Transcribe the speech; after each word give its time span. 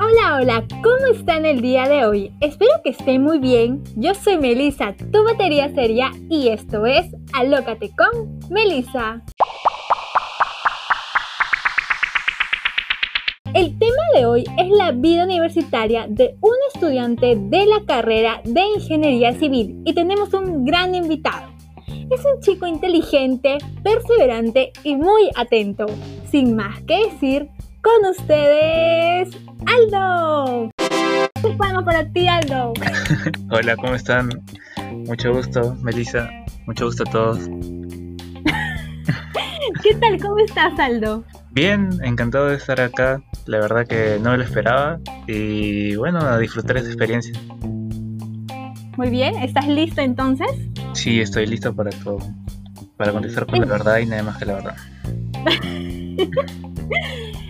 Hola, 0.00 0.38
hola, 0.40 0.64
¿cómo 0.82 1.06
están 1.12 1.46
el 1.46 1.60
día 1.60 1.88
de 1.88 2.04
hoy? 2.04 2.32
Espero 2.40 2.72
que 2.82 2.90
estén 2.90 3.22
muy 3.22 3.38
bien. 3.38 3.84
Yo 3.94 4.12
soy 4.14 4.38
Melissa, 4.38 4.92
tu 5.12 5.22
batería 5.22 5.72
seria, 5.72 6.10
y 6.28 6.48
esto 6.48 6.84
es 6.84 7.06
Alócate 7.32 7.92
con 7.96 8.40
Melissa. 8.50 9.22
El 13.54 13.78
tema 13.78 14.02
de 14.14 14.26
hoy 14.26 14.44
es 14.58 14.68
la 14.70 14.90
vida 14.90 15.24
universitaria 15.24 16.06
de 16.08 16.36
un 16.40 16.56
estudiante 16.74 17.36
de 17.36 17.66
la 17.66 17.84
carrera 17.86 18.40
de 18.44 18.62
Ingeniería 18.74 19.32
Civil 19.34 19.80
y 19.84 19.94
tenemos 19.94 20.34
un 20.34 20.64
gran 20.64 20.96
invitado. 20.96 21.52
Es 22.10 22.24
un 22.24 22.40
chico 22.40 22.66
inteligente, 22.66 23.58
perseverante 23.84 24.72
y 24.82 24.96
muy 24.96 25.30
atento. 25.36 25.86
Sin 26.30 26.56
más 26.56 26.80
que 26.82 27.08
decir, 27.10 27.48
con 27.80 28.10
ustedes, 28.10 29.34
Aldo. 29.66 30.70
Un 31.42 31.56
palmo 31.56 31.82
para 31.82 32.06
ti, 32.12 32.28
Aldo. 32.28 32.74
Hola, 33.50 33.76
¿cómo 33.76 33.94
están? 33.94 34.28
Mucho 35.06 35.32
gusto, 35.32 35.74
Melissa. 35.82 36.28
Mucho 36.66 36.84
gusto 36.84 37.04
a 37.04 37.10
todos. 37.10 37.38
¿Qué 39.82 39.94
tal? 39.94 40.20
¿Cómo 40.20 40.38
estás, 40.38 40.78
Aldo? 40.78 41.24
Bien, 41.52 41.88
encantado 42.04 42.48
de 42.48 42.56
estar 42.56 42.78
acá. 42.78 43.22
La 43.46 43.60
verdad 43.60 43.86
que 43.86 44.18
no 44.20 44.32
me 44.32 44.36
lo 44.36 44.44
esperaba. 44.44 44.98
Y 45.26 45.96
bueno, 45.96 46.18
a 46.20 46.36
disfrutar 46.38 46.76
esta 46.76 46.90
experiencia. 46.90 47.32
Muy 48.98 49.08
bien, 49.08 49.34
¿estás 49.36 49.66
listo 49.66 50.02
entonces? 50.02 50.50
Sí, 50.92 51.20
estoy 51.20 51.46
listo 51.46 51.74
para 51.74 51.88
todo. 51.90 52.18
Para 52.98 53.12
contestar 53.12 53.46
con 53.46 53.60
la 53.60 53.66
verdad 53.66 53.98
y 53.98 54.06
nada 54.06 54.24
más 54.24 54.36
que 54.36 54.44
la 54.44 54.54
verdad. 54.54 54.76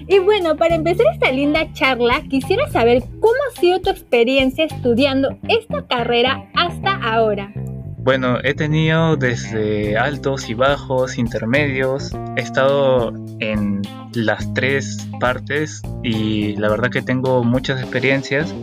y 0.08 0.18
bueno, 0.18 0.56
para 0.56 0.74
empezar 0.74 1.06
esta 1.12 1.30
linda 1.30 1.72
charla, 1.72 2.22
quisiera 2.28 2.68
saber 2.70 3.02
cómo 3.20 3.34
ha 3.48 3.60
sido 3.60 3.80
tu 3.80 3.90
experiencia 3.90 4.64
estudiando 4.64 5.38
esta 5.48 5.86
carrera 5.86 6.48
hasta 6.54 6.94
ahora. 6.94 7.52
Bueno, 7.98 8.38
he 8.42 8.54
tenido 8.54 9.16
desde 9.16 9.98
altos 9.98 10.48
y 10.48 10.54
bajos, 10.54 11.18
intermedios, 11.18 12.16
he 12.36 12.40
estado 12.40 13.12
en 13.40 13.82
las 14.14 14.54
tres 14.54 15.08
partes 15.20 15.82
y 16.02 16.56
la 16.56 16.70
verdad 16.70 16.90
que 16.90 17.02
tengo 17.02 17.44
muchas 17.44 17.80
experiencias 17.80 18.54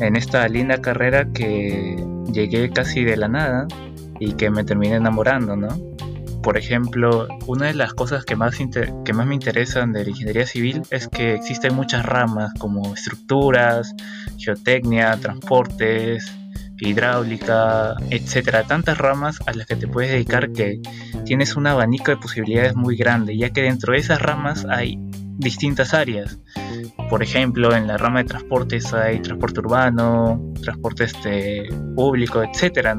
en 0.00 0.16
esta 0.16 0.48
linda 0.48 0.80
carrera 0.80 1.28
que 1.32 2.02
llegué 2.32 2.70
casi 2.70 3.04
de 3.04 3.18
la 3.18 3.28
nada 3.28 3.68
y 4.18 4.32
que 4.32 4.48
me 4.50 4.64
terminé 4.64 4.94
enamorando, 4.94 5.56
¿no? 5.56 5.89
Por 6.42 6.56
ejemplo, 6.56 7.28
una 7.46 7.66
de 7.66 7.74
las 7.74 7.92
cosas 7.92 8.24
que 8.24 8.34
más, 8.34 8.56
que 8.56 9.12
más 9.12 9.26
me 9.26 9.34
interesan 9.34 9.92
de 9.92 10.04
la 10.04 10.10
ingeniería 10.10 10.46
civil 10.46 10.82
es 10.90 11.08
que 11.08 11.34
existen 11.34 11.74
muchas 11.74 12.04
ramas 12.04 12.52
como 12.58 12.94
estructuras, 12.94 13.94
geotecnia, 14.38 15.16
transportes, 15.20 16.32
hidráulica, 16.80 17.94
etcétera, 18.08 18.64
tantas 18.64 18.96
ramas 18.98 19.38
a 19.46 19.52
las 19.52 19.66
que 19.66 19.76
te 19.76 19.86
puedes 19.86 20.10
dedicar 20.10 20.52
que 20.52 20.80
tienes 21.24 21.56
un 21.56 21.66
abanico 21.66 22.10
de 22.10 22.16
posibilidades 22.16 22.74
muy 22.74 22.96
grande, 22.96 23.36
ya 23.36 23.50
que 23.50 23.62
dentro 23.62 23.92
de 23.92 23.98
esas 23.98 24.20
ramas 24.20 24.66
hay 24.68 24.98
distintas 25.40 25.94
áreas. 25.94 26.38
Por 27.08 27.22
ejemplo, 27.22 27.74
en 27.74 27.86
la 27.86 27.96
rama 27.96 28.22
de 28.22 28.28
transportes 28.28 28.92
hay 28.92 29.20
transporte 29.20 29.60
urbano, 29.60 30.52
transporte 30.62 31.04
este, 31.04 31.68
público, 31.96 32.42
etcétera. 32.42 32.96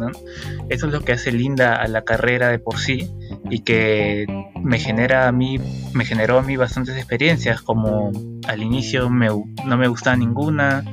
Eso 0.69 0.87
es 0.87 0.93
lo 0.93 1.01
que 1.01 1.13
hace 1.13 1.31
linda 1.31 1.75
a 1.75 1.87
la 1.87 2.03
carrera 2.03 2.49
de 2.49 2.59
por 2.59 2.77
sí 2.77 3.09
y 3.49 3.59
que 3.59 4.25
me 4.63 4.79
genera 4.79 5.27
a 5.27 5.31
mí, 5.31 5.59
me 5.93 6.05
generó 6.05 6.39
a 6.39 6.41
mí 6.41 6.55
bastantes 6.55 6.95
experiencias, 6.95 7.61
como 7.61 8.11
al 8.47 8.61
inicio 8.63 9.09
no 9.09 9.77
me 9.77 9.87
gustaba 9.87 10.15
ninguna, 10.15 10.83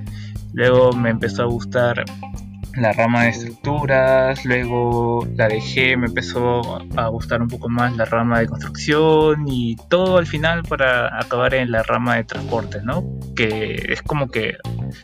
luego 0.53 0.93
me 0.93 1.11
empezó 1.11 1.43
a 1.43 1.47
gustar 1.47 2.05
la 2.79 2.93
rama 2.93 3.25
de 3.25 3.31
estructuras, 3.31 4.45
luego 4.45 5.27
la 5.37 5.49
dejé, 5.49 5.97
me 5.97 6.07
empezó 6.07 6.79
a 6.97 7.09
gustar 7.09 7.43
un 7.43 7.49
poco 7.49 7.69
más 7.69 7.97
la 7.97 8.05
rama 8.05 8.41
de 8.41 8.47
construcción 8.47 9.47
y 9.49 9.77
todo 9.89 10.19
al 10.19 10.27
final 10.27 10.63
para 10.63 11.19
acabar 11.19 11.55
en 11.55 11.71
la 11.71 11.83
rama 11.83 12.17
de 12.17 12.25
transporte, 12.25 12.81
¿no? 12.83 13.05
Que 13.35 13.87
es 13.89 14.03
como 14.03 14.31
que 14.31 14.57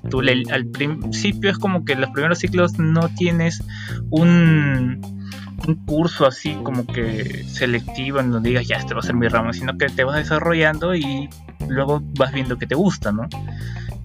tú 0.09 0.21
al 0.21 0.67
principio 0.67 1.51
es 1.51 1.59
como 1.59 1.85
que 1.85 1.97
los 1.97 2.11
primeros 2.11 2.39
ciclos 2.39 2.79
no 2.79 3.09
tienes 3.17 3.63
un, 4.11 5.01
un 5.67 5.75
curso 5.87 6.27
así 6.27 6.55
como 6.63 6.87
que 6.87 7.45
selectivo 7.45 8.21
en 8.21 8.31
donde 8.31 8.51
digas 8.51 8.67
ya 8.67 8.77
este 8.77 8.95
va 8.95 9.01
a 9.01 9.03
ser 9.03 9.15
mi 9.15 9.29
rama, 9.29 9.53
sino 9.53 9.77
que 9.79 9.87
te 9.87 10.05
vas 10.05 10.17
desarrollando 10.17 10.95
y 10.95 11.29
luego 11.69 12.03
vas 12.19 12.33
viendo 12.33 12.59
que 12.59 12.67
te 12.67 12.75
gusta, 12.75 13.13
¿no? 13.13 13.29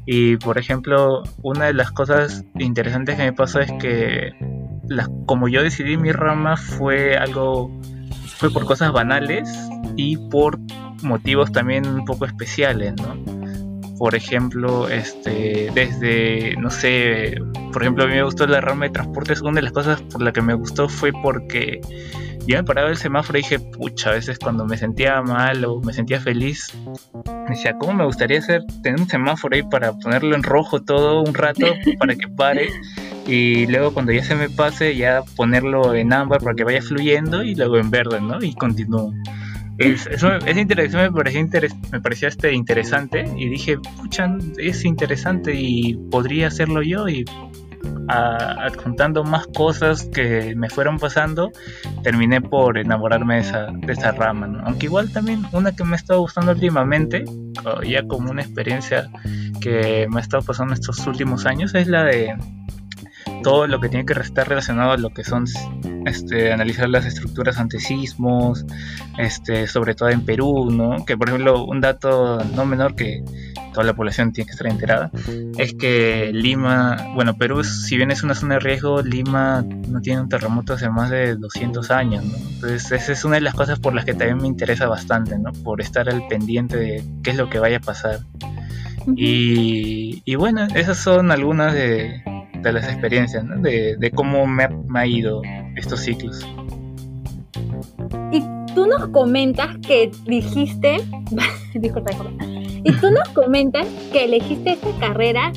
Y 0.06 0.38
por 0.38 0.58
ejemplo, 0.58 1.24
una 1.44 1.66
de 1.66 1.74
las 1.74 1.92
cosas 1.92 2.44
interesantes 2.58 3.16
que 3.16 3.24
me 3.24 3.34
pasó 3.34 3.60
es 3.60 3.72
que 3.74 4.34
como 5.26 5.48
yo 5.48 5.62
decidí 5.62 5.98
mi 5.98 6.12
rama 6.12 6.58
fue 6.58 7.16
algo, 7.16 7.70
fue 8.38 8.52
por 8.52 8.66
cosas 8.66 8.92
banales 8.92 9.50
y 9.96 10.18
por 10.18 10.58
motivos 11.04 11.52
también 11.52 11.88
un 11.88 12.06
poco 12.06 12.26
especiales, 12.26 12.94
¿no? 12.96 13.39
Por 14.00 14.16
ejemplo, 14.16 14.90
este, 14.90 15.70
desde, 15.76 16.56
no 16.58 16.72
sé, 16.72 17.36
por 17.72 17.84
ejemplo, 17.84 18.06
a 18.06 18.08
mí 18.08 18.14
me 18.14 18.24
gustó 18.24 18.48
la 18.48 18.62
rama 18.62 18.86
de 18.86 18.92
transportes. 18.92 19.42
Una 19.42 19.56
de 19.56 19.64
las 19.64 19.74
cosas 19.74 20.02
por 20.02 20.22
la 20.22 20.32
que 20.32 20.42
me 20.42 20.54
gustó 20.54 20.90
fue 20.90 21.12
porque 21.12 21.82
yo 22.48 22.58
me 22.58 22.64
paraba 22.64 22.90
el 22.90 22.98
semáforo 22.98 23.38
y 23.38 23.42
dije, 23.42 23.60
pucha, 23.60 24.10
a 24.10 24.14
veces 24.14 24.40
cuando 24.40 24.66
me 24.66 24.78
sentía 24.78 25.22
mal 25.22 25.64
o 25.66 25.82
me 25.82 25.94
sentía 25.94 26.20
feliz, 26.20 26.74
me 27.26 27.50
decía, 27.50 27.78
¿cómo 27.78 27.94
me 27.94 28.06
gustaría 28.06 28.40
hacer, 28.40 28.64
tener 28.82 29.00
un 29.00 29.08
semáforo 29.08 29.56
ahí 29.56 29.64
para 29.64 29.94
ponerlo 29.94 30.36
en 30.36 30.44
rojo 30.44 30.82
todo 30.82 31.22
un 31.22 31.34
rato 31.34 31.68
para 32.00 32.16
que 32.16 32.28
pare? 32.28 32.70
Y 33.28 33.68
luego 33.68 33.94
cuando 33.94 34.14
ya 34.14 34.24
se 34.24 34.34
me 34.34 34.50
pase, 34.50 34.96
ya 34.96 35.22
ponerlo 35.36 35.94
en 35.94 36.12
ámbar 36.14 36.42
para 36.42 36.56
que 36.56 36.64
vaya 36.64 36.82
fluyendo 36.82 37.44
y 37.44 37.54
luego 37.54 37.78
en 37.78 37.92
verde, 37.92 38.22
¿no? 38.22 38.42
Y 38.42 38.56
continúo. 38.56 39.14
Es, 39.80 40.08
eso, 40.08 40.34
esa 40.36 40.60
interacción 40.60 41.04
me 41.04 41.12
parecía, 41.12 41.46
me 41.92 42.02
parecía 42.02 42.28
este 42.28 42.54
interesante 42.54 43.26
y 43.38 43.48
dije, 43.48 43.78
pucha, 43.78 44.38
es 44.58 44.84
interesante 44.84 45.54
y 45.56 45.96
podría 46.12 46.48
hacerlo 46.48 46.82
yo 46.82 47.08
y 47.08 47.26
adjuntando 48.10 49.24
más 49.24 49.48
cosas 49.48 50.04
que 50.04 50.54
me 50.56 50.70
fueron 50.70 50.98
pasando, 50.98 51.52
terminé 52.04 52.42
por 52.42 52.78
enamorarme 52.78 53.36
de 53.36 53.42
esa, 53.42 53.68
de 53.72 53.94
esa 53.94 54.12
rama. 54.12 54.62
Aunque 54.66 54.88
igual 54.88 55.12
también 55.12 55.44
una 55.54 55.76
que 55.76 55.84
me 55.84 55.94
ha 55.94 55.96
estado 55.96 56.20
gustando 56.22 56.52
últimamente, 56.52 57.24
ya 57.88 58.04
como 58.04 58.32
una 58.32 58.42
experiencia 58.42 59.10
que 59.62 60.08
me 60.10 60.18
ha 60.20 60.22
estado 60.22 60.44
pasando 60.44 60.74
estos 60.74 61.06
últimos 61.08 61.46
años, 61.46 61.74
es 61.76 61.88
la 61.88 62.04
de 62.04 62.36
todo 63.42 63.68
lo 63.68 63.80
que 63.80 63.90
tiene 63.90 64.06
que 64.06 64.14
estar 64.14 64.48
relacionado 64.48 64.92
a 64.92 64.98
lo 64.98 65.10
que 65.10 65.24
son 65.24 65.46
este, 66.06 66.52
analizar 66.52 66.90
las 66.90 67.06
estructuras 67.06 67.58
ante 67.58 67.80
sismos, 67.80 68.66
este, 69.18 69.68
sobre 69.68 69.96
todo 69.96 70.10
en 70.10 70.22
Perú, 70.22 70.70
¿no? 70.72 71.06
Que 71.06 71.18
por 71.18 71.30
ejemplo, 71.30 71.64
un 71.64 71.82
dato 71.82 72.44
no 72.56 72.66
menor 72.66 72.96
que 72.96 73.24
toda 73.74 73.86
la 73.86 73.94
población 73.94 74.32
tiene 74.32 74.48
que 74.48 74.52
estar 74.52 74.68
enterada, 74.68 75.12
es 75.58 75.74
que 75.74 76.32
Lima, 76.34 77.12
bueno, 77.14 77.38
Perú, 77.38 77.64
si 77.64 77.98
bien 77.98 78.12
es 78.12 78.24
una 78.24 78.36
zona 78.36 78.56
de 78.56 78.62
riesgo, 78.62 79.02
Lima 79.02 79.64
no 79.88 80.02
tiene 80.02 80.22
un 80.22 80.30
terremoto 80.30 80.74
hace 80.74 80.90
más 80.90 81.10
de 81.10 81.36
200 81.36 81.92
años, 81.92 82.26
¿no? 82.26 82.38
Entonces, 82.38 82.92
esa 82.92 83.12
es 83.12 83.24
una 83.26 83.36
de 83.36 83.42
las 83.42 83.54
cosas 83.54 83.80
por 83.80 83.94
las 83.94 84.06
que 84.06 84.14
también 84.14 84.38
me 84.38 84.48
interesa 84.48 84.88
bastante, 84.88 85.38
¿no? 85.38 85.52
Por 85.64 85.82
estar 85.82 86.10
al 86.10 86.28
pendiente 86.28 86.78
de 86.78 87.04
qué 87.24 87.32
es 87.32 87.38
lo 87.38 87.50
que 87.50 87.60
vaya 87.60 87.78
a 87.78 87.82
pasar. 87.82 88.20
Y, 89.16 90.22
y 90.26 90.36
bueno, 90.36 90.68
esas 90.76 90.98
son 90.98 91.32
algunas 91.32 91.74
de, 91.74 92.22
de 92.62 92.74
las 92.74 92.86
experiencias, 92.86 93.44
¿no? 93.44 93.62
de, 93.62 93.96
de, 93.98 94.12
cómo 94.12 94.46
me 94.46 94.64
ha, 94.64 94.70
me 94.70 95.00
ha, 95.00 95.06
ido 95.06 95.42
estos 95.76 96.02
ciclos. 96.02 96.48
Y 98.32 98.44
tú 98.76 98.88
nos 98.88 99.08
comentas 99.10 99.78
que 99.86 100.12
dijiste, 100.26 100.98
disculpa, 101.74 102.12
disculpa, 102.12 102.46
y 102.84 102.92
tú 102.94 103.12
nos 103.12 103.28
comentas 103.30 103.88
que 104.12 104.26
elegiste 104.26 104.72
esta 104.72 104.92
carrera 105.00 105.52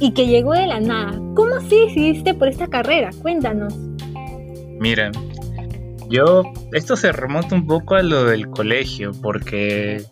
y 0.00 0.12
que 0.12 0.26
llegó 0.26 0.52
de 0.52 0.66
la 0.66 0.80
nada. 0.80 1.12
¿Cómo 1.34 1.56
así 1.56 1.86
decidiste 1.86 2.34
por 2.34 2.48
esta 2.48 2.66
carrera? 2.66 3.10
Cuéntanos. 3.22 3.76
Mira, 4.78 5.10
yo, 6.08 6.42
esto 6.72 6.96
se 6.96 7.12
remonta 7.12 7.54
un 7.54 7.66
poco 7.66 7.94
a 7.94 8.02
lo 8.02 8.24
del 8.24 8.48
colegio, 8.48 9.12
porque 9.22 10.02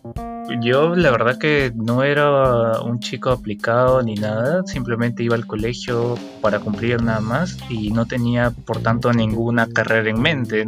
yo 0.61 0.95
la 0.95 1.11
verdad 1.11 1.37
que 1.37 1.71
no 1.75 2.03
era 2.03 2.79
un 2.81 2.99
chico 2.99 3.31
aplicado 3.31 4.01
ni 4.01 4.15
nada, 4.15 4.63
simplemente 4.65 5.23
iba 5.23 5.35
al 5.35 5.45
colegio 5.45 6.15
para 6.41 6.59
cumplir 6.59 7.01
nada 7.01 7.21
más 7.21 7.57
y 7.69 7.91
no 7.91 8.05
tenía 8.05 8.51
por 8.51 8.81
tanto 8.81 9.11
ninguna 9.13 9.67
carrera 9.67 10.09
en 10.09 10.21
mente. 10.21 10.65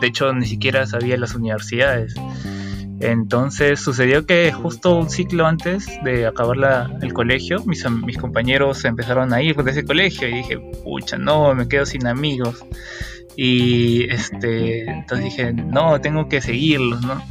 De 0.00 0.06
hecho, 0.06 0.32
ni 0.32 0.46
siquiera 0.46 0.86
sabía 0.86 1.16
las 1.16 1.34
universidades. 1.34 2.14
Entonces 3.00 3.80
sucedió 3.80 4.26
que 4.26 4.52
justo 4.52 4.94
un 4.94 5.08
ciclo 5.08 5.46
antes 5.46 5.86
de 6.04 6.26
acabar 6.26 6.56
la, 6.58 6.98
el 7.00 7.14
colegio, 7.14 7.64
mis, 7.64 7.88
mis 7.90 8.18
compañeros 8.18 8.84
empezaron 8.84 9.32
a 9.32 9.40
ir 9.40 9.56
de 9.56 9.70
ese 9.70 9.84
colegio 9.84 10.28
y 10.28 10.34
dije, 10.34 10.58
pucha, 10.84 11.16
no, 11.16 11.54
me 11.54 11.66
quedo 11.66 11.86
sin 11.86 12.06
amigos. 12.06 12.62
Y 13.36 14.10
este, 14.10 14.90
entonces 14.90 15.24
dije, 15.24 15.52
no, 15.54 15.98
tengo 16.02 16.28
que 16.28 16.42
seguirlos, 16.42 17.00
¿no? 17.00 17.22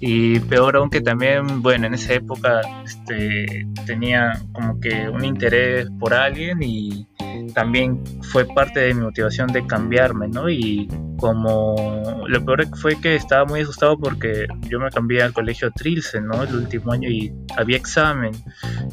Y 0.00 0.38
peor 0.40 0.76
aún 0.76 0.90
que 0.90 1.00
también, 1.00 1.60
bueno, 1.60 1.86
en 1.86 1.94
esa 1.94 2.14
época 2.14 2.60
este, 2.84 3.66
tenía 3.84 4.40
como 4.52 4.78
que 4.80 5.08
un 5.08 5.24
interés 5.24 5.88
por 5.98 6.14
alguien 6.14 6.62
y 6.62 7.06
también 7.54 8.00
fue 8.22 8.44
parte 8.44 8.80
de 8.80 8.94
mi 8.94 9.02
motivación 9.02 9.48
de 9.48 9.66
cambiarme, 9.66 10.28
¿no? 10.28 10.48
Y 10.48 10.88
como 11.18 12.24
lo 12.28 12.44
peor 12.44 12.66
fue 12.76 13.00
que 13.00 13.16
estaba 13.16 13.44
muy 13.44 13.60
asustado 13.60 13.98
porque 13.98 14.46
yo 14.68 14.78
me 14.78 14.90
cambié 14.90 15.22
al 15.22 15.32
colegio 15.32 15.70
Trilce, 15.72 16.20
¿no? 16.20 16.44
El 16.44 16.54
último 16.54 16.92
año 16.92 17.08
y 17.08 17.32
había 17.56 17.76
examen. 17.76 18.32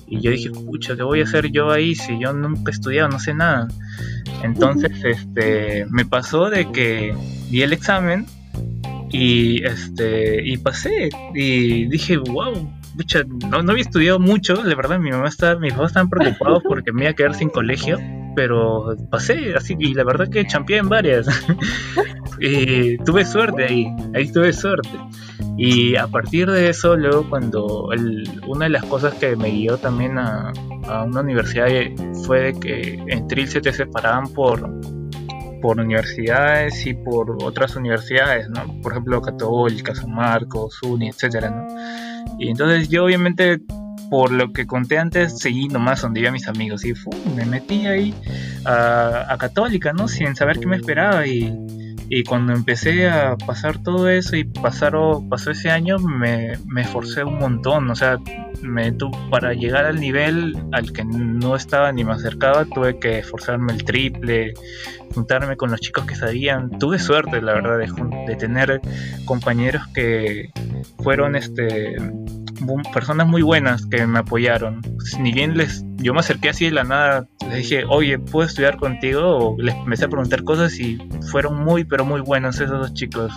Y 0.08 0.22
yo 0.22 0.32
dije, 0.32 0.50
pucha, 0.50 0.96
¿qué 0.96 1.04
voy 1.04 1.22
a 1.22 1.24
hacer 1.24 1.52
yo 1.52 1.72
ahí 1.72 1.96
si 1.96 2.20
yo 2.20 2.34
nunca 2.34 2.72
he 2.72 2.74
estudiado, 2.74 3.10
no 3.10 3.20
sé 3.20 3.34
nada? 3.34 3.68
Entonces, 4.44 4.92
este, 5.04 5.86
me 5.90 6.06
pasó 6.06 6.50
de 6.50 6.72
que 6.72 7.16
di 7.50 7.62
el 7.62 7.74
examen 7.74 8.26
y 9.12 9.64
este 9.64 10.42
y 10.46 10.58
pasé 10.58 11.10
y 11.34 11.86
dije, 11.86 12.18
wow, 12.18 12.54
pucha, 12.96 13.24
no, 13.50 13.62
no 13.62 13.72
había 13.72 13.84
estudiado 13.84 14.20
mucho, 14.20 14.56
de 14.56 14.76
verdad, 14.76 15.00
mi 15.00 15.12
mamá 15.12 15.28
está, 15.28 15.56
mis 15.58 15.74
papás 15.74 15.92
estaban 15.92 16.10
preocupados 16.10 16.64
porque 16.68 16.92
me 16.92 17.04
iba 17.04 17.12
a 17.12 17.14
quedar 17.14 17.36
sin 17.36 17.50
colegio 17.50 17.98
pero 18.36 18.96
pasé 19.10 19.56
así 19.56 19.76
y 19.80 19.94
la 19.94 20.04
verdad 20.04 20.30
que 20.30 20.46
champié 20.46 20.78
en 20.78 20.90
varias. 20.90 21.28
y 22.40 22.98
tuve 23.00 23.26
suerte 23.26 23.64
ahí, 23.64 23.88
ahí 24.14 24.32
tuve 24.32 24.54
suerte. 24.54 24.90
Y 25.58 25.96
a 25.96 26.08
partir 26.08 26.52
de 26.52 26.70
eso, 26.70 26.96
luego 26.98 27.28
cuando 27.30 27.90
una 28.46 28.66
de 28.66 28.70
las 28.70 28.84
cosas 28.84 29.14
que 29.16 29.36
me 29.36 29.50
guió 29.50 29.78
también 29.78 30.18
a, 30.20 30.52
una 31.04 31.22
universidad 31.22 31.68
fue 32.26 32.54
que 32.60 33.02
en 33.08 33.28
Trilce 33.28 33.60
te 33.60 33.74
separaban 33.74 34.28
por, 34.28 34.70
por 35.66 35.80
universidades 35.80 36.86
y 36.86 36.94
por 36.94 37.44
otras 37.44 37.76
universidades, 37.76 38.48
¿no? 38.50 38.80
Por 38.84 38.92
ejemplo, 38.92 39.20
Católica, 39.20 39.96
San 39.96 40.14
Marcos, 40.14 40.80
UNI, 40.84 41.10
etcétera, 41.10 41.50
¿no? 41.50 41.66
Y 42.38 42.50
entonces 42.50 42.88
yo 42.88 43.06
obviamente 43.06 43.60
por 44.12 44.32
lo 44.32 44.54
que 44.54 44.68
conté 44.68 45.00
antes, 45.00 45.40
seguí 45.40 45.68
nomás 45.68 46.04
donde 46.04 46.20
iba 46.20 46.30
mis 46.30 46.48
amigos 46.48 46.86
y 46.86 46.94
me 47.36 47.46
metí 47.46 47.88
ahí 47.88 48.14
a, 48.64 49.36
Católica, 49.40 49.92
¿no? 49.92 50.08
Sin 50.08 50.36
saber 50.36 50.60
qué 50.60 50.68
me 50.68 50.76
esperaba 50.76 51.26
y, 51.26 51.52
y, 52.10 52.24
cuando 52.24 52.54
empecé 52.54 53.08
a 53.08 53.36
pasar 53.36 53.82
todo 53.82 54.10
eso 54.10 54.36
y 54.36 54.44
pasaron, 54.44 55.28
pasó 55.30 55.52
ese 55.52 55.70
año, 55.70 55.98
me, 56.00 56.58
me 56.68 56.82
esforcé 56.82 57.24
un 57.24 57.40
montón, 57.40 57.90
o 57.90 57.96
sea, 57.96 58.18
me 58.62 58.92
para 59.30 59.54
llegar 59.54 59.86
al 59.86 60.00
nivel 60.00 60.56
al 60.72 60.92
que 60.92 61.04
no 61.04 61.56
estaba 61.56 61.92
ni 61.92 62.04
me 62.04 62.14
acercaba, 62.14 62.66
tuve 62.66 63.00
que 63.00 63.20
esforzarme 63.20 63.74
el 63.74 63.84
triple, 63.84 64.54
juntarme 65.14 65.58
con 65.58 65.72
los 65.72 65.80
chicos 65.82 66.06
que 66.06 66.16
sabían. 66.16 66.78
Tuve 66.80 67.00
suerte, 67.00 67.42
la 67.42 67.54
verdad, 67.54 67.78
de, 67.78 68.26
de 68.28 68.36
tener 68.36 68.82
compañeros 69.26 69.84
que 69.94 70.50
fueron 71.00 71.36
este 71.36 71.96
personas 72.94 73.28
muy 73.28 73.42
buenas 73.42 73.86
que 73.86 74.06
me 74.06 74.20
apoyaron. 74.20 74.82
Ni 75.20 75.32
bien 75.32 75.58
les, 75.58 75.86
yo 75.98 76.14
me 76.14 76.20
acerqué 76.20 76.50
así 76.50 76.66
de 76.66 76.72
la 76.72 76.84
nada, 76.84 77.28
les 77.50 77.58
dije, 77.58 77.84
oye, 77.90 78.20
¿puedo 78.20 78.48
estudiar 78.48 78.78
contigo? 78.78 79.22
O 79.38 79.62
les 79.62 79.76
empecé 79.76 80.06
a 80.06 80.10
preguntar 80.10 80.44
cosas 80.44 80.80
y 80.80 80.98
fueron 81.32 81.64
muy, 81.64 81.86
pero 81.86 82.06
muy 82.06 82.22
buenos 82.22 82.56
esos 82.60 82.80
dos 82.80 82.94
chicos, 82.94 83.34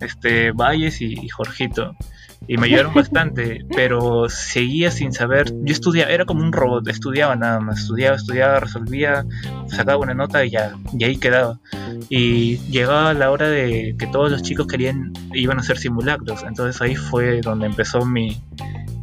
este, 0.00 0.52
Valles 0.52 1.00
y, 1.00 1.28
Jorgito. 1.28 1.96
Y 2.46 2.56
me 2.56 2.66
ayudaron 2.66 2.94
bastante, 2.94 3.64
pero 3.74 4.28
seguía 4.30 4.90
sin 4.90 5.12
saber. 5.12 5.52
Yo 5.64 5.72
estudiaba, 5.72 6.10
era 6.10 6.24
como 6.24 6.42
un 6.42 6.52
robot, 6.52 6.88
estudiaba 6.88 7.36
nada 7.36 7.60
más, 7.60 7.80
estudiaba, 7.80 8.16
estudiaba, 8.16 8.60
resolvía, 8.60 9.26
sacaba 9.66 9.98
una 9.98 10.14
nota 10.14 10.44
y 10.44 10.50
ya, 10.50 10.74
y 10.96 11.04
ahí 11.04 11.16
quedaba. 11.16 11.60
Y 12.08 12.56
llegaba 12.70 13.12
la 13.12 13.30
hora 13.30 13.48
de 13.48 13.94
que 13.98 14.06
todos 14.06 14.30
los 14.30 14.42
chicos 14.42 14.66
querían, 14.66 15.12
iban 15.34 15.58
a 15.58 15.60
hacer 15.60 15.76
simulacros. 15.76 16.42
Entonces 16.44 16.80
ahí 16.80 16.94
fue 16.94 17.40
donde 17.42 17.66
empezó 17.66 18.06
mi, 18.06 18.40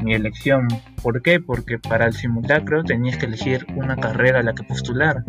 mi 0.04 0.14
elección. 0.14 0.68
¿Por 1.04 1.22
qué? 1.22 1.40
Porque 1.40 1.78
para 1.78 2.08
el 2.08 2.14
simulacro 2.14 2.84
tenías 2.84 3.18
que 3.18 3.26
elegir 3.26 3.66
una 3.76 3.96
carrera 3.96 4.40
a 4.40 4.44
la 4.44 4.54
que 4.54 4.64
postular. 4.64 5.24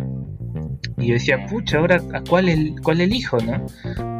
Y 0.98 1.08
yo 1.08 1.14
decía, 1.14 1.46
pucha, 1.46 1.78
ahora 1.78 2.00
a 2.12 2.22
cuál, 2.22 2.48
el, 2.48 2.74
cuál 2.82 3.00
elijo, 3.00 3.38
¿no? 3.40 3.66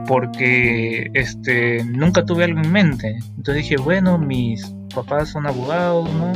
Porque 0.07 1.11
este, 1.15 1.83
nunca 1.85 2.25
tuve 2.25 2.45
algo 2.45 2.61
en 2.61 2.73
mente. 2.73 3.19
Entonces 3.37 3.65
dije, 3.65 3.77
bueno, 3.77 4.19
mis 4.19 4.65
papás 4.95 5.31
son 5.31 5.47
abogados, 5.47 6.09
¿no? 6.15 6.33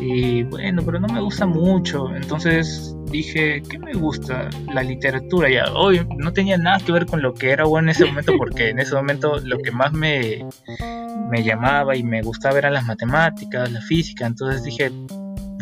Y 0.00 0.44
bueno, 0.44 0.82
pero 0.84 0.98
no 0.98 1.08
me 1.08 1.20
gusta 1.20 1.46
mucho. 1.46 2.14
Entonces 2.14 2.94
dije, 3.10 3.62
¿qué 3.68 3.78
me 3.78 3.92
gusta? 3.92 4.48
La 4.72 4.82
literatura. 4.82 5.50
Ya, 5.50 5.72
hoy 5.74 6.06
no 6.16 6.32
tenía 6.32 6.56
nada 6.56 6.78
que 6.78 6.92
ver 6.92 7.06
con 7.06 7.20
lo 7.20 7.34
que 7.34 7.50
era 7.50 7.64
bueno 7.64 7.88
en 7.88 7.90
ese 7.90 8.06
momento, 8.06 8.32
porque 8.38 8.70
en 8.70 8.78
ese 8.78 8.94
momento 8.94 9.38
lo 9.40 9.58
que 9.58 9.70
más 9.70 9.92
me, 9.92 10.46
me 11.30 11.42
llamaba 11.42 11.96
y 11.96 12.02
me 12.02 12.22
gustaba 12.22 12.58
eran 12.58 12.72
las 12.72 12.86
matemáticas, 12.86 13.70
la 13.70 13.82
física. 13.82 14.26
Entonces 14.26 14.64
dije, 14.64 14.90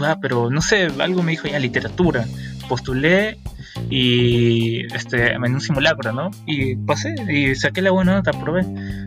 ah, 0.01 0.19
pero 0.21 0.51
no 0.51 0.61
sé, 0.61 0.89
algo 1.01 1.23
me 1.23 1.33
dijo 1.33 1.49
ya 1.49 1.59
literatura. 1.59 2.25
Postulé 2.69 3.39
y 3.91 4.85
este 4.95 5.33
en 5.33 5.43
un 5.43 5.61
simulacro, 5.61 6.13
¿no? 6.13 6.31
Y 6.47 6.77
pasé 6.77 7.15
y 7.29 7.55
saqué 7.55 7.83
la 7.83 7.91
buena 7.91 8.17
nota, 8.17 8.33
probé. 8.33 8.67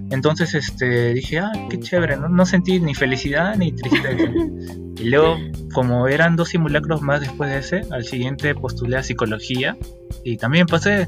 Entonces 0.09 0.53
este 0.55 1.13
dije, 1.13 1.39
ah, 1.39 1.51
qué 1.69 1.79
chévere, 1.79 2.17
¿no? 2.17 2.29
No 2.29 2.45
sentí 2.45 2.79
ni 2.79 2.95
felicidad 2.95 3.55
ni 3.55 3.71
tristeza. 3.71 4.31
y 4.97 5.03
luego, 5.09 5.37
como 5.73 6.07
eran 6.07 6.35
dos 6.35 6.49
simulacros 6.49 7.01
más 7.01 7.21
después 7.21 7.49
de 7.49 7.59
ese, 7.59 7.93
al 7.93 8.03
siguiente 8.03 8.55
postulé 8.55 8.97
a 8.97 9.03
psicología 9.03 9.77
y 10.23 10.37
también 10.37 10.67
pasé. 10.67 11.07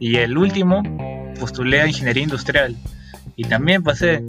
Y 0.00 0.16
el 0.16 0.36
último 0.36 0.82
postulé 1.38 1.80
a 1.80 1.86
ingeniería 1.86 2.22
industrial 2.22 2.76
y 3.36 3.44
también 3.44 3.82
pasé. 3.82 4.24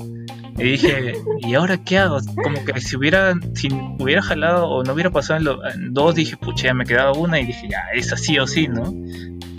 Y 0.59 0.63
dije, 0.63 1.13
¿y 1.39 1.53
ahora 1.53 1.77
qué 1.77 1.97
hago? 1.97 2.19
Como 2.44 2.63
que 2.65 2.81
si 2.81 2.97
hubiera, 2.97 3.33
si 3.53 3.69
hubiera 3.97 4.21
jalado 4.21 4.67
o 4.67 4.83
no 4.83 4.94
hubiera 4.94 5.09
pasado 5.09 5.61
en, 5.73 5.94
dos, 5.94 6.15
dije, 6.15 6.35
pucha, 6.35 6.73
me 6.73 6.85
quedaba 6.85 7.13
una 7.13 7.39
y 7.39 7.45
dije, 7.45 7.67
ya, 7.69 7.83
es 7.94 8.11
así 8.11 8.38
o 8.38 8.45
sí, 8.45 8.67
¿no? 8.67 8.94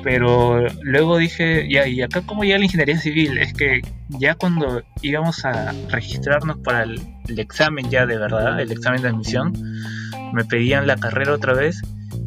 Pero 0.02 0.67
luego 0.82 1.19
dije, 1.19 1.67
ya, 1.70 1.87
¿y 1.87 2.02
acá 2.02 2.23
cómo 2.23 2.44
llega 2.44 2.58
la 2.58 2.64
ingeniería 2.64 2.99
civil? 2.99 3.38
Es 3.38 3.55
que 3.55 3.81
ya 4.08 4.35
cuando 4.35 4.82
íbamos 5.02 5.44
a 5.44 5.73
registrarnos 5.88 6.58
para 6.58 6.82
el 6.85 7.38
examen 7.38 7.88
ya 7.91 8.06
de 8.06 8.19
verdad, 8.19 8.61
el 8.61 8.73
examen 8.73 9.03
de 9.03 9.08
admisión, 9.08 9.53
me 10.32 10.44
pedían 10.44 10.87
la 10.87 10.96
carrera 10.96 11.32
otra 11.32 11.55
vez 11.55 11.82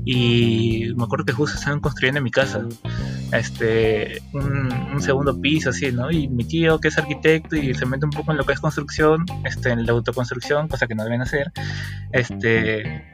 y 0.06 0.94
me 0.96 1.04
acuerdo 1.04 1.26
que 1.26 1.34
justo 1.34 1.58
estaban 1.58 1.80
construyendo 1.80 2.18
en 2.18 2.24
mi 2.24 2.32
casa 2.32 2.66
este 3.32 4.22
un, 4.34 5.02
segundo 5.02 5.40
piso 5.40 5.70
así 5.70 5.92
no 5.92 6.12
y 6.12 6.28
mi 6.28 6.44
tío 6.44 6.80
que 6.80 6.90
es 6.90 6.98
arquitecto 6.98 7.56
y 7.56 7.74
se 7.74 7.86
mete 7.86 8.06
un 8.06 8.12
poco 8.12 8.32
en 8.32 8.38
lo 8.38 8.46
que 8.46 8.54
es 8.54 8.60
construcción 8.60 9.26
este 9.46 9.72
en 9.72 9.86
la 9.86 9.94
autoconstrucción 9.94 10.68
cosa 10.68 10.88
que 10.88 10.96
no 10.96 11.04
deben 11.04 11.22
hacer 11.22 11.52
este 12.12 13.06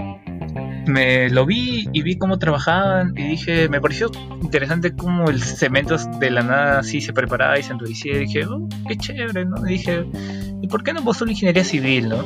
me 0.88 1.30
lo 1.30 1.46
vi 1.46 1.88
y 1.94 2.02
vi 2.02 2.18
cómo 2.18 2.40
trabajaban 2.40 3.14
y 3.16 3.24
dije 3.24 3.70
me 3.70 3.80
pareció 3.80 4.10
interesante 4.42 4.96
cómo 4.96 5.30
el 5.30 5.42
cemento 5.42 5.96
de 6.20 6.32
la 6.32 6.42
nada 6.42 6.80
así 6.80 7.02
se 7.02 7.14
preparaba 7.14 7.60
y 7.60 7.64
se 7.64 7.74
endurecía 7.74 8.16
y 8.16 8.20
dije 8.20 8.46
oh, 8.46 8.68
qué 8.88 8.98
chévere 8.98 9.46
no 9.46 9.66
y 9.68 9.74
dije 9.74 10.06
y 10.62 10.68
por 10.68 10.84
qué 10.84 10.94
no 10.94 11.02
la 11.02 11.32
ingeniería 11.32 11.64
civil 11.64 12.10
no 12.10 12.24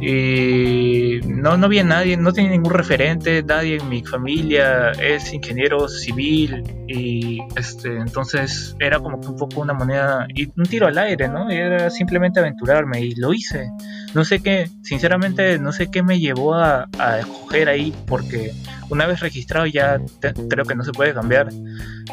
y 0.00 1.20
no, 1.26 1.56
no 1.56 1.66
había 1.66 1.82
nadie, 1.82 2.16
no 2.16 2.32
tenía 2.32 2.50
ningún 2.50 2.72
referente, 2.72 3.42
nadie 3.42 3.76
en 3.76 3.88
mi 3.88 4.04
familia 4.04 4.92
es 4.92 5.32
ingeniero 5.32 5.88
civil 5.88 6.62
y 6.86 7.40
este, 7.56 7.96
entonces 7.96 8.76
era 8.78 8.98
como 9.00 9.20
que 9.20 9.28
un 9.28 9.36
poco 9.36 9.60
una 9.60 9.74
moneda 9.74 10.26
y 10.34 10.48
un 10.56 10.66
tiro 10.66 10.86
al 10.86 10.98
aire, 10.98 11.28
¿no? 11.28 11.50
Era 11.50 11.90
simplemente 11.90 12.40
aventurarme 12.40 13.00
y 13.00 13.14
lo 13.16 13.32
hice. 13.32 13.68
No 14.14 14.24
sé 14.24 14.40
qué, 14.40 14.70
sinceramente 14.82 15.58
no 15.58 15.72
sé 15.72 15.90
qué 15.90 16.02
me 16.02 16.18
llevó 16.18 16.54
a, 16.54 16.88
a 16.98 17.18
escoger 17.20 17.68
ahí 17.68 17.94
porque 18.06 18.52
una 18.90 19.06
vez 19.06 19.20
registrado 19.20 19.66
ya 19.66 20.00
creo 20.48 20.64
que 20.64 20.74
no 20.74 20.84
se 20.84 20.92
puede 20.92 21.14
cambiar. 21.14 21.48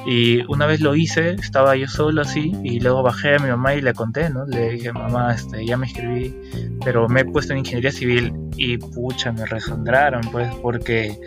Y 0.06 0.44
una 0.52 0.66
vez 0.66 0.82
lo 0.82 0.96
hice, 0.96 1.32
estaba 1.32 1.76
yo 1.76 1.88
solo 1.88 2.22
así, 2.22 2.52
y 2.64 2.80
luego 2.80 3.02
bajé 3.02 3.36
a 3.36 3.40
mi 3.40 3.50
mamá 3.50 3.74
y 3.74 3.82
le 3.82 3.94
conté, 3.94 4.30
¿no? 4.30 4.46
Le 4.46 4.72
dije, 4.72 4.92
mamá, 4.92 5.34
este, 5.34 5.66
ya 5.66 5.78
me 5.78 5.88
escribí, 5.88 6.36
pero 6.84 7.10
me 7.10 7.22
he 7.22 7.26
puesto 7.26 7.54
en 7.54 7.60
ingeniería 7.60 7.92
civil 7.92 8.34
y 8.56 8.78
pucha, 8.78 9.32
me 9.32 9.46
resondraron, 9.46 10.22
pues, 10.32 10.54
porque 10.62 11.18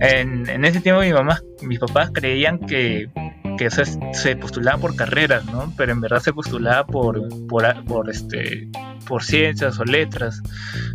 en, 0.00 0.48
en 0.48 0.64
ese 0.64 0.80
tiempo 0.80 1.02
mi 1.02 1.12
mamá, 1.12 1.40
mis 1.62 1.78
papás 1.78 2.10
creían 2.12 2.58
que 2.58 3.08
que 3.56 3.70
se, 3.70 3.84
se 4.12 4.36
postulaba 4.36 4.78
por 4.78 4.96
carreras, 4.96 5.44
¿no? 5.46 5.72
Pero 5.76 5.92
en 5.92 6.00
verdad 6.00 6.20
se 6.20 6.32
postulaba 6.32 6.86
por, 6.86 7.22
por, 7.46 8.10
este, 8.10 8.68
por 9.06 9.24
ciencias 9.24 9.78
o 9.78 9.84
letras. 9.84 10.42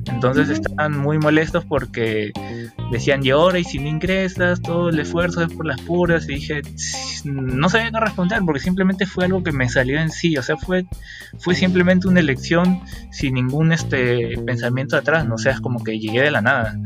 Entonces 0.05 0.49
estaban 0.49 0.97
muy 0.97 1.17
molestos 1.17 1.65
porque 1.65 2.31
decían, 2.91 3.25
y 3.25 3.31
ahora, 3.31 3.59
y 3.59 3.63
si 3.63 3.79
no 3.79 3.87
ingresas, 3.87 4.61
todo 4.61 4.89
el 4.89 4.99
esfuerzo 4.99 5.43
es 5.43 5.53
por 5.53 5.65
las 5.65 5.81
puras. 5.81 6.25
Y 6.25 6.35
dije, 6.35 6.61
no 7.25 7.69
sabía 7.69 7.91
qué 7.91 7.99
responder 7.99 8.41
porque 8.45 8.59
simplemente 8.59 9.05
fue 9.05 9.25
algo 9.25 9.43
que 9.43 9.51
me 9.51 9.69
salió 9.69 9.99
en 9.99 10.11
sí. 10.11 10.37
O 10.37 10.43
sea, 10.43 10.57
fue, 10.57 10.85
fue 11.39 11.55
simplemente 11.55 12.07
una 12.07 12.19
elección 12.19 12.81
sin 13.11 13.33
ningún 13.33 13.71
este, 13.71 14.37
pensamiento 14.45 14.97
atrás, 14.97 15.27
¿no? 15.27 15.35
O 15.35 15.39
sea, 15.39 15.53
es 15.53 15.61
como 15.61 15.83
que 15.83 15.99
llegué 15.99 16.21
de 16.21 16.31
la 16.31 16.41
nada. 16.41 16.77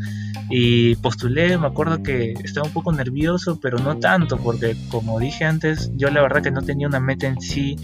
Y 0.49 0.95
postulé, 0.97 1.57
me 1.57 1.67
acuerdo 1.67 2.03
que 2.03 2.33
estaba 2.43 2.67
un 2.67 2.73
poco 2.73 2.91
nervioso, 2.91 3.59
pero 3.59 3.79
no 3.79 3.97
tanto, 3.97 4.37
porque 4.37 4.75
como 4.89 5.19
dije 5.19 5.43
antes, 5.43 5.91
yo 5.95 6.09
la 6.11 6.21
verdad 6.21 6.43
que 6.43 6.51
no 6.51 6.61
tenía 6.61 6.87
una 6.87 6.99
meta 6.99 7.25
en 7.25 7.41
sí 7.41 7.75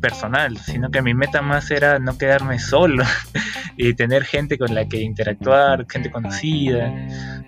personal, 0.00 0.58
sino 0.58 0.90
que 0.90 1.00
mi 1.00 1.14
meta 1.14 1.40
más 1.40 1.70
era 1.70 1.98
no 1.98 2.18
quedarme 2.18 2.58
solo 2.58 3.04
y 3.76 3.94
tener 3.94 4.24
gente 4.24 4.58
con 4.58 4.74
la 4.74 4.86
que 4.86 5.00
interactuar, 5.00 5.86
gente 5.88 6.10
conocida. 6.10 6.92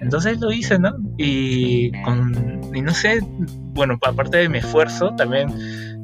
Entonces 0.00 0.40
lo 0.40 0.50
hice, 0.50 0.78
¿no? 0.78 0.94
Y, 1.18 1.92
con, 2.02 2.60
y 2.74 2.80
no 2.80 2.94
sé, 2.94 3.20
bueno, 3.74 3.98
aparte 4.02 4.38
de 4.38 4.48
mi 4.48 4.58
esfuerzo, 4.58 5.14
también 5.16 5.48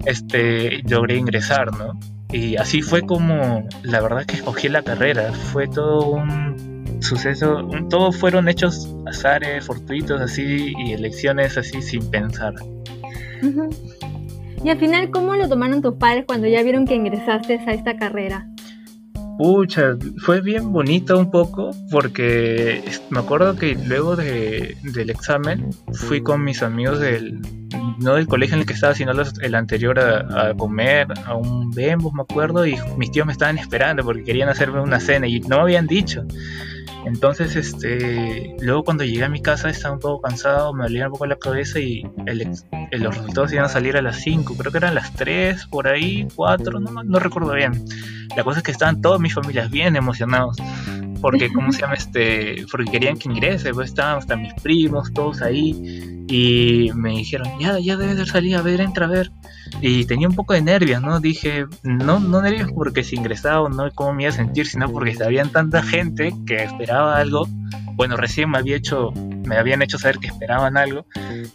este, 0.05 0.83
logré 0.89 1.17
ingresar, 1.17 1.73
¿no? 1.73 1.99
Y 2.31 2.57
así 2.57 2.83
fue 2.83 3.03
como, 3.03 3.67
la 3.83 4.03
verdad 4.03 4.27
que 4.27 4.37
escogí 4.37 4.69
la 4.69 4.83
carrera, 4.83 5.33
fue 5.33 5.67
todo 5.67 6.11
un 6.11 6.68
suceso, 7.01 7.69
todos 7.91 8.17
fueron 8.17 8.49
hechos 8.49 8.95
azares, 9.07 9.67
fortuitos, 9.67 10.21
así, 10.21 10.75
y 10.79 10.93
elecciones 10.93 11.57
así 11.57 11.83
sin 11.83 12.09
pensar. 12.11 12.55
Y 14.65 14.71
al 14.71 14.79
final, 14.79 15.11
¿cómo 15.11 15.37
lo 15.37 15.49
tomaron 15.49 15.83
tus 15.83 15.95
padres 15.95 16.25
cuando 16.27 16.47
ya 16.49 16.63
vieron 16.63 16.87
que 16.87 16.95
ingresaste 16.95 17.61
a 17.67 17.73
esta 17.73 17.97
carrera? 17.97 18.49
Pucha, 19.39 19.97
fue 20.19 20.41
bien 20.41 20.73
bonito 20.73 21.17
un 21.17 21.31
poco 21.31 21.71
porque 21.93 22.83
me 23.09 23.21
acuerdo 23.21 23.55
que 23.55 23.77
luego 23.87 24.17
de, 24.17 24.77
del 24.83 25.11
examen 25.11 25.71
fui 25.93 26.23
con 26.23 26.43
mis 26.43 26.61
amigos 26.61 26.99
del, 26.99 27.41
no 28.01 28.15
del 28.15 28.27
colegio 28.27 28.55
en 28.55 28.63
el 28.63 28.67
que 28.67 28.73
estaba, 28.73 28.95
sino 28.95 29.13
el 29.13 29.55
anterior 29.55 30.01
a, 30.01 30.55
comer, 30.55 31.07
a 31.25 31.37
un 31.37 31.71
bembos, 31.71 32.13
me 32.15 32.23
acuerdo, 32.23 32.67
y 32.67 32.77
mis 32.97 33.13
tíos 33.13 33.27
me 33.27 33.33
estaban 33.33 33.59
esperando 33.59 34.03
porque 34.03 34.25
querían 34.25 34.49
hacerme 34.49 34.81
una 34.81 34.99
cena 34.99 35.29
y 35.29 35.39
no 35.41 35.57
me 35.57 35.63
habían 35.63 35.87
dicho. 35.87 36.25
Entonces, 37.07 37.57
este, 37.57 38.55
luego 38.61 38.85
cuando 38.85 39.05
llegué 39.05 39.25
a 39.25 39.29
mi 39.29 39.41
casa 39.41 39.71
estaba 39.71 39.95
un 39.95 40.01
poco 40.01 40.23
cansado, 40.23 40.75
me 40.75 40.85
dolía 40.85 41.07
un 41.07 41.13
poco 41.13 41.27
la 41.27 41.37
cabeza 41.37 41.79
y 41.81 42.03
los 42.93 43.17
resultados 43.17 43.53
iban 43.53 43.65
a 43.65 43.69
salir 43.69 43.97
a 43.97 44.03
las 44.03 44.17
5, 44.17 44.57
creo 44.57 44.73
que 44.73 44.79
eran 44.79 44.95
las 44.95 45.13
3, 45.15 45.67
por 45.67 45.89
ahí, 45.89 46.29
4, 46.35 46.81
no, 46.81 47.03
no 47.03 47.19
recuerdo 47.19 47.55
bien. 47.55 47.85
La 48.37 48.45
cosa 48.45 48.59
es 48.59 48.65
que 48.65 48.73
estaban 48.73 49.01
todas 49.01 49.21
mis 49.21 49.35
familias 49.35 49.71
bien 49.71 49.97
emocionados 49.97 50.57
porque 51.21 51.53
cómo 51.53 51.73
se 51.73 51.81
llama 51.81 51.95
este 51.95 52.65
porque 52.71 52.91
querían 52.91 53.17
que 53.17 53.29
ingrese 53.29 53.73
pues 53.73 53.91
estaban 53.91 54.19
hasta 54.19 54.37
mis 54.37 54.55
primos 54.55 55.13
todos 55.13 55.43
ahí 55.43 56.25
y 56.29 56.91
me 56.95 57.11
dijeron 57.11 57.49
ya 57.59 57.79
ya 57.79 57.97
debe 57.97 58.15
de 58.15 58.27
salir 58.27 58.57
a 58.57 58.63
ver 58.63 58.81
entra 58.81 59.07
a 59.07 59.09
ver 59.09 59.31
y 59.81 60.05
tenía 60.05 60.29
un 60.29 60.35
poco 60.35 60.55
de 60.55 60.63
nervios 60.63 61.01
no 61.01 61.21
dije 61.21 61.67
no 61.83 62.21
no 62.21 62.43
nervios 62.43 62.71
porque 62.73 63.03
si 63.03 63.17
ingresaba 63.17 63.63
o 63.63 63.69
no 63.69 63.91
cómo 63.95 64.15
me 64.15 64.25
iba 64.25 64.31
a 64.31 64.37
sentir 64.37 64.67
sino 64.67 64.91
porque 64.91 65.17
habían 65.25 65.51
tanta 65.51 65.83
gente 65.83 66.35
que 66.47 66.57
esperaba 66.57 67.17
algo 67.17 67.47
bueno 67.95 68.17
recién 68.17 68.51
me 68.51 68.59
había 68.59 68.77
hecho 68.77 69.13
me 69.45 69.57
habían 69.57 69.83
hecho 69.83 69.99
saber 69.99 70.19
que 70.19 70.29
esperaban 70.29 70.77
algo 70.77 71.07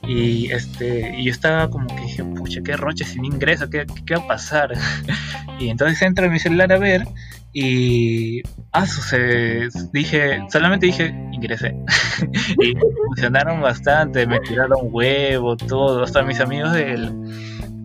y 0.07 0.51
este 0.51 1.15
y 1.17 1.25
yo 1.25 1.31
estaba 1.31 1.69
como 1.69 1.87
que 1.87 2.01
dije 2.01 2.23
pucha 2.23 2.61
qué 2.63 2.75
roche 2.75 3.05
si 3.05 3.19
me 3.19 3.27
ingreso 3.27 3.69
qué, 3.69 3.85
qué 4.05 4.15
va 4.15 4.23
a 4.23 4.27
pasar 4.27 4.73
y 5.59 5.69
entonces 5.69 6.01
entro 6.01 6.25
en 6.25 6.31
mi 6.31 6.39
celular 6.39 6.73
a 6.73 6.79
ver 6.79 7.07
y 7.53 8.41
ah, 8.71 8.87
se, 8.87 9.69
dije, 9.93 10.41
solamente 10.51 10.87
dije, 10.87 11.13
ingresé. 11.31 11.75
y 12.59 12.73
funcionaron 13.07 13.61
bastante, 13.61 14.25
me 14.25 14.39
tiraron 14.39 14.87
huevo, 14.91 15.55
todo, 15.55 16.03
hasta 16.03 16.23
mis 16.23 16.39
amigos 16.39 16.73
del, 16.73 17.13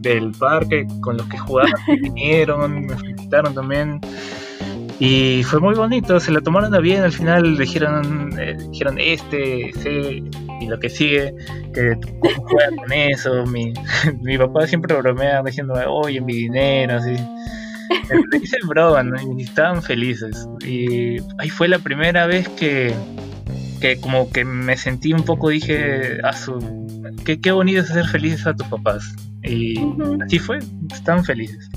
del 0.01 0.33
parque 0.33 0.87
con 1.03 1.19
los 1.19 1.29
que 1.29 1.37
jugaba 1.37 1.69
vinieron, 2.03 2.87
me 2.87 2.97
felicitaron 2.97 3.55
también. 3.55 4.01
Y 5.01 5.45
fue 5.45 5.61
muy 5.61 5.75
bonito, 5.75 6.19
se 6.19 6.33
lo 6.33 6.43
tomaron 6.43 6.75
a 6.75 6.81
bien, 6.81 7.03
al 7.03 7.13
final 7.13 7.57
dijeron, 7.57 8.33
eh, 8.37 8.57
dijeron 8.71 8.97
este, 8.99 9.69
ese, 9.69 10.23
y 10.61 10.67
lo 10.67 10.81
que 10.81 10.91
sigue, 10.91 11.35
que 11.73 11.95
cómo 12.21 12.49
juega 12.49 12.71
con 12.75 12.93
eso. 12.93 13.47
Mi, 13.47 13.75
mi 14.23 14.39
papá 14.39 14.67
siempre 14.67 14.97
bromea 14.97 15.43
diciendo, 15.43 15.75
oye, 15.89 16.21
mi 16.23 16.33
dinero, 16.33 16.97
así 16.97 17.15
hice 18.43 18.57
el 18.61 18.69
broma, 18.69 19.05
Y 19.37 19.43
estaban 19.43 19.83
felices. 19.83 20.49
Y 20.65 21.19
ahí 21.39 21.51
fue 21.51 21.69
la 21.69 21.79
primera 21.79 22.27
vez 22.27 22.49
que, 22.49 22.95
que 23.81 24.01
como 24.01 24.31
que 24.31 24.45
me 24.45 24.77
sentí 24.77 25.13
un 25.13 25.23
poco, 25.23 25.49
dije, 25.51 26.19
a 26.23 26.33
su, 26.33 26.59
qué, 27.25 27.41
qué 27.41 27.53
bonito 27.53 27.81
es 27.81 27.91
hacer 27.91 28.07
felices 28.07 28.47
a 28.47 28.55
tus 28.55 28.67
papás. 28.69 29.15
Y 29.43 29.79
así 30.25 30.39
fue, 30.39 30.59
estaban 30.93 31.25
felices. 31.25 31.69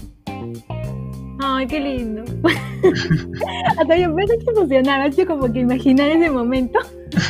Ay, 1.44 1.66
qué 1.68 1.80
lindo. 1.80 2.24
Hasta 3.80 3.98
yo 3.98 4.14
me 4.14 4.26
que 4.26 4.36
emocionar, 4.48 5.12
yo 5.12 5.26
como 5.26 5.52
que 5.52 5.60
imaginar 5.60 6.10
ese 6.10 6.30
momento. 6.30 6.80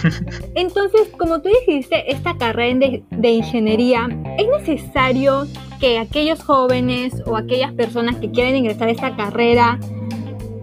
Entonces, 0.55 1.07
como 1.17 1.41
tú 1.41 1.49
dijiste, 1.65 2.11
esta 2.11 2.37
carrera 2.37 2.79
de, 2.79 3.03
de 3.09 3.29
ingeniería, 3.29 4.09
¿es 4.37 4.47
necesario 4.67 5.47
que 5.81 5.97
aquellos 5.97 6.43
jóvenes 6.43 7.23
o 7.25 7.35
aquellas 7.35 7.73
personas 7.73 8.15
que 8.17 8.31
quieren 8.31 8.55
ingresar 8.55 8.87
a 8.87 8.91
esta 8.91 9.15
carrera 9.15 9.79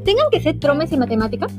tengan 0.04 0.26
que 0.30 0.40
ser 0.40 0.58
tromes 0.60 0.92
en 0.92 1.00
matemáticas? 1.00 1.52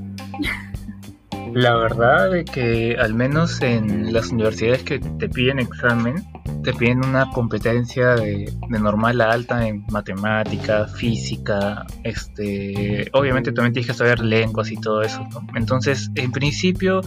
La 1.53 1.75
verdad 1.75 2.35
es 2.37 2.45
que 2.45 2.95
al 2.97 3.13
menos 3.13 3.61
en 3.61 4.13
las 4.13 4.29
universidades 4.29 4.83
que 4.83 4.99
te 4.99 5.27
piden 5.27 5.59
examen, 5.59 6.23
te 6.63 6.73
piden 6.73 7.03
una 7.03 7.29
competencia 7.31 8.15
de, 8.15 8.53
normal 8.69 9.19
a 9.19 9.31
alta 9.31 9.67
en 9.67 9.83
matemática, 9.89 10.87
física, 10.87 11.85
este, 12.03 13.09
obviamente 13.13 13.51
también 13.51 13.73
tienes 13.73 13.87
que 13.87 13.97
saber 13.97 14.19
lenguas 14.19 14.71
y 14.71 14.77
todo 14.77 15.01
eso. 15.01 15.27
Entonces, 15.55 16.09
en 16.15 16.31
principio, 16.31 17.01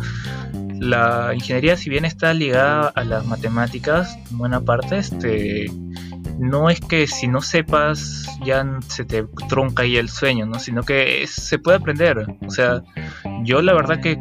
la 0.81 1.33
ingeniería, 1.35 1.77
si 1.77 1.89
bien 1.89 2.05
está 2.05 2.35
ligada 2.35 2.89
a 2.89 3.05
las 3.05 3.25
matemáticas, 3.27 4.19
en 4.31 4.39
buena 4.39 4.61
parte, 4.61 4.99
este, 4.99 5.67
no 6.39 6.71
es 6.71 6.81
que 6.81 7.07
si 7.07 7.29
no 7.29 7.41
sepas 7.41 8.27
ya 8.45 8.65
se 8.89 9.05
te 9.05 9.25
trunca 9.49 9.83
ahí 9.83 9.97
el 9.97 10.09
sueño, 10.09 10.47
¿no? 10.47 10.59
Sino 10.59 10.83
que 10.83 11.25
se 11.27 11.59
puede 11.59 11.79
aprender. 11.79 12.27
O 12.47 12.51
sea, 12.51 12.83
yo 13.45 13.63
la 13.63 13.75
verdad 13.75 14.01
que 14.01 14.19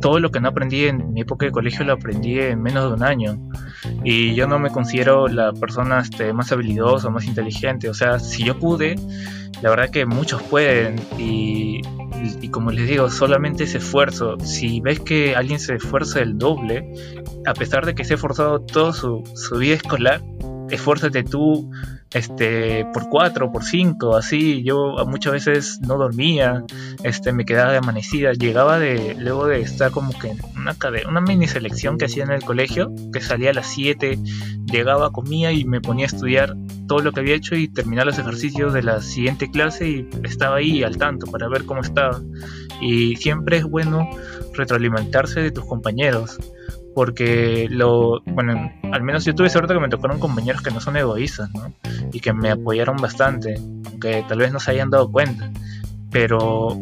todo 0.00 0.18
lo 0.18 0.30
que 0.30 0.40
no 0.40 0.48
aprendí 0.48 0.84
en 0.84 1.12
mi 1.12 1.22
época 1.22 1.46
de 1.46 1.52
colegio 1.52 1.84
lo 1.84 1.94
aprendí 1.94 2.38
en 2.38 2.60
menos 2.60 2.88
de 2.88 2.94
un 2.94 3.02
año. 3.02 3.38
Y 4.04 4.34
yo 4.34 4.46
no 4.46 4.58
me 4.58 4.70
considero 4.70 5.28
la 5.28 5.52
persona 5.52 6.00
este, 6.00 6.32
más 6.32 6.52
habilidosa, 6.52 7.08
más 7.08 7.24
inteligente. 7.24 7.88
O 7.88 7.94
sea, 7.94 8.18
si 8.18 8.44
yo 8.44 8.58
pude, 8.58 8.96
la 9.62 9.70
verdad 9.70 9.90
que 9.90 10.04
muchos 10.04 10.42
pueden. 10.42 10.96
Y, 11.18 11.80
y, 12.40 12.48
como 12.48 12.70
les 12.70 12.88
digo, 12.88 13.08
solamente 13.10 13.64
ese 13.64 13.78
esfuerzo. 13.78 14.38
Si 14.40 14.80
ves 14.80 15.00
que 15.00 15.34
alguien 15.36 15.58
se 15.58 15.76
esfuerza 15.76 16.20
el 16.20 16.36
doble, 16.36 16.92
a 17.46 17.54
pesar 17.54 17.86
de 17.86 17.94
que 17.94 18.04
se 18.04 18.14
ha 18.14 18.16
esforzado 18.16 18.60
toda 18.60 18.92
su, 18.92 19.22
su 19.34 19.58
vida 19.58 19.74
escolar, 19.74 20.20
esfuérzate 20.72 21.22
tú 21.22 21.70
este 22.12 22.86
por 22.92 23.08
cuatro, 23.08 23.52
por 23.52 23.64
cinco, 23.64 24.16
así. 24.16 24.62
Yo 24.64 24.94
muchas 25.06 25.32
veces 25.32 25.80
no 25.80 25.96
dormía, 25.96 26.64
este 27.04 27.32
me 27.32 27.44
quedaba 27.44 27.72
de 27.72 27.78
amanecida. 27.78 28.32
Llegaba 28.32 28.78
de 28.78 29.14
luego 29.18 29.46
de 29.46 29.60
estar 29.60 29.90
como 29.90 30.18
que 30.18 30.32
una 30.56 30.76
una 31.08 31.20
mini 31.20 31.46
selección 31.46 31.98
que 31.98 32.06
hacía 32.06 32.24
en 32.24 32.32
el 32.32 32.42
colegio, 32.42 32.92
que 33.12 33.20
salía 33.20 33.50
a 33.50 33.54
las 33.54 33.66
7, 33.68 34.18
llegaba, 34.66 35.12
comía 35.12 35.52
y 35.52 35.64
me 35.64 35.80
ponía 35.80 36.06
a 36.06 36.08
estudiar 36.08 36.56
todo 36.88 37.00
lo 37.00 37.12
que 37.12 37.20
había 37.20 37.34
hecho 37.34 37.54
y 37.54 37.68
terminar 37.68 38.06
los 38.06 38.18
ejercicios 38.18 38.72
de 38.72 38.82
la 38.82 39.00
siguiente 39.00 39.50
clase 39.50 39.88
y 39.88 40.08
estaba 40.24 40.56
ahí 40.56 40.82
al 40.82 40.96
tanto 40.96 41.30
para 41.30 41.48
ver 41.48 41.64
cómo 41.64 41.82
estaba. 41.82 42.20
Y 42.80 43.16
siempre 43.16 43.58
es 43.58 43.64
bueno 43.64 44.08
retroalimentarse 44.54 45.40
de 45.40 45.50
tus 45.50 45.64
compañeros 45.64 46.38
porque 46.94 47.66
lo, 47.70 48.20
bueno, 48.26 48.70
al 48.92 49.02
menos 49.02 49.24
yo 49.24 49.34
tuve 49.34 49.50
suerte 49.50 49.74
que 49.74 49.80
me 49.80 49.88
tocaron 49.88 50.18
compañeros 50.18 50.62
que 50.62 50.70
no 50.70 50.80
son 50.80 50.96
egoístas, 50.96 51.50
¿no? 51.54 51.72
Y 52.12 52.20
que 52.20 52.32
me 52.32 52.50
apoyaron 52.50 52.96
bastante, 52.96 53.56
aunque 53.86 54.24
tal 54.28 54.38
vez 54.38 54.52
no 54.52 54.60
se 54.60 54.72
hayan 54.72 54.90
dado 54.90 55.10
cuenta. 55.10 55.50
Pero 56.12 56.78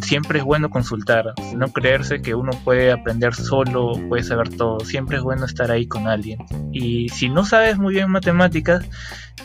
siempre 0.00 0.38
es 0.38 0.44
bueno 0.44 0.70
consultar, 0.70 1.34
no 1.54 1.68
creerse 1.68 2.22
que 2.22 2.34
uno 2.34 2.50
puede 2.64 2.90
aprender 2.90 3.34
solo, 3.34 3.92
puede 4.08 4.22
saber 4.22 4.48
todo, 4.48 4.80
siempre 4.80 5.18
es 5.18 5.22
bueno 5.22 5.44
estar 5.44 5.70
ahí 5.70 5.86
con 5.86 6.08
alguien. 6.08 6.38
Y 6.72 7.10
si 7.10 7.28
no 7.28 7.44
sabes 7.44 7.78
muy 7.78 7.94
bien 7.94 8.10
matemáticas, 8.10 8.84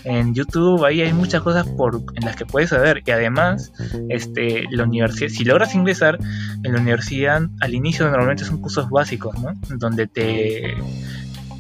en 0.06 0.34
YouTube 0.34 0.86
ahí 0.86 1.02
hay 1.02 1.14
muchas 1.14 1.42
cosas 1.42 1.68
por, 1.68 2.02
en 2.16 2.26
las 2.26 2.36
que 2.36 2.46
puedes 2.46 2.70
saber 2.70 3.02
y 3.06 3.12
además 3.12 3.72
este, 4.10 4.66
la 4.70 4.84
universidad, 4.84 5.30
si 5.30 5.44
logras 5.44 5.74
ingresar 5.74 6.20
en 6.64 6.74
la 6.74 6.80
universidad 6.80 7.42
al 7.62 7.74
inicio 7.74 8.06
normalmente 8.10 8.46
son 8.46 8.62
cursos 8.62 8.90
básicos, 8.90 9.38
¿no? 9.40 9.54
Donde 9.78 10.08
te, 10.08 10.76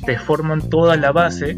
te 0.05 0.19
forman 0.19 0.69
toda 0.69 0.95
la 0.95 1.11
base 1.11 1.57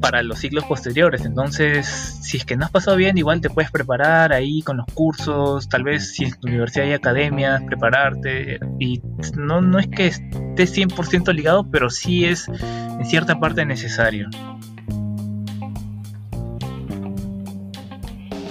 para 0.00 0.22
los 0.22 0.38
ciclos 0.38 0.64
posteriores. 0.64 1.24
Entonces, 1.24 1.86
si 1.86 2.36
es 2.36 2.44
que 2.44 2.56
no 2.56 2.64
has 2.64 2.70
pasado 2.70 2.96
bien, 2.96 3.18
igual 3.18 3.40
te 3.40 3.50
puedes 3.50 3.70
preparar 3.70 4.32
ahí 4.32 4.62
con 4.62 4.76
los 4.78 4.86
cursos, 4.94 5.68
tal 5.68 5.82
vez 5.82 6.14
si 6.14 6.24
en 6.24 6.32
tu 6.32 6.48
universidad 6.48 6.86
hay 6.86 6.92
academias, 6.92 7.62
prepararte. 7.64 8.58
Y 8.78 9.00
no, 9.36 9.60
no 9.60 9.78
es 9.78 9.88
que 9.88 10.06
esté 10.06 10.64
100% 10.64 11.32
ligado, 11.34 11.68
pero 11.70 11.90
sí 11.90 12.24
es 12.24 12.48
en 12.48 13.04
cierta 13.04 13.38
parte 13.38 13.64
necesario. 13.66 14.28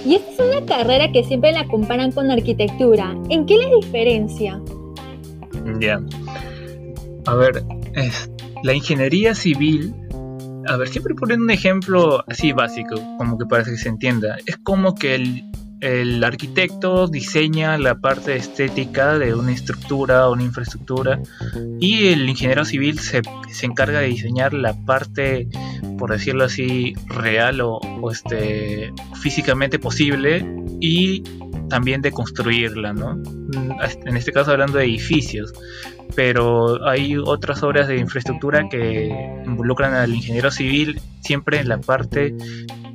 Y 0.04 0.14
esta 0.14 0.30
es 0.30 0.40
una 0.40 0.64
carrera 0.64 1.12
que 1.12 1.22
siempre 1.24 1.52
la 1.52 1.66
comparan 1.66 2.12
con 2.12 2.30
arquitectura. 2.30 3.14
¿En 3.28 3.44
qué 3.44 3.58
la 3.58 3.68
diferencia? 3.76 4.58
Ya. 5.78 6.00
A 7.26 7.34
ver, 7.34 7.62
es, 7.94 8.30
la 8.62 8.72
ingeniería 8.72 9.34
civil, 9.34 9.94
a 10.66 10.76
ver, 10.76 10.88
siempre 10.88 11.14
poniendo 11.14 11.44
un 11.44 11.50
ejemplo 11.50 12.24
así 12.26 12.52
básico, 12.52 12.96
como 13.18 13.38
que 13.38 13.46
para 13.46 13.64
que 13.64 13.76
se 13.76 13.88
entienda, 13.88 14.36
es 14.46 14.56
como 14.56 14.94
que 14.94 15.14
el, 15.14 15.44
el 15.80 16.24
arquitecto 16.24 17.06
diseña 17.06 17.78
la 17.78 18.00
parte 18.00 18.36
estética 18.36 19.18
de 19.18 19.34
una 19.34 19.52
estructura 19.52 20.28
o 20.28 20.32
una 20.32 20.44
infraestructura 20.44 21.20
y 21.80 22.08
el 22.08 22.28
ingeniero 22.28 22.64
civil 22.64 22.98
se, 22.98 23.22
se, 23.50 23.66
encarga 23.66 24.00
de 24.00 24.08
diseñar 24.08 24.54
la 24.54 24.74
parte, 24.74 25.48
por 25.98 26.10
decirlo 26.10 26.44
así, 26.44 26.94
real 27.06 27.60
o, 27.60 27.76
o, 27.76 28.10
este, 28.10 28.92
físicamente 29.14 29.78
posible 29.78 30.44
y 30.80 31.22
también 31.68 32.00
de 32.00 32.10
construirla, 32.10 32.92
¿no? 32.92 33.20
En 34.04 34.16
este 34.16 34.32
caso 34.32 34.52
hablando 34.52 34.78
de 34.78 34.84
edificios, 34.84 35.52
pero 36.14 36.86
hay 36.88 37.16
otras 37.16 37.62
obras 37.62 37.88
de 37.88 37.98
infraestructura 37.98 38.68
que 38.68 39.08
involucran 39.44 39.94
al 39.94 40.14
ingeniero 40.14 40.50
civil 40.50 41.00
siempre 41.20 41.60
en 41.60 41.68
la 41.68 41.78
parte 41.78 42.34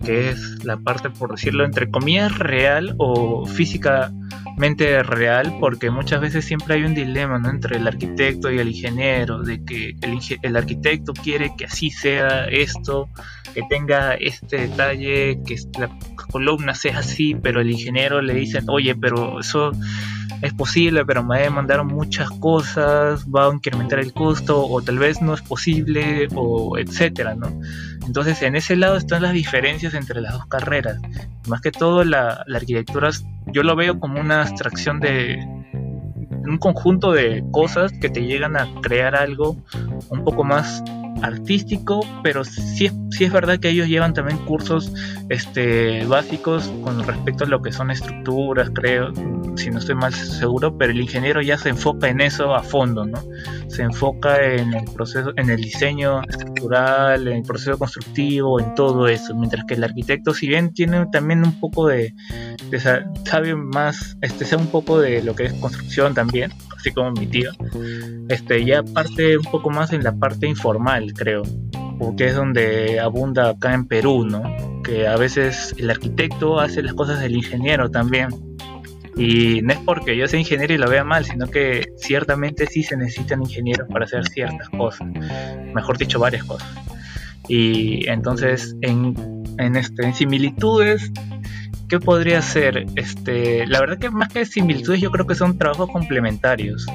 que 0.04 0.30
es 0.30 0.64
la 0.64 0.78
parte, 0.78 1.10
por 1.10 1.32
decirlo, 1.32 1.66
entre 1.66 1.90
comillas, 1.90 2.38
real 2.38 2.96
o 2.98 3.46
físicamente 3.46 5.04
real, 5.04 5.56
porque 5.60 5.90
muchas 5.90 6.22
veces 6.22 6.46
siempre 6.46 6.76
hay 6.76 6.84
un 6.84 6.94
dilema 6.94 7.40
¿no? 7.40 7.50
entre 7.50 7.78
el 7.78 7.88
arquitecto 7.88 8.52
y 8.52 8.60
el 8.60 8.70
ingeniero, 8.70 9.42
de 9.42 9.64
que 9.64 9.96
el, 10.02 10.20
el 10.42 10.56
arquitecto 10.56 11.14
quiere 11.14 11.54
que 11.58 11.66
así 11.66 11.90
sea 11.90 12.46
esto, 12.46 13.10
que 13.54 13.64
tenga 13.70 14.14
este 14.16 14.68
detalle, 14.68 15.40
que 15.46 15.56
la 15.80 15.90
columna 16.32 16.74
sea 16.74 17.00
así, 17.00 17.36
pero 17.36 17.62
el 17.62 17.72
ingeniero 17.72 18.22
le 18.22 18.34
dice, 18.34 18.60
oye, 18.68 18.96
pero 18.96 19.40
eso 19.40 19.72
es 20.44 20.54
posible, 20.54 21.06
pero 21.06 21.24
me 21.24 21.50
mandaron 21.50 21.88
muchas 21.88 22.30
cosas, 22.30 23.26
va 23.34 23.48
a 23.48 23.54
incrementar 23.54 24.00
el 24.00 24.12
costo, 24.12 24.68
o 24.68 24.82
tal 24.82 25.00
vez 25.00 25.22
no 25.22 25.34
es 25.34 25.42
posible, 25.42 26.28
o 26.36 26.78
etcétera, 26.78 27.34
¿no? 27.34 27.48
Entonces, 28.06 28.42
en 28.42 28.58
ese 28.58 28.76
lado 28.76 28.98
están 28.98 29.22
las 29.22 29.32
diferencias 29.32 29.94
entre 29.94 30.20
las 30.20 30.34
dos 30.34 30.46
carreras. 30.48 31.00
Más 31.48 31.62
que 31.62 31.72
todo, 31.72 32.04
la, 32.04 32.44
la 32.46 32.58
arquitectura 32.58 33.10
yo 33.54 33.64
lo 33.64 33.78
veo 33.78 34.02
como 34.02 34.20
una 34.20 34.42
abstracción 34.42 35.00
de 35.00 35.40
un 36.46 36.58
conjunto 36.58 37.14
de 37.14 37.42
cosas 37.52 37.94
que 38.02 38.10
te 38.10 38.24
llegan 38.24 38.58
a 38.58 38.68
crear 38.82 39.16
algo 39.16 39.56
un 40.10 40.26
poco 40.26 40.44
más 40.44 40.84
artístico, 41.24 42.02
pero 42.22 42.44
sí, 42.44 42.92
sí 43.10 43.24
es 43.24 43.32
verdad 43.32 43.60
que 43.60 43.70
ellos 43.70 43.88
llevan 43.88 44.14
también 44.14 44.38
cursos 44.40 44.94
este, 45.30 46.06
básicos 46.06 46.72
con 46.84 47.02
respecto 47.04 47.46
a 47.46 47.48
lo 47.48 47.62
que 47.62 47.72
son 47.72 47.90
estructuras, 47.90 48.70
creo, 48.74 49.14
si 49.56 49.70
no 49.70 49.80
estoy 49.80 49.96
mal 49.96 50.14
seguro, 50.14 50.78
pero 50.78 50.92
el 50.92 51.00
ingeniero 51.00 51.42
ya 51.42 51.58
se 51.58 51.70
enfoca 51.70 52.10
en 52.10 52.22
eso 52.22 52.54
a 52.54 52.62
fondo, 52.62 53.06
¿no? 53.06 53.24
Se 53.68 53.84
enfoca 53.84 54.44
en 54.44 54.74
el 54.74 54.86
proceso, 54.94 55.32
en 55.38 55.50
el 55.50 55.62
diseño 55.62 56.22
estructural, 56.24 57.28
en 57.28 57.38
el 57.38 57.44
proceso 57.44 57.78
constructivo, 57.78 58.60
en 58.60 58.76
todo 58.76 59.08
eso, 59.08 59.34
mientras 59.34 59.66
que 59.66 59.76
el 59.76 59.84
arquitecto, 59.84 60.34
si 60.34 60.48
bien 60.48 60.74
tiene 60.74 61.06
también 61.12 61.44
un 61.44 61.60
poco 61.60 61.88
de, 61.88 62.14
sabe 63.26 63.56
más, 63.56 64.18
este, 64.22 64.46
sabe 64.46 64.64
un 64.64 64.70
poco 64.70 65.00
de 65.00 65.24
lo 65.24 65.36
que 65.36 65.46
es 65.46 65.54
construcción 65.54 66.14
también, 66.14 66.52
así 66.78 66.92
como 66.92 67.12
mi 67.12 67.28
tío, 67.28 67.52
este, 68.30 68.66
ya 68.66 68.84
parte 68.84 69.38
un 69.38 69.46
poco 69.46 69.70
más 69.70 69.94
en 69.94 70.04
la 70.04 70.14
parte 70.14 70.48
informal, 70.48 71.13
creo, 71.14 71.44
porque 72.00 72.26
es 72.26 72.36
donde 72.36 73.00
abunda 73.00 73.50
acá 73.50 73.74
en 73.74 73.86
Perú, 73.86 74.26
¿no? 74.26 74.44
Que 74.84 75.08
a 75.08 75.16
veces 75.16 75.74
el 75.78 75.90
arquitecto 75.90 76.60
hace 76.60 76.82
las 76.82 76.94
cosas 76.94 77.20
del 77.20 77.36
ingeniero 77.36 77.90
también. 77.90 78.30
Y 79.16 79.62
no 79.62 79.74
es 79.74 79.80
porque 79.80 80.18
yo 80.18 80.28
sea 80.28 80.40
ingeniero 80.40 80.74
y 80.74 80.78
lo 80.78 80.90
vea 80.90 81.04
mal, 81.04 81.24
sino 81.24 81.48
que 81.48 81.86
ciertamente 81.98 82.66
sí 82.66 82.82
se 82.82 82.98
necesitan 82.98 83.42
ingenieros 83.44 83.88
para 83.88 84.06
hacer 84.06 84.26
ciertas 84.26 84.70
cosas, 84.70 85.08
mejor 85.74 85.98
dicho, 85.98 86.20
varias 86.20 86.44
cosas. 86.46 86.68
Y 87.48 88.10
entonces, 88.10 88.76
en, 88.82 89.44
en, 89.60 89.76
este, 89.76 90.06
en 90.06 90.14
similitudes, 90.14 91.12
¿qué 91.90 92.00
podría 92.00 92.42
ser? 92.42 92.86
Este, 92.96 93.68
la 93.68 93.80
verdad 93.82 94.00
que 94.00 94.10
más 94.10 94.30
que 94.30 94.46
similitudes 94.46 95.02
yo 95.02 95.12
creo 95.12 95.28
que 95.28 95.36
son 95.36 95.58
trabajos 95.58 95.92
complementarios. 95.92 96.86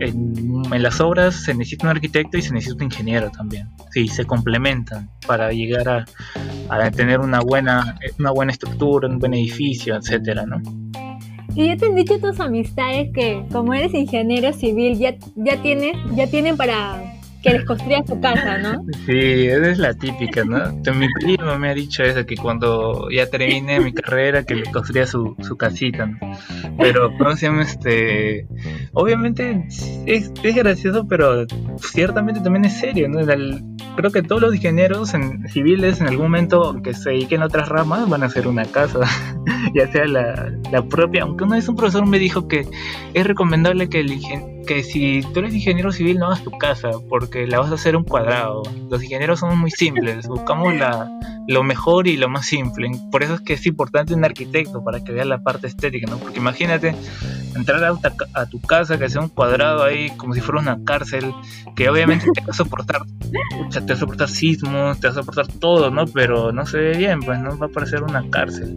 En, 0.00 0.82
las 0.82 1.00
obras 1.00 1.34
se 1.34 1.54
necesita 1.54 1.86
un 1.86 1.90
arquitecto 1.90 2.36
y 2.38 2.42
se 2.42 2.52
necesita 2.52 2.84
un 2.84 2.92
ingeniero 2.92 3.30
también. 3.30 3.68
Sí, 3.90 4.08
se 4.08 4.24
complementan 4.24 5.10
para 5.26 5.52
llegar 5.52 5.88
a, 5.88 6.04
a 6.68 6.90
tener 6.90 7.20
una 7.20 7.40
buena, 7.40 7.98
una 8.18 8.30
buena 8.30 8.52
estructura, 8.52 9.08
un 9.08 9.18
buen 9.18 9.34
edificio, 9.34 9.96
etcétera, 9.96 10.44
¿no? 10.46 10.60
Y 11.54 11.68
ya 11.68 11.76
te 11.76 11.86
han 11.86 11.94
dicho 11.94 12.18
tus 12.20 12.38
amistades 12.38 13.10
que 13.14 13.42
como 13.50 13.72
eres 13.72 13.94
ingeniero 13.94 14.52
civil 14.52 14.98
ya, 14.98 15.16
ya 15.36 15.62
tienes, 15.62 15.96
ya 16.14 16.26
tienen 16.26 16.58
para 16.58 17.15
que 17.46 17.52
les 17.52 17.64
construya 17.64 18.02
su 18.04 18.20
casa, 18.20 18.58
¿no? 18.58 18.84
Sí, 19.06 19.46
esa 19.46 19.70
es 19.70 19.78
la 19.78 19.94
típica, 19.94 20.44
¿no? 20.44 20.58
Mi 20.94 21.06
primo 21.12 21.56
me 21.58 21.70
ha 21.70 21.74
dicho 21.74 22.02
eso, 22.02 22.26
que 22.26 22.36
cuando 22.36 23.08
ya 23.10 23.30
termine 23.30 23.78
mi 23.78 23.92
carrera, 23.92 24.42
que 24.42 24.56
le 24.56 24.64
construya 24.72 25.06
su, 25.06 25.36
su 25.42 25.56
casita, 25.56 26.06
¿no? 26.06 26.18
Pero, 26.76 27.16
¿cómo 27.16 27.36
se 27.36 27.46
llama 27.46 27.62
este? 27.62 28.48
Obviamente 28.92 29.64
es, 30.06 30.32
es 30.42 30.54
gracioso, 30.56 31.06
pero 31.06 31.46
ciertamente 31.78 32.40
también 32.40 32.64
es 32.64 32.80
serio, 32.80 33.08
¿no? 33.08 33.20
Creo 33.96 34.10
que 34.10 34.22
todos 34.22 34.42
los 34.42 34.54
ingenieros 34.54 35.14
en, 35.14 35.48
civiles 35.48 36.00
en 36.00 36.08
algún 36.08 36.26
momento 36.26 36.80
que 36.82 36.94
se 36.94 37.10
dediquen 37.10 37.42
a 37.42 37.46
otras 37.46 37.68
ramas 37.68 38.08
van 38.08 38.24
a 38.24 38.26
hacer 38.26 38.48
una 38.48 38.64
casa, 38.64 39.00
ya 39.76 39.92
sea 39.92 40.06
la, 40.06 40.52
la, 40.72 40.82
propia, 40.82 41.22
aunque 41.22 41.44
una 41.44 41.56
vez 41.56 41.68
un 41.68 41.76
profesor 41.76 42.06
me 42.06 42.18
dijo 42.18 42.48
que 42.48 42.66
es 43.12 43.26
recomendable 43.26 43.88
que, 43.90 44.00
el, 44.00 44.18
que 44.66 44.82
si 44.82 45.20
tú 45.34 45.40
eres 45.40 45.54
ingeniero 45.54 45.92
civil 45.92 46.18
no 46.18 46.26
hagas 46.26 46.42
tu 46.42 46.50
casa, 46.52 46.90
porque 47.10 47.46
la 47.46 47.60
vas 47.60 47.70
a 47.70 47.74
hacer 47.74 47.94
un 47.94 48.04
cuadrado. 48.04 48.62
Los 48.90 49.02
ingenieros 49.02 49.40
somos 49.40 49.56
muy 49.56 49.70
simples, 49.70 50.26
buscamos 50.28 50.74
la, 50.74 51.10
lo 51.46 51.62
mejor 51.62 52.06
y 52.06 52.16
lo 52.16 52.30
más 52.30 52.46
simple. 52.46 52.90
Por 53.10 53.22
eso 53.22 53.34
es 53.34 53.40
que 53.42 53.52
es 53.52 53.66
importante 53.66 54.14
un 54.14 54.24
arquitecto 54.24 54.82
para 54.82 55.04
que 55.04 55.12
vea 55.12 55.26
la 55.26 55.42
parte 55.42 55.66
estética, 55.66 56.10
¿no? 56.10 56.18
Porque 56.18 56.38
imagínate 56.38 56.94
entrar 57.54 57.84
a, 57.84 57.98
a, 58.34 58.46
tu 58.46 58.60
casa 58.60 58.98
que 58.98 59.08
sea 59.08 59.20
un 59.20 59.28
cuadrado 59.28 59.84
ahí 59.84 60.10
como 60.16 60.34
si 60.34 60.40
fuera 60.40 60.60
una 60.60 60.82
cárcel, 60.84 61.32
que 61.74 61.88
obviamente 61.88 62.26
te 62.34 62.40
va 62.40 62.48
a 62.50 62.54
soportar, 62.54 63.02
te 63.70 63.80
va 63.80 63.94
a 63.94 63.96
soportar 63.96 64.28
sismos, 64.28 65.00
te 65.00 65.08
va 65.08 65.12
a 65.12 65.16
soportar 65.16 65.46
todo, 65.48 65.90
¿no? 65.90 66.06
Pero 66.06 66.52
no 66.52 66.66
se 66.66 66.78
ve 66.78 66.96
bien, 66.96 67.20
pues 67.20 67.38
no 67.40 67.58
va 67.58 67.66
a 67.66 67.70
parecer 67.70 68.02
una 68.02 68.28
cárcel. 68.30 68.74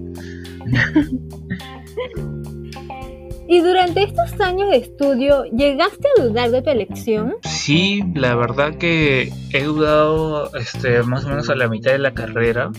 ¿Y 3.52 3.62
durante 3.62 4.04
estos 4.04 4.40
años 4.42 4.70
de 4.70 4.78
estudio 4.78 5.44
llegaste 5.46 6.08
a 6.16 6.24
dudar 6.24 6.52
de 6.52 6.62
tu 6.62 6.70
elección? 6.70 7.34
Sí, 7.42 8.04
la 8.14 8.36
verdad 8.36 8.76
que 8.76 9.34
he 9.52 9.64
dudado 9.64 10.54
este, 10.56 11.02
más 11.02 11.26
o 11.26 11.30
menos 11.30 11.50
a 11.50 11.56
la 11.56 11.68
mitad 11.68 11.92
de 11.92 11.98
la 11.98 12.14
carrera, 12.14 12.70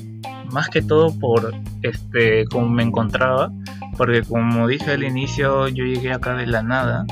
más 0.53 0.69
que 0.69 0.81
todo 0.81 1.13
por 1.19 1.53
este, 1.83 2.45
cómo 2.47 2.69
me 2.69 2.85
encontraba, 2.85 3.51
porque 3.97 4.23
como 4.23 4.69
dije 4.69 4.93
al 4.93 5.03
inicio, 5.03 5.67
yo 5.67 5.85
llegué 5.85 6.13
acá 6.13 6.35
de 6.37 6.47
la 6.47 6.63
nada 6.63 7.05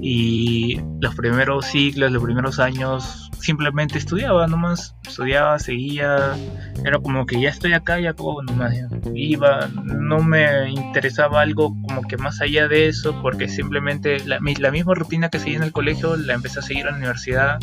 y 0.00 0.80
los 1.00 1.16
primeros 1.16 1.66
ciclos, 1.66 2.12
los 2.12 2.22
primeros 2.22 2.60
años 2.60 3.23
simplemente 3.44 3.98
estudiaba 3.98 4.46
nomás, 4.46 4.96
estudiaba, 5.06 5.58
seguía, 5.58 6.34
era 6.82 6.98
como 6.98 7.26
que 7.26 7.38
ya 7.40 7.50
estoy 7.50 7.74
acá, 7.74 8.00
ya 8.00 8.14
como 8.14 8.42
nomás 8.42 8.74
iba, 9.14 9.68
no 9.84 10.20
me 10.20 10.70
interesaba 10.70 11.42
algo 11.42 11.74
como 11.82 12.02
que 12.02 12.16
más 12.16 12.40
allá 12.40 12.68
de 12.68 12.88
eso, 12.88 13.20
porque 13.20 13.48
simplemente 13.48 14.24
la, 14.24 14.40
misma 14.40 14.94
rutina 14.94 15.28
que 15.28 15.38
seguía 15.38 15.58
en 15.58 15.62
el 15.64 15.72
colegio 15.72 16.16
la 16.16 16.32
empecé 16.32 16.60
a 16.60 16.62
seguir 16.62 16.86
en 16.86 16.92
la 16.92 16.96
universidad 16.98 17.58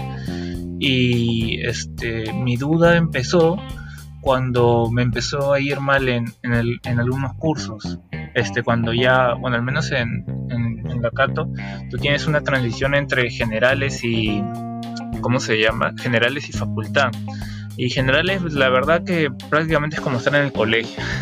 y 0.80 1.62
este, 1.66 2.32
mi 2.32 2.58
duda 2.58 2.96
empezó 2.96 3.58
cuando 4.22 4.88
me 4.92 5.02
empezó 5.02 5.52
a 5.52 5.60
ir 5.60 5.80
mal 5.80 6.08
en, 6.10 6.26
en, 6.44 7.00
algunos 7.00 7.34
cursos. 7.38 8.00
Este, 8.36 8.62
cuando 8.62 8.94
ya, 8.94 9.34
bueno, 9.34 9.58
al 9.58 9.64
menos 9.64 9.92
en, 9.92 10.26
en, 10.52 10.88
en 10.88 11.02
la 11.02 11.10
tú 11.90 11.98
tienes 11.98 12.28
una 12.28 12.42
transición 12.42 12.94
entre 12.94 13.32
generales 13.32 14.04
y, 14.04 14.44
¿cómo 15.22 15.40
se 15.40 15.60
llama? 15.60 15.94
Generales 15.98 16.50
y 16.50 16.52
facultad. 16.52 17.12
Y 17.78 17.90
generales, 17.90 18.42
la 18.54 18.70
verdad 18.70 19.04
que 19.04 19.30
prácticamente 19.50 19.96
es 19.96 20.02
como 20.02 20.18
estar 20.18 20.36
en 20.36 20.46
el 20.46 20.52
colegio. 20.52 21.04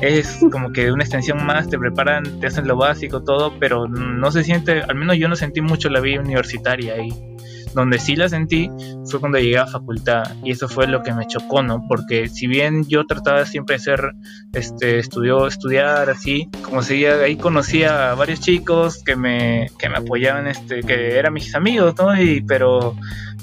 Es 0.00 0.38
como 0.52 0.70
que 0.70 0.92
una 0.92 1.02
extensión 1.02 1.44
más, 1.44 1.68
te 1.68 1.76
preparan, 1.76 2.38
te 2.38 2.46
hacen 2.46 2.68
lo 2.68 2.76
básico, 2.76 3.24
todo, 3.24 3.54
pero 3.58 3.88
no 3.88 4.30
se 4.30 4.44
siente, 4.44 4.80
al 4.80 4.94
menos 4.94 5.16
yo 5.16 5.26
no 5.26 5.34
sentí 5.34 5.60
mucho 5.60 5.88
la 5.88 5.98
vida 5.98 6.20
universitaria 6.20 6.94
ahí. 6.94 7.08
Donde 7.74 7.98
sí 7.98 8.16
la 8.16 8.28
sentí 8.28 8.70
fue 9.10 9.20
cuando 9.20 9.38
llegué 9.38 9.58
a 9.58 9.66
facultad 9.66 10.24
y 10.42 10.52
eso 10.52 10.68
fue 10.68 10.86
lo 10.86 11.02
que 11.02 11.12
me 11.12 11.26
chocó, 11.26 11.62
¿no? 11.62 11.84
Porque 11.88 12.28
si 12.28 12.46
bien 12.46 12.84
yo 12.88 13.06
trataba 13.06 13.44
siempre 13.44 13.76
de 13.76 13.80
ser, 13.80 14.12
este, 14.52 14.98
estudió, 14.98 15.46
estudiar 15.46 16.10
así, 16.10 16.48
como 16.62 16.82
seguía, 16.82 17.14
ahí 17.14 17.36
conocía 17.36 18.10
a 18.10 18.14
varios 18.14 18.40
chicos 18.40 19.02
que 19.04 19.16
me, 19.16 19.70
que 19.78 19.88
me 19.88 19.98
apoyaban, 19.98 20.46
este, 20.46 20.80
que 20.80 21.18
eran 21.18 21.32
mis 21.32 21.54
amigos, 21.54 21.94
¿no? 21.98 22.20
Y, 22.20 22.40
pero 22.42 22.94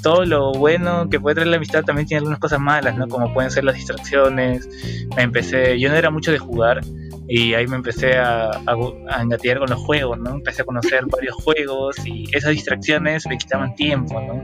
todo 0.02 0.24
lo 0.24 0.52
bueno 0.52 1.10
que 1.10 1.20
puede 1.20 1.34
traer 1.34 1.48
la 1.48 1.58
amistad 1.58 1.84
también 1.84 2.08
tiene 2.08 2.20
algunas 2.20 2.38
cosas 2.38 2.60
malas, 2.60 2.96
¿no? 2.96 3.08
Como 3.08 3.34
pueden 3.34 3.50
ser 3.50 3.64
las 3.64 3.74
distracciones. 3.74 4.70
Me 5.16 5.24
empecé, 5.24 5.80
yo 5.80 5.90
no 5.90 5.96
era 5.96 6.12
mucho 6.12 6.32
de 6.32 6.38
jugar, 6.38 6.82
y 7.28 7.54
ahí 7.54 7.66
me 7.68 7.78
empecé 7.78 8.18
a, 8.18 8.52
a, 8.52 9.22
engatear 9.22 9.60
con 9.60 9.70
los 9.70 9.80
juegos, 9.80 10.20
¿no? 10.20 10.32
Empecé 10.32 10.62
a 10.62 10.66
conocer 10.66 11.06
varios 11.08 11.36
juegos 11.36 11.96
y 12.06 12.26
esas 12.32 12.52
distracciones 12.52 13.26
me 13.28 13.38
quitaban 13.38 13.76
tiempo, 13.76 14.22
¿no? 14.22 14.42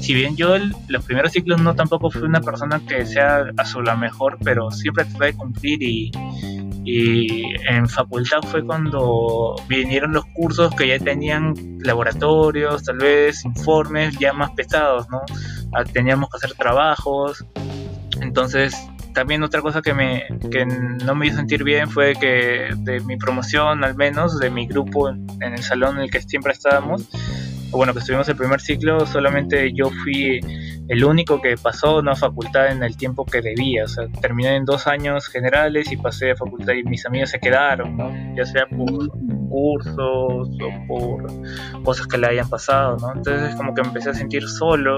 Si 0.00 0.14
bien 0.14 0.36
yo 0.36 0.54
los 0.88 1.04
primeros 1.04 1.32
ciclos 1.32 1.60
no 1.60 1.74
tampoco 1.74 2.10
fui 2.10 2.22
una 2.22 2.40
persona 2.40 2.80
que 2.86 3.06
sea 3.06 3.44
a 3.56 3.64
su 3.64 3.80
la 3.80 3.96
mejor, 3.96 4.38
pero 4.44 4.70
siempre 4.70 5.04
traté 5.06 5.26
de 5.26 5.32
cumplir 5.34 5.82
y, 5.82 6.10
y 6.84 7.44
en 7.68 7.88
facultad 7.88 8.40
fue 8.42 8.64
cuando 8.64 9.56
vinieron 9.68 10.12
los 10.12 10.24
cursos 10.26 10.74
que 10.74 10.88
ya 10.88 10.98
tenían 10.98 11.54
laboratorios, 11.80 12.82
tal 12.84 12.98
vez 12.98 13.44
informes 13.44 14.18
ya 14.18 14.32
más 14.32 14.50
pesados, 14.52 15.08
¿no? 15.08 15.22
Ah, 15.72 15.84
teníamos 15.84 16.28
que 16.30 16.36
hacer 16.38 16.56
trabajos, 16.56 17.44
entonces 18.20 18.74
también 19.18 19.42
otra 19.42 19.62
cosa 19.62 19.82
que, 19.82 19.92
me, 19.94 20.28
que 20.48 20.64
no 20.64 21.16
me 21.16 21.26
hizo 21.26 21.38
sentir 21.38 21.64
bien 21.64 21.90
fue 21.90 22.14
que 22.14 22.68
de 22.76 23.00
mi 23.00 23.16
promoción, 23.16 23.82
al 23.82 23.96
menos, 23.96 24.38
de 24.38 24.48
mi 24.48 24.68
grupo 24.68 25.08
en 25.08 25.26
el 25.40 25.60
salón 25.64 25.96
en 25.96 26.02
el 26.04 26.10
que 26.12 26.22
siempre 26.22 26.52
estábamos, 26.52 27.08
bueno, 27.70 27.92
que 27.92 28.00
estuvimos 28.00 28.28
el 28.28 28.36
primer 28.36 28.60
ciclo, 28.60 29.06
solamente 29.06 29.72
yo 29.72 29.90
fui 30.02 30.40
el 30.88 31.04
único 31.04 31.40
que 31.40 31.56
pasó 31.56 32.00
no 32.00 32.12
a 32.12 32.16
facultad 32.16 32.72
en 32.72 32.82
el 32.82 32.96
tiempo 32.96 33.26
que 33.26 33.42
debía. 33.42 33.84
O 33.84 33.88
sea, 33.88 34.08
terminé 34.20 34.56
en 34.56 34.64
dos 34.64 34.86
años 34.86 35.26
generales 35.26 35.92
y 35.92 35.96
pasé 35.96 36.30
a 36.30 36.36
facultad 36.36 36.72
y 36.72 36.82
mis 36.82 37.04
amigos 37.04 37.30
se 37.30 37.38
quedaron, 37.38 37.96
¿no? 37.96 38.10
Ya 38.34 38.46
sea 38.46 38.66
por 38.66 39.10
cursos 39.48 39.96
o 39.96 40.86
por 40.88 41.82
cosas 41.82 42.06
que 42.06 42.16
le 42.16 42.28
hayan 42.28 42.48
pasado, 42.48 42.96
¿no? 42.96 43.12
Entonces 43.14 43.54
como 43.54 43.74
que 43.74 43.82
me 43.82 43.88
empecé 43.88 44.10
a 44.10 44.14
sentir 44.14 44.48
solo, 44.48 44.96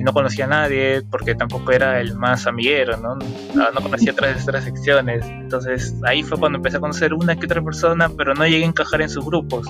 no 0.00 0.12
conocía 0.12 0.44
a 0.44 0.48
nadie 0.48 1.02
porque 1.10 1.34
tampoco 1.34 1.72
era 1.72 2.00
el 2.00 2.14
más 2.14 2.46
amiguero, 2.46 2.96
¿no? 2.96 3.16
No, 3.54 3.80
conocía 3.82 4.12
otras, 4.12 4.44
otras 4.44 4.64
secciones. 4.64 5.26
Entonces 5.26 5.94
ahí 6.04 6.22
fue 6.22 6.38
cuando 6.38 6.58
empecé 6.58 6.76
a 6.76 6.80
conocer 6.80 7.14
una 7.14 7.34
que 7.34 7.46
otra 7.46 7.62
persona, 7.62 8.08
pero 8.16 8.34
no 8.34 8.46
llegué 8.46 8.64
a 8.64 8.68
encajar 8.68 9.02
en 9.02 9.08
sus 9.08 9.24
grupos. 9.24 9.66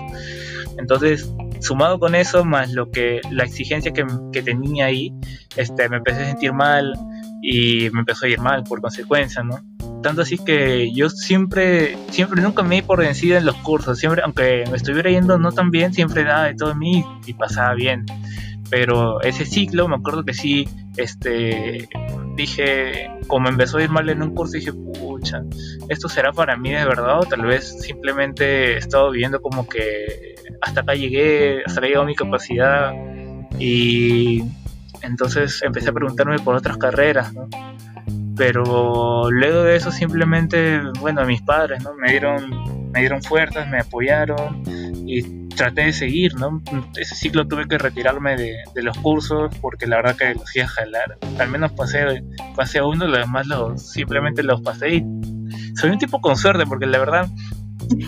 Entonces, 0.79 1.31
sumado 1.61 1.99
con 1.99 2.15
eso, 2.15 2.45
más 2.45 2.73
lo 2.73 2.91
que 2.91 3.21
la 3.31 3.45
exigencia 3.45 3.93
que, 3.93 4.43
tenía 4.43 4.87
ahí, 4.87 5.13
este, 5.57 5.89
me 5.89 5.99
empecé 5.99 6.23
a 6.23 6.27
sentir 6.27 6.53
mal 6.53 6.93
y 7.43 7.91
me 7.91 8.01
empezó 8.01 8.27
a 8.27 8.29
ir 8.29 8.41
mal 8.41 8.65
por 8.65 8.81
consecuencia, 8.81 9.43
¿no? 9.43 9.61
Tanto 10.03 10.23
así 10.23 10.39
que 10.39 10.91
yo 10.95 11.11
siempre, 11.11 11.97
siempre 12.11 12.41
nunca 12.43 12.63
me 12.63 12.77
di 12.77 12.83
por 12.83 13.01
vencido 13.01 13.37
en 13.37 13.45
los 13.45 13.57
cursos, 13.57 13.99
siempre, 13.99 14.23
aunque 14.23 14.65
me 14.71 14.77
estuviera 14.77 15.11
yendo 15.11 15.39
no 15.39 15.53
tan 15.53 15.71
bien, 15.71 15.93
siempre 15.93 16.25
daba 16.25 16.45
de 16.45 16.55
todo 16.55 16.73
en 16.73 16.79
mí 16.79 17.05
y 17.27 17.35
pasaba 17.35 17.75
bien. 17.75 18.07
Pero 18.71 19.21
ese 19.23 19.45
ciclo, 19.45 19.89
me 19.89 19.97
acuerdo 19.97 20.25
que 20.25 20.33
sí, 20.33 20.69
este, 20.97 21.89
dije, 22.37 23.11
como 23.27 23.49
empezó 23.49 23.79
a 23.79 23.83
ir 23.83 23.91
mal 23.91 24.09
en 24.09 24.23
un 24.23 24.35
curso, 24.35 24.55
dije, 24.55 24.73
pucha, 24.73 25.43
¿esto 25.89 26.09
será 26.09 26.33
para 26.33 26.57
mí 26.57 26.71
de 26.71 26.85
verdad? 26.85 27.21
O 27.21 27.25
tal 27.25 27.43
vez 27.43 27.81
simplemente 27.81 28.75
he 28.75 28.77
estado 28.79 29.11
viviendo 29.11 29.41
como 29.41 29.69
que 29.69 30.35
hasta 30.61 30.81
acá 30.81 30.95
llegué, 30.95 31.63
hasta 31.65 31.81
acá 31.81 31.87
llegado 31.89 32.07
mi 32.07 32.15
capacidad. 32.15 32.93
Y 33.59 34.43
entonces 35.03 35.63
empecé 35.63 35.91
a 35.91 35.93
preguntarme 35.93 36.39
por 36.39 36.55
otras 36.55 36.77
carreras, 36.79 37.33
¿no? 37.33 37.49
Pero 38.37 39.31
luego 39.31 39.65
de 39.65 39.77
eso 39.77 39.91
simplemente, 39.91 40.81
bueno, 41.01 41.25
mis 41.27 41.43
padres, 41.43 41.83
¿no? 41.83 41.95
Me 41.95 42.11
dieron, 42.11 42.91
me 42.91 43.01
dieron 43.01 43.23
fuerzas, 43.23 43.69
me 43.69 43.81
apoyaron 43.81 44.63
y 45.07 45.40
traté 45.57 45.83
de 45.83 45.93
seguir, 45.93 46.35
¿no? 46.37 46.63
Ese 46.97 47.15
ciclo 47.15 47.47
tuve 47.47 47.67
que 47.67 47.79
retirarme 47.79 48.37
de, 48.37 48.83
los 48.83 48.97
cursos 48.99 49.55
porque 49.61 49.87
la 49.87 49.97
verdad 49.97 50.17
que 50.17 50.35
los 50.35 50.57
iba 50.57 50.65
a 50.65 50.69
jalar. 50.69 51.19
Al 51.39 51.49
menos 51.49 51.73
pasé, 51.73 52.23
pasé 52.57 52.83
uno, 52.83 53.07
los 53.07 53.19
demás 53.19 53.47
los, 53.47 53.93
simplemente 53.93 54.43
los 54.43 54.61
pasé 54.63 54.97
y 54.97 55.05
soy 55.77 55.91
un 55.91 55.99
tipo 55.99 56.21
con 56.21 56.37
suerte 56.37 56.65
porque 56.67 56.87
la 56.87 56.99
verdad 56.99 57.29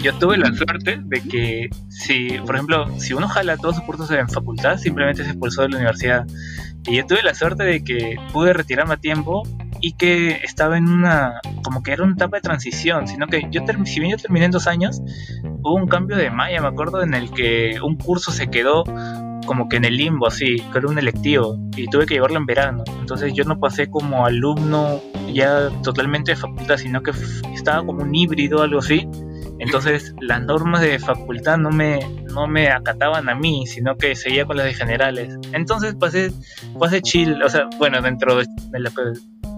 yo 0.02 0.14
tuve 0.14 0.38
la 0.38 0.52
suerte 0.54 1.00
de 1.02 1.20
que 1.22 1.70
si, 1.88 2.38
por 2.46 2.54
ejemplo, 2.54 2.86
si 2.98 3.14
uno 3.14 3.28
jala 3.28 3.56
todos 3.56 3.76
sus 3.76 3.84
cursos 3.84 4.10
en 4.10 4.28
facultad, 4.28 4.78
simplemente 4.78 5.24
se 5.24 5.30
expulsó 5.30 5.62
de 5.62 5.70
la 5.70 5.76
universidad. 5.76 6.26
Y 6.86 6.96
yo 6.96 7.06
tuve 7.06 7.22
la 7.22 7.34
suerte 7.34 7.64
de 7.64 7.82
que 7.82 8.16
pude 8.32 8.52
retirarme 8.52 8.94
a 8.94 8.96
tiempo 8.96 9.42
y 9.82 9.92
que 9.94 10.40
estaba 10.44 10.78
en 10.78 10.88
una, 10.88 11.40
como 11.62 11.82
que 11.82 11.92
era 11.92 12.04
una 12.04 12.14
etapa 12.14 12.36
de 12.36 12.40
transición, 12.40 13.08
sino 13.08 13.26
que 13.26 13.46
yo, 13.50 13.62
si 13.84 14.00
bien 14.00 14.12
yo 14.12 14.16
terminé 14.16 14.46
en 14.46 14.52
dos 14.52 14.66
años, 14.66 15.02
hubo 15.42 15.74
un 15.74 15.88
cambio 15.88 16.16
de 16.16 16.30
malla, 16.30 16.62
me 16.62 16.68
acuerdo, 16.68 17.02
en 17.02 17.14
el 17.14 17.30
que 17.30 17.78
un 17.82 17.96
curso 17.96 18.30
se 18.30 18.48
quedó 18.48 18.84
como 19.44 19.68
que 19.68 19.76
en 19.76 19.84
el 19.84 19.96
limbo, 19.96 20.28
así, 20.28 20.62
que 20.72 20.78
era 20.78 20.86
un 20.86 20.98
electivo, 20.98 21.58
y 21.76 21.88
tuve 21.88 22.06
que 22.06 22.14
llevarlo 22.14 22.38
en 22.38 22.46
verano. 22.46 22.84
Entonces 23.00 23.34
yo 23.34 23.42
no 23.42 23.58
pasé 23.58 23.90
como 23.90 24.24
alumno 24.24 25.00
ya 25.32 25.68
totalmente 25.82 26.30
de 26.30 26.36
facultad, 26.36 26.76
sino 26.76 27.02
que 27.02 27.10
estaba 27.52 27.84
como 27.84 28.02
un 28.02 28.14
híbrido, 28.14 28.62
algo 28.62 28.78
así, 28.78 29.08
entonces 29.62 30.12
las 30.20 30.42
normas 30.42 30.80
de 30.80 30.98
facultad 30.98 31.56
no 31.56 31.70
me, 31.70 32.00
no 32.34 32.48
me 32.48 32.68
acataban 32.68 33.28
a 33.28 33.36
mí, 33.36 33.64
sino 33.68 33.96
que 33.96 34.16
seguía 34.16 34.44
con 34.44 34.56
las 34.56 34.66
de 34.66 34.74
generales. 34.74 35.38
Entonces 35.52 35.94
pasé, 35.94 36.32
pasé 36.80 37.00
chill, 37.00 37.40
o 37.40 37.48
sea, 37.48 37.68
bueno, 37.78 38.02
dentro 38.02 38.36
de, 38.36 38.46
lo 38.72 38.90
que 38.90 39.02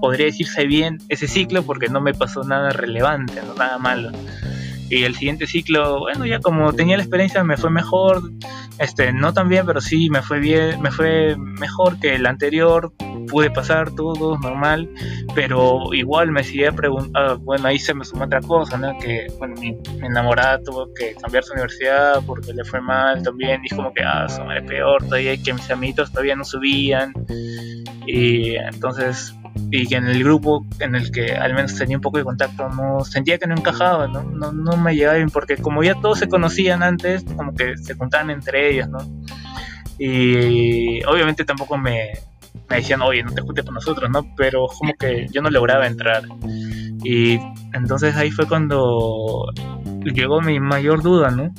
podría 0.00 0.26
decirse 0.26 0.66
bien 0.66 0.98
ese 1.08 1.28
ciclo 1.28 1.62
porque 1.62 1.88
no 1.88 2.00
me 2.00 2.14
pasó 2.14 2.42
nada 2.44 2.70
relevante, 2.70 3.40
no 3.46 3.54
nada 3.54 3.78
malo. 3.78 4.10
Y 4.90 5.04
el 5.04 5.14
siguiente 5.14 5.46
ciclo, 5.46 6.00
bueno, 6.00 6.26
ya 6.26 6.40
como 6.40 6.72
tenía 6.72 6.96
la 6.96 7.02
experiencia 7.02 7.42
me 7.42 7.56
fue 7.56 7.70
mejor, 7.70 8.30
este, 8.78 9.12
no 9.12 9.32
tan 9.32 9.48
bien, 9.48 9.64
pero 9.66 9.80
sí 9.80 10.10
me 10.10 10.22
fue 10.22 10.40
bien, 10.40 10.80
me 10.82 10.90
fue 10.90 11.36
mejor 11.36 11.98
que 11.98 12.14
el 12.14 12.26
anterior, 12.26 12.92
pude 13.26 13.50
pasar 13.50 13.90
todo 13.92 14.38
normal, 14.38 14.88
pero 15.34 15.92
igual 15.92 16.30
me 16.30 16.44
seguía 16.44 16.72
preguntando, 16.72 17.18
ah, 17.18 17.34
bueno, 17.40 17.68
ahí 17.68 17.78
se 17.78 17.94
me 17.94 18.04
sumó 18.04 18.24
otra 18.24 18.40
cosa, 18.40 18.76
¿no? 18.76 18.96
Que, 18.98 19.26
bueno, 19.38 19.54
mi, 19.60 19.76
enamorada 20.02 20.60
tuvo 20.62 20.92
que 20.94 21.14
cambiar 21.14 21.44
su 21.44 21.52
universidad 21.52 22.22
porque 22.26 22.52
le 22.52 22.64
fue 22.64 22.80
mal 22.80 23.22
también, 23.22 23.62
y 23.64 23.74
como 23.74 23.92
que, 23.92 24.02
ah, 24.02 24.26
eso 24.28 24.50
es 24.52 24.62
peor 24.64 25.02
todavía, 25.04 25.36
que 25.36 25.52
mis 25.52 25.70
amiguitos 25.70 26.10
todavía 26.10 26.36
no 26.36 26.44
subían, 26.44 27.12
y 28.06 28.56
entonces 28.56 29.34
y 29.70 29.86
que 29.86 29.96
en 29.96 30.06
el 30.06 30.22
grupo 30.22 30.64
en 30.80 30.94
el 30.94 31.10
que 31.10 31.32
al 31.32 31.54
menos 31.54 31.76
tenía 31.76 31.96
un 31.96 32.00
poco 32.00 32.18
de 32.18 32.24
contacto 32.24 32.68
no 32.68 33.04
sentía 33.04 33.38
que 33.38 33.46
no 33.46 33.54
encajaba, 33.54 34.08
¿no? 34.08 34.22
No, 34.22 34.52
no 34.52 34.76
me 34.76 34.94
llevaba 34.94 35.16
bien 35.16 35.30
porque 35.30 35.56
como 35.56 35.82
ya 35.82 35.94
todos 36.00 36.18
se 36.18 36.28
conocían 36.28 36.82
antes, 36.82 37.24
como 37.36 37.54
que 37.54 37.76
se 37.76 37.96
contaban 37.96 38.30
entre 38.30 38.70
ellos, 38.70 38.88
¿no? 38.88 38.98
Y 39.98 41.04
obviamente 41.04 41.44
tampoco 41.44 41.78
me, 41.78 42.10
me 42.68 42.76
decían, 42.76 43.02
oye, 43.02 43.22
no 43.22 43.32
te 43.32 43.42
juntes 43.42 43.64
con 43.64 43.74
nosotros, 43.74 44.10
¿no? 44.10 44.26
Pero 44.36 44.66
como 44.66 44.94
que 44.94 45.26
yo 45.30 45.42
no 45.42 45.50
lograba 45.50 45.86
entrar. 45.86 46.22
Y 47.04 47.38
entonces 47.72 48.16
ahí 48.16 48.30
fue 48.30 48.46
cuando 48.46 49.46
llegó 50.04 50.40
mi 50.40 50.60
mayor 50.60 51.02
duda, 51.02 51.30
¿no? 51.30 51.52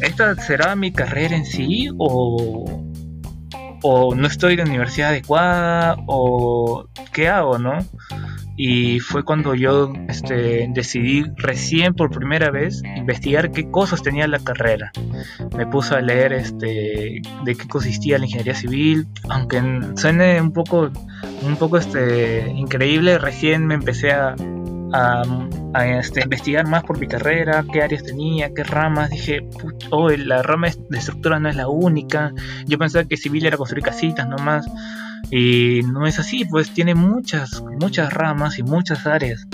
¿Esta 0.00 0.34
será 0.36 0.76
mi 0.76 0.92
carrera 0.92 1.36
en 1.36 1.44
sí 1.44 1.88
o, 1.98 2.83
o 3.86 4.14
no 4.14 4.26
estoy 4.26 4.54
en 4.54 4.60
la 4.60 4.64
universidad 4.64 5.10
adecuada 5.10 5.96
o 6.06 6.88
qué 7.12 7.28
hago, 7.28 7.58
¿no? 7.58 7.78
y 8.56 9.00
fue 9.00 9.24
cuando 9.24 9.54
yo 9.54 9.92
este, 10.08 10.68
decidí 10.70 11.24
recién 11.36 11.94
por 11.94 12.10
primera 12.10 12.50
vez 12.50 12.82
investigar 12.96 13.50
qué 13.50 13.68
cosas 13.70 14.02
tenía 14.02 14.28
la 14.28 14.38
carrera. 14.38 14.92
Me 15.56 15.66
puse 15.66 15.94
a 15.94 16.00
leer 16.00 16.32
este, 16.32 17.22
de 17.44 17.54
qué 17.56 17.68
consistía 17.68 18.18
la 18.18 18.26
ingeniería 18.26 18.54
civil, 18.54 19.06
aunque 19.28 19.60
suene 19.96 20.40
un 20.40 20.52
poco, 20.52 20.90
un 21.42 21.56
poco 21.56 21.78
este, 21.78 22.48
increíble, 22.50 23.18
recién 23.18 23.66
me 23.66 23.74
empecé 23.74 24.12
a, 24.12 24.36
a, 24.94 25.86
este, 25.98 26.22
investigar 26.22 26.66
más 26.68 26.84
por 26.84 26.98
mi 26.98 27.08
carrera, 27.08 27.64
qué 27.72 27.82
áreas 27.82 28.04
tenía, 28.04 28.52
qué 28.54 28.62
ramas. 28.62 29.10
Dije, 29.10 29.46
oh, 29.90 30.08
la 30.10 30.42
rama 30.42 30.68
de 30.88 30.98
estructura 30.98 31.40
no 31.40 31.48
es 31.48 31.56
la 31.56 31.68
única. 31.68 32.32
Yo 32.66 32.78
pensaba 32.78 33.04
que 33.04 33.16
civil 33.16 33.44
era 33.44 33.56
construir 33.56 33.84
casitas 33.84 34.28
nomás. 34.28 34.66
Y 35.30 35.80
no 35.92 36.06
es 36.06 36.18
así, 36.18 36.44
pues 36.44 36.70
tiene 36.70 36.94
muchas, 36.94 37.62
muchas 37.80 38.12
ramas 38.12 38.58
y 38.58 38.62
muchas 38.62 39.06
áreas. 39.06 39.46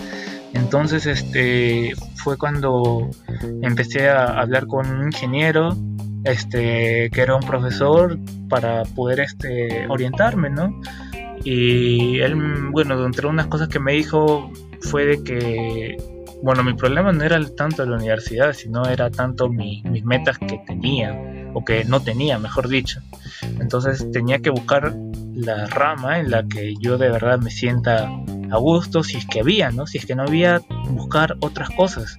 Entonces, 0.52 1.06
este, 1.06 1.92
fue 2.16 2.36
cuando 2.36 3.08
empecé 3.62 4.10
a 4.10 4.40
hablar 4.40 4.66
con 4.66 4.90
un 4.90 5.06
ingeniero, 5.06 5.74
este, 6.24 7.08
que 7.10 7.20
era 7.20 7.36
un 7.36 7.42
profesor, 7.42 8.18
para 8.48 8.82
poder, 8.82 9.20
este, 9.20 9.86
orientarme, 9.88 10.50
¿no? 10.50 10.80
Y 11.44 12.18
él, 12.18 12.34
bueno, 12.72 13.06
entre 13.06 13.28
unas 13.28 13.46
cosas 13.46 13.68
que 13.68 13.78
me 13.78 13.92
dijo 13.92 14.52
fue 14.82 15.04
de 15.06 15.22
que, 15.22 15.96
bueno, 16.42 16.62
mi 16.62 16.74
problema 16.74 17.12
no 17.12 17.24
era 17.24 17.38
tanto 17.56 17.84
la 17.84 17.96
universidad, 17.96 18.52
sino 18.52 18.86
era 18.86 19.10
tanto 19.10 19.48
mis 19.48 20.04
metas 20.04 20.38
que 20.38 20.60
tenía, 20.66 21.12
o 21.54 21.64
que 21.64 21.84
no 21.84 22.00
tenía, 22.00 22.38
mejor 22.38 22.68
dicho. 22.68 23.00
Entonces 23.60 24.06
tenía 24.12 24.38
que 24.38 24.50
buscar 24.50 24.94
la 25.34 25.66
rama 25.66 26.18
en 26.18 26.30
la 26.30 26.46
que 26.46 26.74
yo 26.80 26.98
de 26.98 27.10
verdad 27.10 27.38
me 27.38 27.50
sienta 27.50 28.10
a 28.50 28.56
gusto, 28.56 29.02
si 29.02 29.16
es 29.18 29.26
que 29.26 29.40
había, 29.40 29.70
¿no? 29.70 29.86
Si 29.86 29.98
es 29.98 30.06
que 30.06 30.14
no 30.14 30.24
había, 30.24 30.60
buscar 30.90 31.36
otras 31.40 31.70
cosas. 31.70 32.18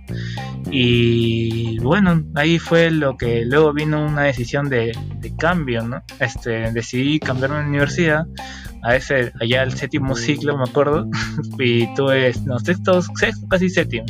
Y 0.70 1.78
bueno, 1.80 2.24
ahí 2.36 2.58
fue 2.60 2.90
lo 2.92 3.18
que 3.18 3.46
luego 3.46 3.74
vino 3.74 4.06
una 4.06 4.24
decisión 4.24 4.70
de, 4.70 4.94
cambio, 5.38 5.84
¿no? 5.84 6.04
Este, 6.20 6.72
decidí 6.72 7.20
cambiarme 7.20 7.60
de 7.60 7.70
universidad 7.70 8.26
a 8.84 8.96
ese, 8.96 9.32
allá 9.40 9.62
al 9.62 9.74
séptimo 9.74 10.16
ciclo, 10.16 10.58
me 10.58 10.64
acuerdo, 10.64 11.08
y 11.60 11.94
tuve, 11.96 12.34
no, 12.46 12.60
sexto, 12.60 13.02
sexto, 13.02 13.48
casi 13.48 13.70
séptimo. 13.70 14.06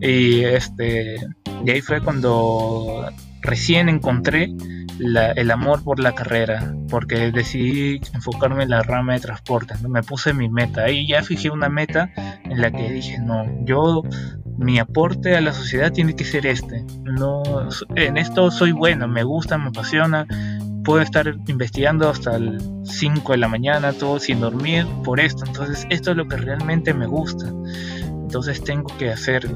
Y 0.00 0.44
este, 0.44 1.16
y 1.64 1.70
ahí 1.70 1.80
fue 1.80 2.00
cuando 2.00 3.06
recién 3.42 3.88
encontré 3.88 4.52
el 5.00 5.50
amor 5.50 5.82
por 5.82 5.98
la 5.98 6.14
carrera, 6.14 6.74
porque 6.88 7.30
decidí 7.32 8.00
enfocarme 8.14 8.64
en 8.64 8.70
la 8.70 8.82
rama 8.82 9.14
de 9.14 9.20
transporte, 9.20 9.74
¿no? 9.82 9.88
me 9.88 10.02
puse 10.02 10.34
mi 10.34 10.48
meta 10.48 10.90
y 10.90 11.08
ya 11.08 11.22
fijé 11.22 11.50
una 11.50 11.68
meta 11.68 12.10
en 12.44 12.60
la 12.60 12.70
que 12.70 12.90
dije, 12.92 13.18
no, 13.18 13.44
yo 13.64 14.02
mi 14.58 14.78
aporte 14.78 15.36
a 15.36 15.40
la 15.40 15.52
sociedad 15.54 15.90
tiene 15.90 16.14
que 16.14 16.24
ser 16.24 16.46
este, 16.46 16.84
no, 17.04 17.42
en 17.96 18.18
esto 18.18 18.50
soy 18.50 18.72
bueno, 18.72 19.08
me 19.08 19.22
gusta, 19.22 19.56
me 19.56 19.68
apasiona, 19.68 20.26
puedo 20.90 21.02
estar 21.02 21.32
investigando 21.46 22.08
hasta 22.08 22.34
el 22.34 22.58
5 22.82 23.30
de 23.30 23.38
la 23.38 23.46
mañana, 23.46 23.92
todo 23.92 24.18
sin 24.18 24.40
dormir 24.40 24.84
por 25.04 25.20
esto, 25.20 25.44
entonces 25.46 25.86
esto 25.88 26.10
es 26.10 26.16
lo 26.16 26.26
que 26.26 26.36
realmente 26.36 26.92
me 26.92 27.06
gusta, 27.06 27.46
entonces 28.24 28.64
tengo 28.64 28.88
que 28.98 29.10
hacer 29.10 29.48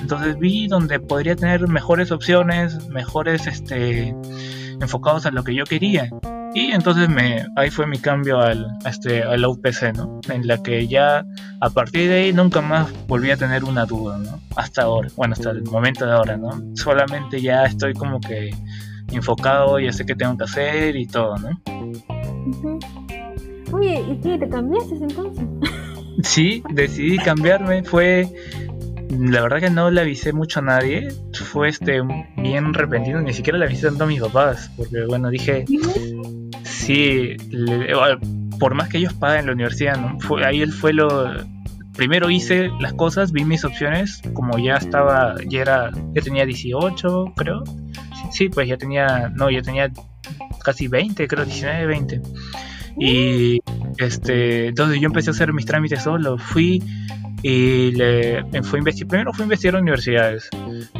entonces 0.00 0.36
vi 0.40 0.66
donde 0.66 0.98
podría 0.98 1.36
tener 1.36 1.68
mejores 1.68 2.10
opciones, 2.10 2.88
mejores 2.88 3.46
este, 3.46 4.12
enfocados 4.80 5.24
a 5.26 5.30
lo 5.30 5.44
que 5.44 5.54
yo 5.54 5.62
quería. 5.64 6.10
Y 6.54 6.72
entonces 6.72 7.08
me, 7.08 7.46
ahí 7.56 7.70
fue 7.70 7.86
mi 7.86 7.98
cambio 7.98 8.40
al, 8.40 8.66
este, 8.84 9.22
a 9.22 9.36
la 9.36 9.48
UPC, 9.48 9.94
¿no? 9.96 10.20
En 10.28 10.46
la 10.46 10.60
que 10.60 10.86
ya 10.86 11.24
a 11.60 11.70
partir 11.70 12.10
de 12.10 12.16
ahí 12.16 12.32
nunca 12.32 12.60
más 12.60 12.88
volví 13.06 13.30
a 13.30 13.36
tener 13.36 13.64
una 13.64 13.86
duda, 13.86 14.18
¿no? 14.18 14.40
Hasta 14.56 14.82
ahora, 14.82 15.08
bueno, 15.16 15.32
hasta 15.34 15.50
el 15.50 15.62
momento 15.62 16.04
de 16.04 16.12
ahora, 16.12 16.36
¿no? 16.36 16.50
Solamente 16.74 17.40
ya 17.40 17.64
estoy 17.64 17.94
como 17.94 18.20
que 18.20 18.50
enfocado, 19.16 19.78
ya 19.78 19.92
sé 19.92 20.04
qué 20.04 20.14
tengo 20.14 20.36
que 20.36 20.44
hacer 20.44 20.96
y 20.96 21.06
todo, 21.06 21.36
¿no? 21.38 21.60
Oye, 23.72 24.04
¿y 24.10 24.20
qué? 24.20 24.38
¿Te 24.38 24.48
cambiaste 24.48 24.94
entonces? 24.96 25.44
Sí, 26.22 26.62
decidí 26.70 27.16
cambiarme, 27.16 27.82
fue 27.84 28.28
la 29.18 29.42
verdad 29.42 29.60
que 29.60 29.70
no 29.70 29.90
le 29.90 30.00
avisé 30.00 30.32
mucho 30.32 30.60
a 30.60 30.62
nadie. 30.62 31.08
Fue 31.32 31.68
este 31.68 32.00
bien 32.36 32.72
repentino, 32.72 33.20
ni 33.20 33.32
siquiera 33.32 33.58
le 33.58 33.66
avisé 33.66 33.88
tanto 33.88 34.04
a 34.04 34.06
mis 34.06 34.20
papás, 34.20 34.70
porque 34.76 35.04
bueno, 35.06 35.28
dije, 35.28 35.64
sí, 36.64 37.36
por 38.58 38.74
más 38.74 38.88
que 38.88 38.98
ellos 38.98 39.12
paguen 39.14 39.46
la 39.46 39.52
universidad, 39.52 39.96
¿no? 39.96 40.18
Fue, 40.20 40.44
ahí 40.44 40.62
él 40.62 40.72
fue 40.72 40.92
lo... 40.92 41.34
Primero 41.96 42.30
hice 42.30 42.70
las 42.80 42.94
cosas, 42.94 43.32
vi 43.32 43.44
mis 43.44 43.64
opciones, 43.64 44.22
como 44.32 44.58
ya 44.58 44.74
estaba, 44.74 45.36
ya 45.46 45.60
era, 45.60 45.90
ya 46.14 46.22
tenía 46.22 46.46
18, 46.46 47.32
creo. 47.36 47.62
Sí, 48.30 48.48
pues 48.48 48.68
ya 48.68 48.76
tenía, 48.76 49.30
no, 49.34 49.50
ya 49.50 49.60
tenía 49.62 49.90
casi 50.64 50.88
20, 50.88 51.28
creo, 51.28 51.44
19, 51.44 51.86
20. 51.86 52.22
Y 52.98 53.60
este, 53.98 54.68
entonces 54.68 55.00
yo 55.00 55.06
empecé 55.06 55.30
a 55.30 55.32
hacer 55.32 55.52
mis 55.52 55.66
trámites 55.66 56.02
solo. 56.02 56.38
Fui 56.38 56.82
y 57.42 57.90
le 57.92 58.44
fui 58.62 58.80
primero 58.80 59.32
fui 59.32 59.42
a 59.42 59.44
investigar 59.44 59.80
universidades 59.80 60.48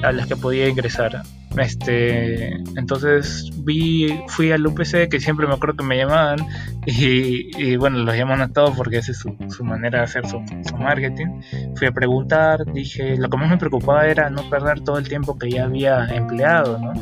a 0.03 0.13
las 0.13 0.27
que 0.27 0.37
podía 0.37 0.69
ingresar. 0.69 1.23
Este 1.57 2.55
entonces 2.77 3.51
vi 3.59 4.09
fui 4.29 4.51
al 4.51 4.67
UPC 4.67 5.09
que 5.09 5.21
siempre 5.21 5.47
me 5.47 5.55
acuerdo 5.55 5.77
que 5.77 5.85
me 5.85 5.97
llamaban 5.97 6.39
y, 6.87 7.77
bueno 7.77 7.99
los 7.99 8.17
llaman 8.17 8.41
a 8.41 8.49
todos 8.49 8.77
porque 8.77 8.99
esa 8.99 9.13
es 9.13 9.19
su, 9.19 9.65
manera 9.65 9.99
de 9.99 10.05
hacer 10.05 10.27
su, 10.27 10.41
marketing. 10.77 11.41
Fui 11.77 11.87
a 11.87 11.93
preguntar 11.93 12.65
dije 12.73 13.17
lo 13.17 13.29
que 13.29 13.37
más 13.37 13.49
me 13.49 13.59
preocupaba 13.59 14.07
era 14.07 14.29
no 14.29 14.49
perder 14.51 14.81
todo 14.81 14.99
el 14.99 15.09
tiempo 15.09 15.39
que 15.39 15.51
ya 15.51 15.65
había 15.65 16.07
empleado 16.07 16.79
no 16.79 16.93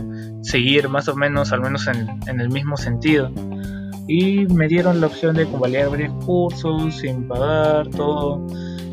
seguir 0.42 0.88
más 0.88 1.08
o 1.08 1.16
menos 1.16 1.52
al 1.52 1.60
menos 1.60 1.86
en, 1.86 2.08
en 2.26 2.40
el 2.40 2.50
mismo 2.50 2.76
sentido. 2.76 3.30
Y 4.06 4.46
me 4.46 4.66
dieron 4.66 5.00
la 5.00 5.06
opción 5.06 5.36
de 5.36 5.46
convalidar 5.46 5.88
varios 5.88 6.12
cursos 6.24 6.96
sin 6.96 7.28
pagar 7.28 7.88
todo 7.88 8.44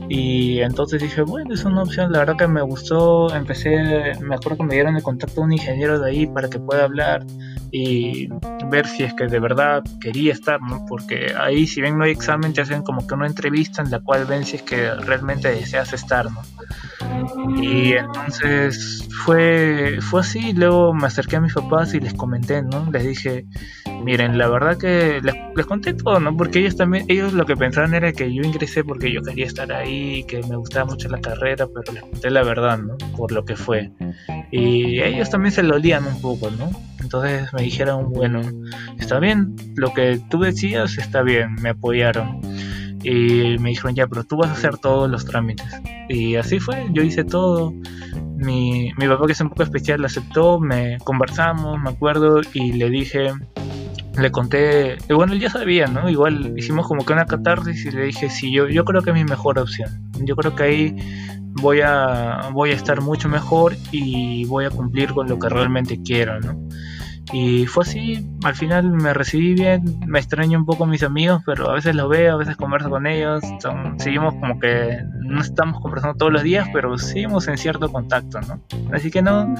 y 0.10 0.62
entonces 0.62 1.02
dije, 1.02 1.22
bueno, 1.22 1.54
es 1.54 1.66
una 1.66 1.84
opción, 1.84 2.12
la 2.12 2.20
verdad 2.20 2.38
que 2.38 2.48
me 2.48 2.62
gustó. 2.62 3.34
Empecé, 3.34 4.14
me 4.22 4.36
acuerdo 4.36 4.58
que 4.58 4.64
me 4.64 4.74
dieron 4.74 4.96
el 4.96 5.04
contacto 5.04 5.42
de 5.42 5.46
un 5.48 5.54
ingeniero 5.54 6.00
de 6.00 6.10
ahí 6.10 6.28
para 6.28 6.50
que 6.50 6.60
pueda 6.60 6.86
hablar 6.86 7.26
y 7.72 8.30
ver 8.70 8.88
si 8.88 9.04
es 9.04 9.14
que 9.14 9.28
de 9.28 9.40
verdad 9.40 9.84
quería 10.00 10.32
estar, 10.32 10.62
¿no? 10.62 10.86
Porque 10.88 11.34
ahí, 11.38 11.68
si 11.68 11.82
bien 11.82 11.98
no 11.98 12.06
hay 12.06 12.12
examen, 12.12 12.54
te 12.54 12.62
hacen 12.62 12.84
como 12.84 13.06
que 13.06 13.14
una 13.16 13.28
entrevista 13.28 13.82
en 13.82 13.92
la 13.92 14.00
cual 14.00 14.26
ven 14.26 14.46
si 14.46 14.58
es 14.58 14.62
que 14.62 14.94
realmente 14.94 15.50
deseas 15.50 15.92
estar, 15.92 16.32
¿no? 16.32 16.42
Y 17.62 17.94
entonces 17.94 19.08
fue, 19.24 20.00
fue 20.02 20.22
así. 20.22 20.54
Luego 20.54 20.94
me 20.94 21.08
acerqué 21.08 21.38
a 21.38 21.42
mis 21.42 21.54
papás 21.54 21.94
y 21.94 22.00
les 22.00 22.14
comenté, 22.14 22.62
¿no? 22.64 22.90
Les 22.92 23.06
dije, 23.06 23.46
miren, 24.04 24.38
la 24.38 24.48
verdad 24.48 24.78
que 24.78 25.22
les, 25.22 25.66
conté 25.66 25.94
todo, 25.94 26.20
¿no? 26.20 26.36
Porque 26.36 26.60
ellos 26.60 26.76
también, 26.76 27.06
ellos 27.08 27.34
lo 27.34 27.46
que 27.46 27.56
pensaban 27.56 27.94
era 27.94 28.12
que 28.14 28.34
yo 28.34 28.44
ingresé 28.44 28.84
porque 28.84 29.12
yo 29.12 29.22
quería 29.22 29.46
estar 29.46 29.72
ahí, 29.72 30.24
que 30.26 30.42
me 30.44 30.56
gustaba 30.56 30.86
mucho 30.86 31.10
la 31.10 31.20
carrera, 31.20 31.68
pero 31.68 31.94
les 31.94 32.04
conté 32.04 32.30
la 32.30 32.44
verdad, 32.44 32.78
¿no? 32.78 32.98
Por 33.16 33.32
lo 33.32 33.44
que 33.46 33.56
fue. 33.56 33.92
Y 34.52 35.02
ellos 35.02 35.30
también 35.30 35.52
se 35.52 35.64
lo 35.64 35.76
olían 35.76 36.06
un 36.06 36.22
poco, 36.22 36.50
¿no? 36.52 36.70
Entonces 37.02 37.54
me 37.54 37.64
dijeron, 37.64 38.12
bueno, 38.12 38.42
está 39.00 39.20
bien, 39.20 39.56
lo 39.76 39.94
que 39.94 40.20
tú 40.30 40.40
decías 40.40 40.98
está 40.98 41.22
bien, 41.22 41.56
me 41.62 41.70
apoyaron. 41.70 42.42
Y 43.10 43.58
me 43.60 43.70
dijeron, 43.70 43.96
ya, 43.96 44.06
pero 44.06 44.26
tú 44.26 44.36
vas 44.36 44.50
a 44.50 44.54
hacer 44.54 44.78
todos 44.80 45.10
los 45.10 45.24
trámites. 45.24 45.66
Y 46.10 46.36
así 46.36 46.60
fue, 46.60 46.88
yo 46.92 47.04
hice 47.04 47.24
todo. 47.24 47.74
Mi, 48.36 48.92
mi 48.98 49.08
papá, 49.08 49.26
que 49.26 49.32
es 49.32 49.40
un 49.40 49.48
poco 49.48 49.64
especial, 49.64 50.04
aceptó, 50.04 50.60
me 50.60 50.98
conversamos, 51.06 51.80
me 51.80 51.90
acuerdo, 51.90 52.42
y 52.54 52.74
le 52.74 52.90
dije, 52.90 53.32
le 54.20 54.32
conté, 54.32 54.98
y 55.08 55.14
bueno, 55.14 55.32
él 55.32 55.40
ya 55.40 55.50
sabía, 55.50 55.88
¿no? 55.88 56.10
Igual 56.10 56.54
hicimos 56.58 56.86
como 56.86 57.06
que 57.06 57.14
una 57.14 57.26
catarsis 57.26 57.86
y 57.86 57.92
le 57.92 58.04
dije, 58.08 58.30
sí, 58.30 58.52
yo, 58.52 58.68
yo 58.68 58.84
creo 58.84 59.02
que 59.02 59.12
es 59.12 59.16
mi 59.16 59.24
mejor 59.24 59.58
opción. 59.58 59.90
Yo 60.26 60.36
creo 60.36 60.54
que 60.54 60.64
ahí 60.64 60.96
voy 61.62 61.80
a, 61.82 62.50
voy 62.52 62.72
a 62.72 62.74
estar 62.74 63.00
mucho 63.00 63.30
mejor 63.30 63.76
y 63.92 64.44
voy 64.46 64.66
a 64.66 64.70
cumplir 64.70 65.14
con 65.14 65.30
lo 65.30 65.40
que 65.40 65.48
realmente 65.48 66.02
quiero, 66.04 66.42
¿no? 66.42 66.60
Y 67.34 67.66
fue 67.66 67.84
así, 67.84 68.26
al 68.44 68.56
final 68.56 68.90
me 68.90 69.14
recibí 69.14 69.54
bien, 69.54 69.84
me 70.08 70.20
extraño 70.20 70.58
un 70.58 70.66
poco 70.66 70.86
a 70.86 70.88
mis 70.88 71.04
amigos, 71.04 71.42
pero 71.46 71.70
a 71.70 71.74
veces 71.74 71.94
los 71.94 72.10
veo, 72.10 72.36
a 72.36 72.38
veces 72.38 72.56
converso 72.56 72.90
con 72.90 73.06
ellos, 73.06 73.44
seguimos 73.98 74.34
como 74.36 74.58
que 74.60 75.00
no 75.24 75.42
estamos 75.42 75.82
conversando 75.82 76.18
todos 76.18 76.32
los 76.32 76.44
días, 76.44 76.70
pero 76.72 76.98
seguimos 76.98 77.50
en 77.50 77.58
cierto 77.58 77.92
contacto, 77.92 78.40
¿no? 78.42 78.62
Así 78.94 79.12
que 79.12 79.22
no, 79.22 79.54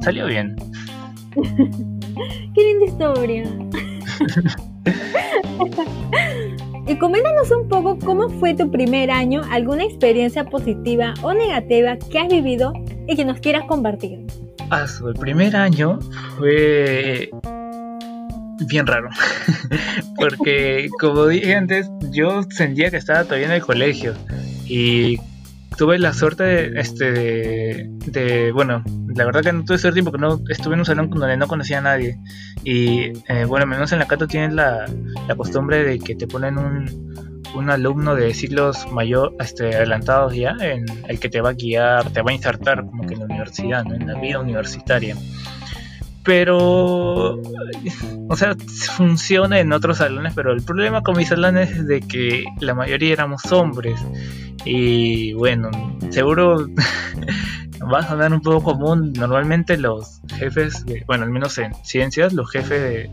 salió 0.00 0.26
bien. 0.26 0.56
Qué 1.34 2.62
linda 2.62 2.86
historia. 2.86 3.44
y 6.86 6.96
coméntanos 6.96 7.50
un 7.52 7.68
poco 7.68 7.96
cómo 8.04 8.28
fue 8.28 8.54
tu 8.54 8.68
primer 8.70 9.12
año, 9.12 9.42
alguna 9.50 9.84
experiencia 9.84 10.44
positiva 10.44 11.14
o 11.22 11.32
negativa 11.32 11.96
que 11.96 12.18
has 12.18 12.28
vivido 12.28 12.72
y 13.06 13.14
que 13.14 13.24
nos 13.24 13.38
quieras 13.38 13.64
compartir. 13.68 14.26
El 14.70 15.14
primer 15.20 15.56
año 15.56 15.98
fue 16.38 17.30
bien 18.68 18.86
raro. 18.86 19.08
Porque, 20.16 20.88
como 21.00 21.26
dije 21.26 21.54
antes, 21.54 21.88
yo 22.10 22.42
sentía 22.50 22.90
que 22.90 22.96
estaba 22.96 23.24
todavía 23.24 23.46
en 23.46 23.52
el 23.52 23.62
colegio. 23.62 24.14
Y 24.66 25.18
tuve 25.76 25.98
la 25.98 26.12
suerte 26.12 26.44
de, 26.44 26.80
este, 26.80 27.88
de, 28.06 28.52
bueno, 28.52 28.82
la 29.14 29.24
verdad 29.24 29.42
que 29.42 29.52
no 29.52 29.64
tuve 29.64 29.78
suerte 29.78 30.02
porque 30.02 30.18
no 30.18 30.40
estuve 30.48 30.74
en 30.74 30.80
un 30.80 30.86
salón 30.86 31.10
donde 31.10 31.36
no 31.36 31.48
conocía 31.48 31.78
a 31.78 31.82
nadie. 31.82 32.18
Y 32.64 33.12
eh, 33.28 33.44
bueno, 33.46 33.66
menos 33.66 33.92
en 33.92 33.98
la 33.98 34.06
Cato 34.06 34.26
tienen 34.26 34.56
la, 34.56 34.86
la 35.28 35.36
costumbre 35.36 35.84
de 35.84 35.98
que 35.98 36.14
te 36.14 36.26
ponen 36.26 36.58
un, 36.58 37.33
un 37.54 37.70
alumno 37.70 38.14
de 38.14 38.34
siglos 38.34 38.90
mayor, 38.92 39.34
este, 39.40 39.74
adelantados 39.74 40.34
ya, 40.34 40.56
en 40.60 40.84
el 41.08 41.18
que 41.18 41.28
te 41.28 41.40
va 41.40 41.50
a 41.50 41.54
guiar, 41.54 42.10
te 42.10 42.22
va 42.22 42.30
a 42.30 42.34
insertar 42.34 42.84
como 42.84 43.06
que 43.06 43.14
en 43.14 43.20
la 43.20 43.26
universidad, 43.26 43.86
en 43.92 44.06
la 44.06 44.18
vida 44.18 44.40
universitaria. 44.40 45.16
Pero, 46.24 47.40
o 48.28 48.36
sea, 48.36 48.56
funciona 48.96 49.60
en 49.60 49.72
otros 49.72 49.98
salones, 49.98 50.32
pero 50.34 50.52
el 50.52 50.62
problema 50.62 51.02
con 51.02 51.16
mis 51.16 51.28
salones 51.28 51.70
es 51.70 51.86
de 51.86 52.00
que 52.00 52.44
la 52.60 52.74
mayoría 52.74 53.12
éramos 53.12 53.44
hombres. 53.52 54.00
Y 54.64 55.34
bueno, 55.34 55.70
seguro 56.10 56.66
va 57.92 58.00
a 58.00 58.08
sonar 58.08 58.32
un 58.32 58.40
poco 58.40 58.62
común. 58.62 59.12
Normalmente 59.12 59.76
los 59.76 60.20
jefes, 60.36 60.84
bueno, 61.06 61.24
al 61.24 61.30
menos 61.30 61.58
en 61.58 61.74
ciencias, 61.84 62.32
los 62.32 62.50
jefes 62.50 62.80
de, 62.80 63.10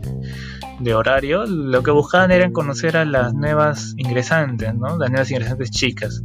de 0.82 0.94
horario, 0.94 1.44
lo 1.46 1.82
que 1.82 1.90
buscaban 1.90 2.30
era 2.30 2.50
conocer 2.50 2.96
a 2.96 3.04
las 3.04 3.34
nuevas 3.34 3.94
ingresantes, 3.96 4.74
¿no? 4.74 4.98
Las 4.98 5.10
nuevas 5.10 5.30
ingresantes 5.30 5.70
chicas. 5.70 6.22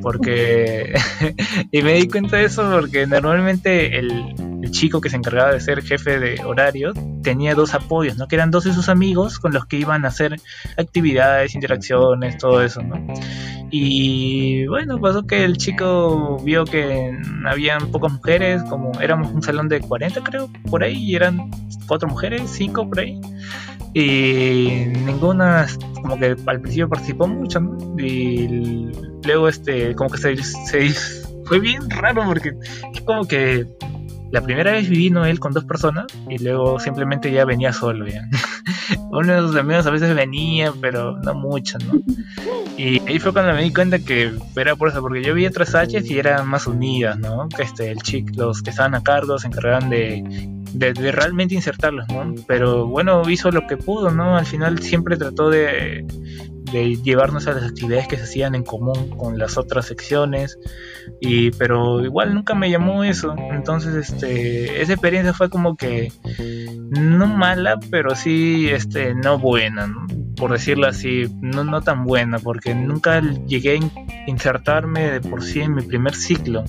Porque, 0.00 0.92
y 1.70 1.82
me 1.82 1.94
di 1.94 2.08
cuenta 2.08 2.36
de 2.38 2.44
eso 2.44 2.68
porque 2.70 3.06
normalmente 3.06 3.98
el, 3.98 4.34
chico 4.70 5.02
que 5.02 5.10
se 5.10 5.16
encargaba 5.16 5.52
de 5.52 5.60
ser 5.60 5.82
jefe 5.82 6.18
de 6.18 6.42
horario 6.44 6.94
tenía 7.22 7.54
dos 7.54 7.74
apoyos, 7.74 8.16
¿no? 8.16 8.26
Que 8.26 8.36
eran 8.36 8.50
dos 8.50 8.64
de 8.64 8.72
sus 8.72 8.88
amigos 8.88 9.38
con 9.38 9.52
los 9.52 9.66
que 9.66 9.76
iban 9.76 10.06
a 10.06 10.08
hacer 10.08 10.40
actividades, 10.78 11.54
interacciones, 11.54 12.38
todo 12.38 12.62
eso, 12.62 12.80
¿no? 12.82 12.96
Y 13.70 14.66
bueno, 14.68 14.98
pasó 14.98 15.26
que 15.26 15.44
el 15.44 15.58
chico 15.58 16.38
vio 16.42 16.64
que 16.64 17.10
habían 17.46 17.81
pocas 17.88 18.12
mujeres, 18.12 18.62
como 18.64 18.92
éramos 19.00 19.32
un 19.32 19.42
salón 19.42 19.68
de 19.68 19.80
40 19.80 20.22
creo, 20.22 20.48
por 20.70 20.82
ahí, 20.82 20.96
y 20.96 21.14
eran 21.14 21.50
cuatro 21.86 22.08
mujeres, 22.08 22.42
cinco 22.50 22.88
por 22.88 23.00
ahí. 23.00 23.20
y 23.94 24.86
ninguna 25.04 25.66
como 25.94 26.18
que 26.18 26.36
al 26.46 26.60
principio 26.60 26.88
participó 26.88 27.26
mucho 27.28 27.60
y 27.98 28.90
luego 29.24 29.48
este 29.48 29.94
como 29.94 30.10
que 30.10 30.18
se, 30.18 30.36
se 30.36 30.88
fue 31.44 31.60
bien 31.60 31.88
raro 31.90 32.24
porque 32.24 32.54
es 32.94 33.00
como 33.02 33.24
que 33.24 33.66
la 34.32 34.40
primera 34.40 34.72
vez 34.72 34.88
vino 34.88 35.26
él 35.26 35.38
con 35.38 35.52
dos 35.52 35.64
personas 35.64 36.06
y 36.28 36.38
luego 36.38 36.80
simplemente 36.80 37.30
ya 37.30 37.44
venía 37.44 37.72
solo 37.72 38.06
ya. 38.08 38.26
Uno 39.12 39.34
de 39.34 39.40
sus 39.40 39.56
amigos 39.56 39.86
a 39.86 39.90
veces 39.90 40.14
venía, 40.14 40.72
pero 40.80 41.18
no 41.18 41.34
mucho, 41.34 41.78
¿no? 41.78 42.00
Y 42.78 42.98
ahí 43.06 43.18
fue 43.18 43.32
cuando 43.32 43.52
me 43.52 43.62
di 43.62 43.72
cuenta 43.72 43.98
que 43.98 44.32
era 44.56 44.74
por 44.74 44.88
eso, 44.88 45.02
porque 45.02 45.22
yo 45.22 45.34
vi 45.34 45.46
otras 45.46 45.74
H 45.74 46.02
y 46.02 46.18
eran 46.18 46.48
más 46.48 46.66
unidas, 46.66 47.18
¿no? 47.18 47.46
Que 47.48 47.62
este, 47.62 47.90
el 47.90 47.98
chic, 47.98 48.34
los 48.36 48.62
que 48.62 48.70
estaban 48.70 48.94
a 48.94 49.02
cargo 49.02 49.38
se 49.38 49.48
encargaban 49.48 49.90
de, 49.90 50.50
realmente 51.12 51.54
insertarlos, 51.54 52.08
¿no? 52.08 52.34
Pero 52.46 52.86
bueno, 52.86 53.28
hizo 53.28 53.50
lo 53.50 53.66
que 53.66 53.76
pudo, 53.76 54.10
¿no? 54.10 54.38
Al 54.38 54.46
final 54.46 54.78
siempre 54.78 55.18
trató 55.18 55.50
de, 55.50 56.06
de 56.72 56.96
llevarnos 56.96 57.46
a 57.46 57.52
las 57.52 57.64
actividades 57.64 58.08
que 58.08 58.16
se 58.16 58.24
hacían 58.24 58.54
en 58.54 58.64
común 58.64 59.10
con 59.10 59.38
las 59.38 59.56
otras 59.58 59.86
secciones. 59.86 60.58
Y 61.20 61.50
pero 61.52 62.04
igual 62.04 62.34
nunca 62.34 62.54
me 62.54 62.70
llamó 62.70 63.04
eso. 63.04 63.34
Entonces 63.52 63.94
este 63.94 64.82
esa 64.82 64.92
experiencia 64.92 65.34
fue 65.34 65.50
como 65.50 65.76
que 65.76 66.12
no 66.90 67.26
mala 67.26 67.78
pero 67.90 68.14
sí 68.14 68.68
este 68.68 69.14
no 69.14 69.38
buena 69.38 69.92
por 70.36 70.52
decirlo 70.52 70.86
así 70.86 71.24
no 71.40 71.64
no 71.64 71.80
tan 71.82 72.04
buena 72.04 72.38
porque 72.38 72.74
nunca 72.74 73.20
llegué 73.20 73.78
a 73.78 73.80
insertarme 74.26 75.10
de 75.10 75.20
por 75.20 75.42
sí 75.42 75.60
en 75.60 75.74
mi 75.74 75.82
primer 75.82 76.14
ciclo. 76.14 76.64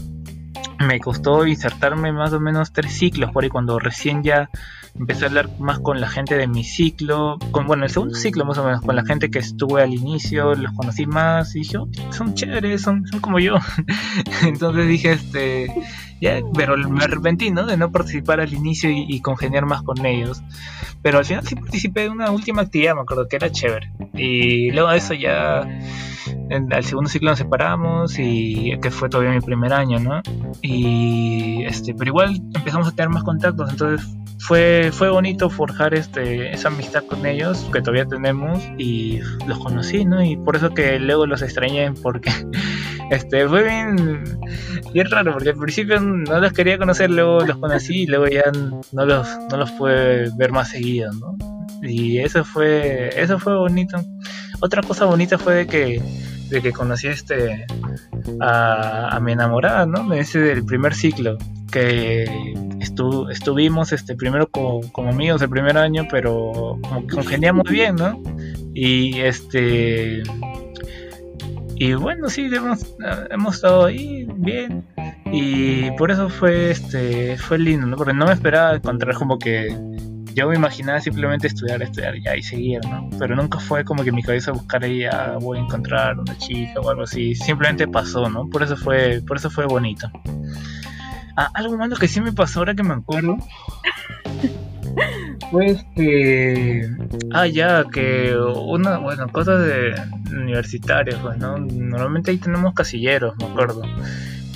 Me 0.79 0.99
costó 0.99 1.47
insertarme 1.47 2.11
más 2.11 2.33
o 2.33 2.39
menos 2.39 2.73
tres 2.73 2.93
ciclos 2.93 3.31
por 3.31 3.43
ahí 3.43 3.49
cuando 3.49 3.79
recién 3.79 4.21
ya 4.21 4.49
empecé 4.95 5.25
a 5.25 5.27
hablar 5.27 5.49
más 5.59 5.79
con 5.79 5.99
la 5.99 6.07
gente 6.07 6.35
de 6.37 6.47
mi 6.47 6.63
ciclo, 6.63 7.37
con, 7.51 7.65
bueno, 7.65 7.83
el 7.83 7.89
segundo 7.89 8.15
ciclo 8.15 8.45
más 8.45 8.57
o 8.57 8.63
menos, 8.63 8.81
con 8.81 8.95
la 8.95 9.03
gente 9.03 9.31
que 9.31 9.39
estuve 9.39 9.81
al 9.81 9.93
inicio, 9.93 10.53
los 10.55 10.71
conocí 10.73 11.05
más 11.05 11.55
y 11.55 11.59
dije, 11.59 11.77
oh, 11.77 11.87
son 12.11 12.33
chéveres, 12.35 12.81
son, 12.81 13.05
son 13.07 13.19
como 13.19 13.39
yo. 13.39 13.55
Entonces 14.43 14.87
dije, 14.87 15.13
este, 15.13 15.73
ya, 16.21 16.39
pero 16.55 16.77
me 16.77 17.03
arrepentí, 17.03 17.51
¿no? 17.51 17.65
De 17.65 17.75
no 17.75 17.91
participar 17.91 18.39
al 18.39 18.53
inicio 18.53 18.89
y, 18.91 19.19
congeniar 19.21 19.65
más 19.65 19.81
con 19.81 20.05
ellos. 20.05 20.41
Pero 21.01 21.17
al 21.17 21.25
final 21.25 21.45
sí 21.45 21.55
participé 21.55 22.01
de 22.01 22.09
una 22.09 22.31
última 22.31 22.61
actividad, 22.61 22.95
me 22.95 23.01
acuerdo 23.01 23.27
que 23.27 23.35
era 23.35 23.51
chévere. 23.51 23.91
Y 24.13 24.71
luego 24.71 24.89
de 24.89 24.97
eso 24.97 25.13
ya, 25.13 25.67
en, 26.49 26.71
al 26.73 26.83
segundo 26.83 27.09
ciclo 27.09 27.29
nos 27.29 27.39
separamos 27.39 28.17
y 28.17 28.77
que 28.81 28.91
fue 28.91 29.09
todavía 29.09 29.33
mi 29.33 29.41
primer 29.41 29.73
año, 29.73 29.99
¿no? 29.99 30.21
Y 30.61 31.63
este, 31.65 31.93
pero 31.93 32.09
igual 32.09 32.41
empezamos 32.53 32.87
a 32.87 32.91
tener 32.91 33.09
más 33.09 33.23
contactos, 33.23 33.71
entonces 33.71 34.07
fue, 34.39 34.89
fue 34.91 35.09
bonito 35.09 35.49
forjar 35.49 35.93
este, 35.93 36.51
esa 36.51 36.67
amistad 36.67 37.03
con 37.05 37.25
ellos 37.25 37.69
que 37.71 37.79
todavía 37.81 38.05
tenemos 38.05 38.59
y 38.77 39.19
los 39.47 39.59
conocí, 39.59 40.05
¿no? 40.05 40.23
Y 40.23 40.35
por 40.37 40.55
eso 40.55 40.73
que 40.73 40.99
luego 40.99 41.25
los 41.25 41.41
extrañé 41.41 41.91
porque 42.01 42.31
este, 43.09 43.47
fue 43.47 43.63
bien, 43.63 44.23
bien 44.93 45.09
raro 45.09 45.33
porque 45.33 45.49
al 45.49 45.57
principio 45.57 45.99
no 45.99 46.39
los 46.39 46.53
quería 46.53 46.77
conocer, 46.77 47.09
luego 47.09 47.45
los 47.45 47.57
conocí 47.57 48.03
y 48.03 48.07
luego 48.07 48.27
ya 48.27 48.51
no 48.91 49.05
los, 49.05 49.27
no 49.49 49.57
los 49.57 49.71
pude 49.71 50.29
ver 50.37 50.51
más 50.51 50.69
seguido, 50.69 51.11
¿no? 51.13 51.37
Y 51.81 52.19
eso 52.19 52.43
fue, 52.45 53.09
eso 53.21 53.39
fue 53.39 53.57
bonito. 53.57 53.97
Otra 54.63 54.81
cosa 54.81 55.03
bonita 55.03 55.37
fue 55.37 55.55
de 55.55 55.67
que, 55.67 56.01
de 56.49 56.61
que 56.61 56.71
conocí 56.71 57.09
este, 57.09 57.65
a, 58.39 59.19
mi 59.21 59.33
enamorada, 59.33 59.85
¿no? 59.85 60.13
Ese 60.13 60.39
del 60.39 60.63
primer 60.63 60.95
ciclo 60.95 61.37
que 61.69 62.53
estuvimos 63.29 63.91
este 63.91 64.15
primero 64.15 64.47
como, 64.47 64.81
amigos 65.09 65.41
el 65.41 65.49
primer 65.49 65.77
año, 65.77 66.07
pero 66.09 66.79
como 66.81 67.05
que 67.05 67.13
congeniamos 67.13 67.69
bien, 67.69 67.97
¿no? 67.97 68.23
Y 68.73 69.19
este 69.19 70.23
y 71.75 71.93
bueno, 71.95 72.29
sí, 72.29 72.49
hemos, 72.49 72.95
hemos 73.31 73.55
estado 73.55 73.83
ahí 73.83 74.25
bien 74.37 74.85
y 75.29 75.91
por 75.97 76.09
eso 76.09 76.29
fue 76.29 76.71
este 76.71 77.35
fue 77.35 77.59
lindo, 77.59 77.85
¿no? 77.85 77.97
Porque 77.97 78.13
no 78.13 78.27
me 78.27 78.31
esperaba 78.31 78.77
encontrar 78.77 79.15
como 79.15 79.37
que 79.37 79.77
yo 80.33 80.47
me 80.47 80.55
imaginaba 80.55 80.99
simplemente 81.01 81.47
estudiar, 81.47 81.81
estudiar 81.81 82.15
ya 82.19 82.35
y 82.35 82.43
seguir, 82.43 82.81
¿no? 82.85 83.09
Pero 83.19 83.35
nunca 83.35 83.59
fue 83.59 83.83
como 83.83 84.03
que 84.03 84.11
mi 84.11 84.23
cabeza 84.23 84.51
buscar 84.51 84.83
ahí, 84.83 85.03
ah, 85.05 85.37
voy 85.39 85.59
a 85.59 85.61
encontrar 85.61 86.19
una 86.19 86.37
chica 86.37 86.79
o 86.79 86.89
algo 86.89 87.03
así. 87.03 87.35
Simplemente 87.35 87.87
pasó, 87.87 88.29
¿no? 88.29 88.49
Por 88.49 88.63
eso 88.63 88.75
fue, 88.77 89.21
por 89.25 89.37
eso 89.37 89.49
fue 89.49 89.65
bonito. 89.65 90.09
Ah, 91.35 91.49
algo 91.53 91.77
malo 91.77 91.95
que 91.95 92.07
sí 92.07 92.21
me 92.21 92.31
pasó 92.31 92.59
ahora 92.59 92.75
que 92.75 92.83
me 92.83 92.93
acuerdo. 92.93 93.37
Pues 95.51 95.85
que. 95.95 96.87
Ah, 97.31 97.47
ya, 97.47 97.85
que 97.91 98.35
una. 98.35 98.97
Bueno, 98.97 99.27
cosas 99.29 99.65
de 99.65 99.93
universitarias, 100.31 101.19
pues, 101.19 101.37
¿no? 101.37 101.57
Normalmente 101.57 102.31
ahí 102.31 102.37
tenemos 102.37 102.73
casilleros, 102.73 103.35
me 103.37 103.45
acuerdo. 103.45 103.81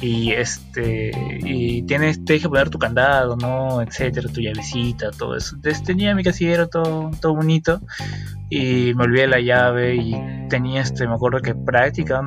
Y 0.01 0.31
este. 0.31 1.11
Y 1.43 1.81
tienes, 1.83 2.23
tienes 2.23 2.43
que 2.43 2.49
poner 2.49 2.69
tu 2.69 2.77
candado, 2.77 3.35
¿no? 3.35 3.81
Etcétera, 3.81 4.29
tu 4.31 4.41
llavecita, 4.41 5.11
todo 5.11 5.35
eso. 5.35 5.55
Entonces 5.55 5.83
tenía 5.83 6.13
mi 6.13 6.23
casillero 6.23 6.67
todo, 6.67 7.11
todo 7.19 7.35
bonito 7.35 7.81
y 8.49 8.93
me 8.93 9.03
olvidé 9.03 9.27
la 9.27 9.39
llave 9.39 9.95
y 9.95 10.15
tenía 10.49 10.81
este, 10.81 11.05
me 11.07 11.15
acuerdo 11.15 11.41
que 11.41 11.53
práctica 11.53 12.21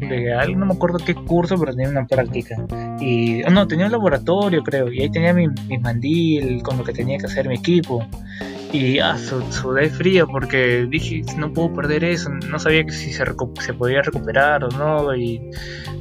legal, 0.00 0.58
no 0.58 0.66
me 0.66 0.74
acuerdo 0.74 0.98
qué 1.04 1.14
curso, 1.14 1.56
pero 1.58 1.74
tenía 1.74 1.90
una 1.90 2.06
práctica. 2.06 2.56
Y 3.00 3.42
no, 3.50 3.66
tenía 3.66 3.86
un 3.86 3.92
laboratorio 3.92 4.62
creo, 4.62 4.90
y 4.90 5.02
ahí 5.02 5.10
tenía 5.10 5.34
mi, 5.34 5.48
mandil 5.80 6.62
con 6.62 6.78
lo 6.78 6.84
que 6.84 6.92
tenía 6.92 7.18
que 7.18 7.26
hacer 7.26 7.48
mi 7.48 7.56
equipo. 7.56 8.06
Y 8.72 8.98
ah, 8.98 9.16
sudé 9.18 9.90
frío 9.90 10.26
porque 10.26 10.86
dije, 10.88 11.22
no 11.36 11.52
puedo 11.52 11.72
perder 11.74 12.04
eso, 12.04 12.30
no 12.30 12.58
sabía 12.58 12.84
que 12.84 12.92
si 12.92 13.12
se, 13.12 13.24
se 13.60 13.74
podía 13.74 14.02
recuperar 14.02 14.64
o 14.64 14.68
no. 14.68 15.14
Y 15.14 15.40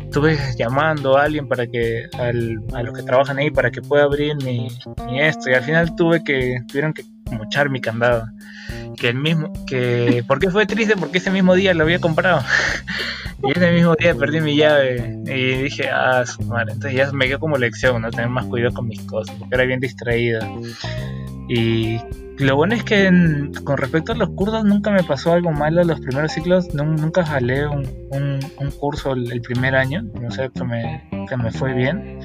estuve 0.01 0.38
llamando 0.58 1.17
a 1.17 1.23
alguien 1.23 1.47
para 1.47 1.67
que, 1.67 2.06
al, 2.17 2.63
a 2.73 2.84
los 2.84 2.97
que 2.97 3.04
trabajan 3.04 3.38
ahí, 3.38 3.51
para 3.51 3.71
que 3.71 3.82
pueda 3.82 4.04
abrir 4.04 4.36
mi, 4.43 4.67
mi 5.08 5.21
esto. 5.21 5.49
Y 5.49 5.54
al 5.54 5.63
final 5.63 5.95
tuve 5.95 6.23
que, 6.23 6.60
tuvieron 6.67 6.93
que 6.93 7.04
mochar 7.32 7.69
mi 7.69 7.82
candado 7.82 8.25
que 8.95 9.10
el 9.10 9.15
mismo, 9.15 9.51
que, 9.67 10.23
¿por 10.28 10.39
qué 10.39 10.49
fue 10.49 10.65
triste? 10.65 10.95
Porque 10.95 11.17
ese 11.17 11.32
mismo 11.32 11.54
día 11.56 11.73
lo 11.73 11.84
había 11.84 11.99
comprado. 11.99 12.41
y 13.43 13.51
ese 13.51 13.71
mismo 13.71 13.95
día 13.95 14.15
perdí 14.15 14.41
mi 14.41 14.56
llave 14.56 15.19
y 15.25 15.63
dije, 15.63 15.89
ah, 15.89 16.25
su 16.25 16.41
madre, 16.43 16.73
entonces 16.73 16.97
ya 16.97 17.12
me 17.12 17.28
quedó 17.28 17.39
como 17.39 17.58
lección, 17.58 18.01
¿no? 18.01 18.10
Tener 18.10 18.30
más 18.30 18.45
cuidado 18.45 18.73
con 18.73 18.88
mis 18.88 19.01
cosas, 19.04 19.36
porque 19.38 19.56
era 19.56 19.65
bien 19.65 19.80
distraído. 19.80 20.39
Y 21.47 21.99
lo 22.39 22.56
bueno 22.56 22.76
es 22.76 22.84
que 22.84 23.10
con 23.63 23.78
respecto 23.78 24.12
a 24.12 24.15
los 24.15 24.30
cursos 24.30 24.65
nunca 24.65 24.91
me 24.91 25.04
pasó 25.04 25.34
algo 25.34 25.52
malo 25.52 25.82
en 25.82 25.88
los 25.88 26.00
primeros 26.02 26.34
ciclos, 26.34 26.74
nunca 26.74 27.26
jalé 27.26 27.65
un, 27.67 27.86
curso 28.80 29.13
el, 29.13 29.41
primer 29.41 29.76
año, 29.76 30.04
no 30.21 30.32
sé, 30.32 30.50
que 30.54 30.63
me, 30.63 31.08
que 31.30 31.38
me 31.38 31.52
fue 31.52 31.74
bien. 31.74 32.19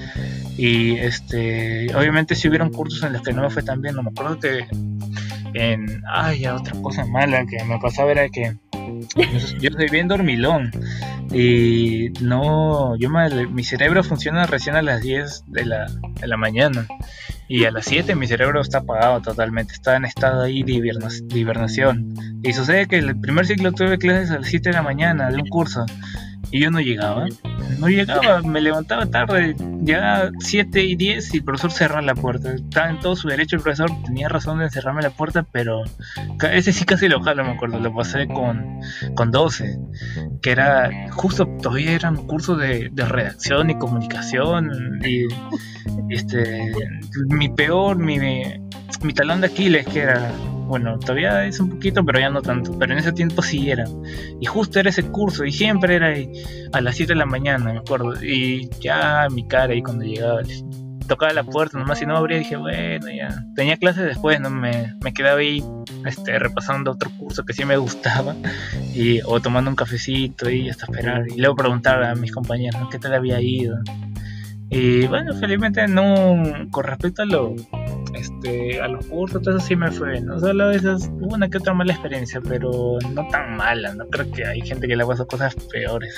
Y 0.57 0.97
este, 0.97 1.95
obviamente 1.95 2.35
si 2.35 2.49
hubieron 2.49 2.71
cursos 2.71 3.03
en 3.05 3.13
los 3.13 3.23
que 3.23 3.33
no 3.33 3.43
me 3.43 3.51
fue 3.51 3.63
tan 3.63 3.81
bien, 3.81 3.95
no 3.95 4.03
me 4.03 4.11
acuerdo 4.11 4.39
que 4.41 4.67
en, 5.55 6.03
ay, 6.13 6.47
otra 6.47 6.75
cosa 6.83 7.05
mala 7.07 7.47
que 7.47 7.63
me 7.65 7.79
pasaba 7.79 8.11
era 8.13 8.29
que 8.29 8.57
yo 9.61 9.71
soy 9.71 9.89
bien 9.91 10.09
dormilón 10.09 10.71
y 11.33 12.11
no, 12.21 12.97
yo 12.97 13.09
mi 13.51 13.65
cerebro 13.65 14.03
funciona 14.03 14.47
recién 14.47 14.75
a 14.75 14.83
las 14.83 15.01
10 15.03 15.45
de 15.47 15.65
la, 15.65 15.87
de 16.21 16.27
la 16.27 16.37
mañana 16.37 16.87
y 17.51 17.65
a 17.65 17.73
las 17.73 17.87
7 17.87 18.15
mi 18.15 18.29
cerebro 18.29 18.61
está 18.61 18.79
apagado 18.79 19.21
totalmente, 19.23 19.75
está 19.75 19.97
en 19.97 20.05
estado 20.05 20.43
ahí 20.43 20.63
de, 20.63 20.93
hibernación. 21.35 22.15
Y 22.45 22.53
sucede 22.53 22.87
que 22.87 22.99
el 22.99 23.19
primer 23.19 23.45
ciclo 23.45 23.73
tuve 23.73 23.99
clases 23.99 24.31
a 24.31 24.39
las 24.39 24.47
7 24.47 24.69
de 24.69 24.77
la 24.77 24.83
mañana 24.83 25.29
de 25.31 25.35
un 25.35 25.49
curso 25.49 25.85
y 26.51 26.61
yo 26.61 26.71
no 26.71 26.81
llegaba. 26.81 27.27
No 27.79 27.89
llegaba, 27.89 28.43
me 28.43 28.61
levantaba 28.61 29.07
tarde, 29.07 29.55
ya 29.81 30.31
7 30.39 30.83
y 30.83 30.97
10 30.97 31.35
y 31.35 31.37
el 31.39 31.45
profesor 31.45 31.73
cerraba 31.73 32.03
la 32.03 32.15
puerta. 32.15 32.53
Estaba 32.53 32.91
en 32.91 33.01
todo 33.01 33.17
su 33.17 33.29
derecho 33.29 33.57
el 33.57 33.63
profesor, 33.63 33.91
tenía 34.05 34.29
razón 34.29 34.59
de 34.59 34.65
encerrarme 34.65 35.03
la 35.03 35.11
puerta, 35.11 35.45
pero 35.51 35.85
ese 36.53 36.73
sí 36.73 36.85
casi 36.85 37.09
lo 37.09 37.23
jalo, 37.23 37.45
me 37.45 37.53
acuerdo, 37.53 37.79
lo 37.79 37.95
pasé 37.95 38.27
con, 38.27 38.81
con 39.15 39.31
12, 39.31 39.79
que 40.43 40.51
era 40.51 40.91
justo, 41.13 41.47
todavía 41.63 41.93
era 41.93 42.11
un 42.11 42.27
curso 42.27 42.57
de, 42.57 42.91
de 42.93 43.05
redacción 43.05 43.71
y 43.71 43.79
comunicación 43.79 45.01
y 45.05 45.27
este 46.09 46.73
mi 47.29 47.49
peor, 47.49 47.97
mi, 47.99 48.19
mi 49.03 49.13
talón 49.15 49.41
de 49.41 49.47
Aquiles 49.47 49.87
que 49.87 50.01
era 50.01 50.31
bueno, 50.71 51.01
todavía 51.01 51.45
es 51.47 51.59
un 51.59 51.69
poquito, 51.69 52.05
pero 52.05 52.21
ya 52.21 52.31
no 52.31 52.43
tanto. 52.43 52.79
Pero 52.79 52.93
en 52.93 53.01
ese 53.01 53.13
tiempo 53.13 53.43
sí 53.43 53.71
era. 53.71 53.85
Y 54.41 54.47
justo 54.47 54.79
era 54.79 54.91
ese 54.91 55.03
curso, 55.03 55.45
y 55.45 55.51
siempre 55.51 55.97
era 55.97 56.15
a 56.73 56.81
las 56.81 56.95
7 56.95 57.13
de 57.13 57.19
la 57.19 57.27
mañana, 57.27 57.73
me 57.73 57.79
acuerdo. 57.79 58.15
Y 58.23 58.71
ya 58.81 59.27
mi 59.33 59.49
cara 59.49 59.73
ahí 59.73 59.83
cuando 59.83 60.05
llegaba, 60.05 60.43
tocaba 61.09 61.33
la 61.33 61.43
puerta 61.43 61.77
nomás 61.77 62.01
y 62.01 62.07
no 62.07 62.17
abría, 62.17 62.39
dije, 62.39 62.55
bueno, 62.57 63.11
ya. 63.11 63.45
Tenía 63.57 63.77
clases 63.79 64.05
después, 64.05 64.39
¿no? 64.39 64.49
Me, 64.49 64.95
me 65.03 65.13
quedaba 65.13 65.41
ahí 65.41 65.63
este, 66.07 66.39
repasando 66.39 66.93
otro 66.93 67.11
curso 67.19 67.45
que 67.45 67.53
sí 67.53 67.65
me 67.65 67.77
gustaba, 67.77 68.37
y, 68.95 69.21
o 69.23 69.41
tomando 69.41 69.71
un 69.71 69.77
cafecito 69.77 70.49
y 70.49 70.71
hasta 70.71 70.85
esperar. 70.85 71.25
Y 71.29 71.41
luego 71.41 71.57
preguntar 71.57 72.01
a 72.05 72.15
mis 72.15 72.31
compañeros, 72.31 72.81
¿qué 72.93 73.01
tal 73.01 73.15
había 73.15 73.41
ido? 73.41 73.77
Y 74.71 75.09
bueno, 75.09 75.35
felizmente 75.35 75.89
no, 75.89 76.41
con 76.71 76.85
respecto 76.85 77.23
a 77.23 77.25
lo, 77.25 77.57
este, 78.21 78.81
a 78.81 78.89
los 78.89 79.07
cursos, 79.07 79.43
todo 79.43 79.57
eso 79.57 79.67
sí 79.67 79.77
me 79.77 79.91
fue 79.91 80.21
¿no? 80.21 80.39
Solo 80.39 80.69
veces 80.69 81.11
hubo 81.21 81.35
una 81.35 81.49
que 81.49 81.59
otra 81.59 81.75
mala 81.75 81.93
experiencia, 81.93 82.41
pero 82.41 82.99
no 83.15 83.29
tan 83.29 83.57
mala, 83.57 83.95
no 83.95 84.07
creo 84.07 84.31
que 84.31 84.47
hay 84.47 84.61
gente 84.61 84.87
que 84.87 84.97
le 84.97 85.03
ha 85.03 85.07
pasado 85.07 85.27
cosas 85.27 85.55
peores. 85.71 86.15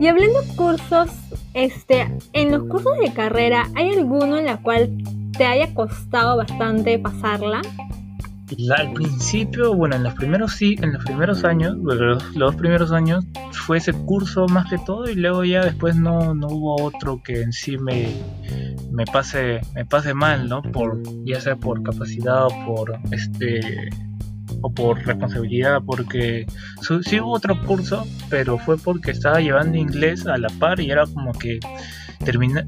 Y 0.00 0.06
hablando 0.06 0.40
de 0.40 0.56
cursos, 0.56 1.10
este, 1.52 2.08
en 2.32 2.52
los 2.52 2.62
cursos 2.68 2.96
de 2.98 3.12
carrera, 3.12 3.68
¿hay 3.74 3.90
alguno 3.90 4.38
en 4.38 4.46
la 4.46 4.56
cual 4.56 4.90
te 5.36 5.44
haya 5.44 5.74
costado 5.74 6.38
bastante 6.38 6.98
pasarla? 6.98 7.60
Al 8.76 8.92
principio, 8.92 9.74
bueno, 9.74 9.96
en 9.96 10.02
los 10.02 10.14
primeros 10.14 10.52
sí, 10.52 10.76
en 10.80 10.92
los 10.92 11.04
primeros 11.04 11.44
años, 11.44 11.76
los, 11.78 12.34
dos 12.34 12.54
primeros 12.56 12.92
años 12.92 13.24
fue 13.52 13.78
ese 13.78 13.92
curso 13.92 14.46
más 14.48 14.68
que 14.68 14.78
todo 14.78 15.08
y 15.08 15.14
luego 15.14 15.44
ya 15.44 15.64
después 15.64 15.96
no, 15.96 16.34
no 16.34 16.48
hubo 16.48 16.82
otro 16.82 17.22
que 17.22 17.42
en 17.42 17.52
sí 17.52 17.78
me, 17.78 18.08
me 18.90 19.04
pase 19.06 19.60
me 19.74 19.84
pase 19.84 20.14
mal, 20.14 20.48
¿no? 20.48 20.62
Por 20.62 21.00
ya 21.24 21.40
sea 21.40 21.56
por 21.56 21.82
capacidad 21.82 22.46
o 22.46 22.64
por 22.66 22.98
este 23.12 23.90
o 24.62 24.70
por 24.72 25.04
responsabilidad, 25.06 25.80
porque 25.84 26.46
sí 27.02 27.20
hubo 27.20 27.32
otro 27.32 27.60
curso, 27.62 28.06
pero 28.28 28.58
fue 28.58 28.76
porque 28.76 29.12
estaba 29.12 29.40
llevando 29.40 29.78
inglés 29.78 30.26
a 30.26 30.36
la 30.36 30.48
par 30.58 30.80
y 30.80 30.90
era 30.90 31.06
como 31.06 31.32
que 31.32 31.60
terminé 32.24 32.64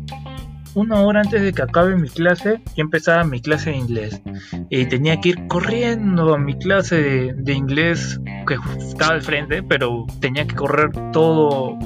una 0.74 1.00
hora 1.02 1.20
antes 1.20 1.42
de 1.42 1.52
que 1.52 1.62
acabe 1.62 1.96
mi 1.96 2.08
clase, 2.08 2.60
yo 2.76 2.82
empezaba 2.82 3.24
mi 3.24 3.40
clase 3.40 3.70
de 3.70 3.76
inglés. 3.76 4.22
Y 4.70 4.86
tenía 4.86 5.20
que 5.20 5.30
ir 5.30 5.46
corriendo 5.48 6.34
a 6.34 6.38
mi 6.38 6.54
clase 6.58 7.32
de, 7.34 7.52
inglés 7.52 8.20
que 8.46 8.56
estaba 8.78 9.14
al 9.14 9.22
frente, 9.22 9.62
pero 9.62 10.06
tenía 10.20 10.46
que 10.46 10.54
correr 10.54 10.90
todo 11.12 11.78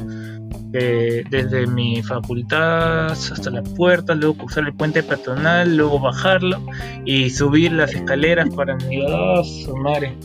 eh, 0.72 1.24
desde 1.30 1.66
mi 1.66 2.02
facultad 2.02 3.12
hasta 3.12 3.50
la 3.50 3.62
puerta, 3.62 4.14
luego 4.14 4.36
cruzar 4.36 4.64
el 4.64 4.74
puente 4.74 5.02
peatonal, 5.02 5.76
luego 5.76 5.98
bajarlo 5.98 6.60
y 7.04 7.30
subir 7.30 7.72
las 7.72 7.94
escaleras 7.94 8.48
para 8.50 8.76
mi 8.76 9.00
oh, 9.02 9.42
madre. 9.82 10.16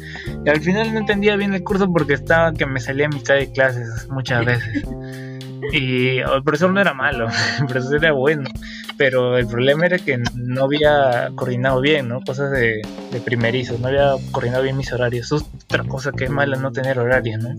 Y 0.46 0.50
al 0.50 0.60
final 0.62 0.94
no 0.94 1.00
entendía 1.00 1.36
bien 1.36 1.54
el 1.54 1.64
curso 1.64 1.92
porque 1.92 2.14
estaba 2.14 2.54
que 2.54 2.66
me 2.66 2.80
salía 2.80 3.06
a 3.06 3.10
mitad 3.10 3.36
de 3.36 3.52
clases 3.52 4.08
muchas 4.10 4.46
veces. 4.46 4.84
Y 5.72 6.18
el 6.18 6.44
profesor 6.44 6.72
no 6.72 6.82
era 6.82 6.94
malo, 6.94 7.28
el 7.60 7.68
profesor 7.68 7.98
era 7.98 8.12
bueno, 8.14 8.50
pero 8.98 9.38
el 9.38 9.48
problema 9.48 9.86
era 9.86 9.98
que 10.00 10.22
no 10.36 10.64
había 10.64 11.32
coordinado 11.36 11.82
bien, 11.82 12.08
¿no? 12.08 12.22
Cosas 12.22 12.52
de, 12.52 12.82
de 13.12 13.20
primerizo, 13.20 13.78
no 13.80 13.88
había 13.88 14.16
coordinado 14.32 14.64
bien 14.64 14.78
mis 14.78 14.92
horarios. 14.92 15.32
otra 15.32 15.84
cosa 15.84 16.12
que 16.12 16.26
es 16.26 16.30
mala 16.30 16.58
no 16.58 16.72
tener 16.72 17.00
horarios, 17.00 17.42
¿no? 17.42 17.56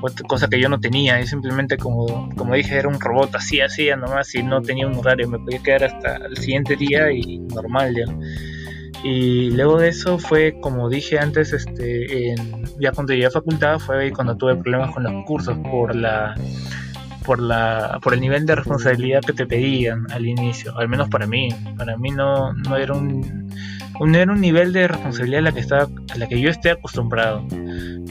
Otra 0.00 0.26
cosa 0.26 0.48
que 0.48 0.60
yo 0.60 0.68
no 0.68 0.80
tenía, 0.80 1.20
y 1.20 1.26
simplemente 1.26 1.76
como, 1.76 2.28
como 2.36 2.54
dije, 2.54 2.76
era 2.76 2.88
un 2.88 3.00
robot, 3.00 3.34
así, 3.36 3.60
así, 3.60 3.88
nomás, 3.90 4.34
y 4.34 4.42
no 4.42 4.62
tenía 4.62 4.86
un 4.86 4.96
horario, 4.96 5.28
me 5.28 5.38
podía 5.38 5.62
quedar 5.62 5.84
hasta 5.84 6.16
el 6.16 6.36
siguiente 6.36 6.76
día 6.76 7.10
y 7.12 7.38
normal 7.38 7.94
ya. 7.94 8.04
Y 9.04 9.50
luego 9.50 9.78
de 9.78 9.88
eso 9.88 10.18
fue, 10.18 10.60
como 10.60 10.88
dije 10.88 11.18
antes, 11.18 11.52
este, 11.52 12.34
ya 12.78 12.92
cuando 12.92 13.12
llegué 13.12 13.26
a 13.26 13.30
facultad 13.30 13.78
fue 13.80 14.12
cuando 14.12 14.36
tuve 14.36 14.54
problemas 14.54 14.94
con 14.94 15.02
los 15.02 15.24
cursos 15.24 15.58
por 15.58 15.94
la 15.94 16.34
por 17.22 17.40
la 17.40 17.98
por 18.02 18.14
el 18.14 18.20
nivel 18.20 18.46
de 18.46 18.54
responsabilidad 18.54 19.20
que 19.20 19.32
te 19.32 19.46
pedían 19.46 20.06
al 20.10 20.26
inicio, 20.26 20.76
al 20.78 20.88
menos 20.88 21.08
para 21.08 21.26
mí. 21.26 21.48
Para 21.76 21.96
mí 21.96 22.10
no, 22.10 22.52
no 22.52 22.76
era 22.76 22.94
un, 22.94 23.50
un 24.00 24.14
era 24.14 24.32
un 24.32 24.40
nivel 24.40 24.72
de 24.72 24.88
responsabilidad 24.88 25.38
a 25.40 25.42
la 25.42 25.52
que 25.52 25.60
estaba 25.60 25.88
a 26.12 26.18
la 26.18 26.28
que 26.28 26.40
yo 26.40 26.50
esté 26.50 26.70
acostumbrado. 26.70 27.44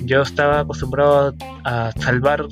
Yo 0.03 0.21
estaba 0.21 0.61
acostumbrado 0.61 1.35
a 1.63 1.91
salvar 1.99 2.45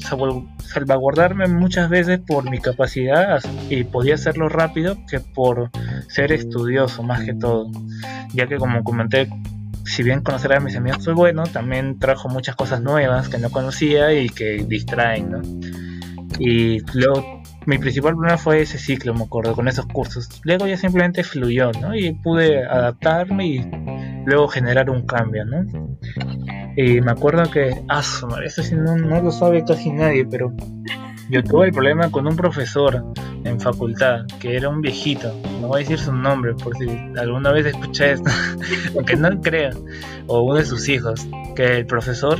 salvaguardarme 0.59 1.47
muchas 1.47 1.89
veces 1.89 2.19
por 2.19 2.49
mi 2.49 2.59
capacidad 2.59 3.43
y 3.69 3.83
podía 3.83 4.15
hacerlo 4.15 4.49
rápido 4.49 4.97
que 5.09 5.19
por 5.19 5.71
ser 6.07 6.31
estudioso 6.31 7.01
más 7.01 7.23
que 7.23 7.33
todo, 7.33 7.71
ya 8.33 8.45
que 8.47 8.57
como 8.57 8.83
comenté 8.83 9.29
si 9.89 10.03
bien 10.03 10.21
conocer 10.21 10.53
a 10.53 10.59
mis 10.59 10.75
amigos 10.75 11.03
fue 11.03 11.13
bueno, 11.13 11.43
también 11.43 11.97
trajo 11.97 12.29
muchas 12.29 12.55
cosas 12.55 12.81
nuevas 12.81 13.27
que 13.27 13.39
no 13.39 13.49
conocía 13.49 14.13
y 14.13 14.29
que 14.29 14.63
distraen, 14.67 15.31
¿no? 15.31 15.41
Y 16.37 16.79
luego 16.93 17.41
mi 17.65 17.77
principal 17.77 18.13
problema 18.13 18.37
fue 18.37 18.61
ese 18.61 18.77
ciclo, 18.77 19.13
me 19.13 19.23
acuerdo, 19.23 19.53
con 19.53 19.67
esos 19.67 19.85
cursos. 19.87 20.29
Luego 20.43 20.67
ya 20.67 20.77
simplemente 20.77 21.23
fluyó, 21.23 21.71
¿no? 21.81 21.95
Y 21.95 22.13
pude 22.13 22.65
adaptarme 22.65 23.47
y 23.47 23.71
luego 24.25 24.47
generar 24.47 24.89
un 24.89 25.05
cambio, 25.05 25.45
¿no? 25.45 25.65
Y 26.75 27.01
me 27.01 27.11
acuerdo 27.11 27.49
que, 27.51 27.75
ah, 27.89 28.01
eso 28.45 28.63
sí 28.63 28.75
no, 28.75 28.95
no 28.95 29.21
lo 29.21 29.31
sabe 29.31 29.63
casi 29.65 29.91
nadie, 29.91 30.25
pero 30.25 30.53
yo 31.29 31.43
tuve 31.43 31.67
el 31.67 31.73
problema 31.73 32.09
con 32.09 32.25
un 32.25 32.35
profesor 32.35 33.03
en 33.43 33.59
facultad, 33.59 34.25
que 34.39 34.55
era 34.55 34.69
un 34.69 34.81
viejito, 34.81 35.33
no 35.61 35.67
voy 35.67 35.77
a 35.77 35.83
decir 35.83 35.99
su 35.99 36.11
nombre 36.11 36.53
por 36.55 36.75
si 36.77 36.87
alguna 37.17 37.51
vez 37.51 37.67
escuché 37.67 38.13
esto, 38.13 38.29
aunque 38.95 39.15
no 39.15 39.41
crea, 39.41 39.71
o 40.27 40.41
uno 40.41 40.55
de 40.55 40.65
sus 40.65 40.89
hijos, 40.89 41.27
que 41.55 41.77
el 41.77 41.85
profesor, 41.85 42.39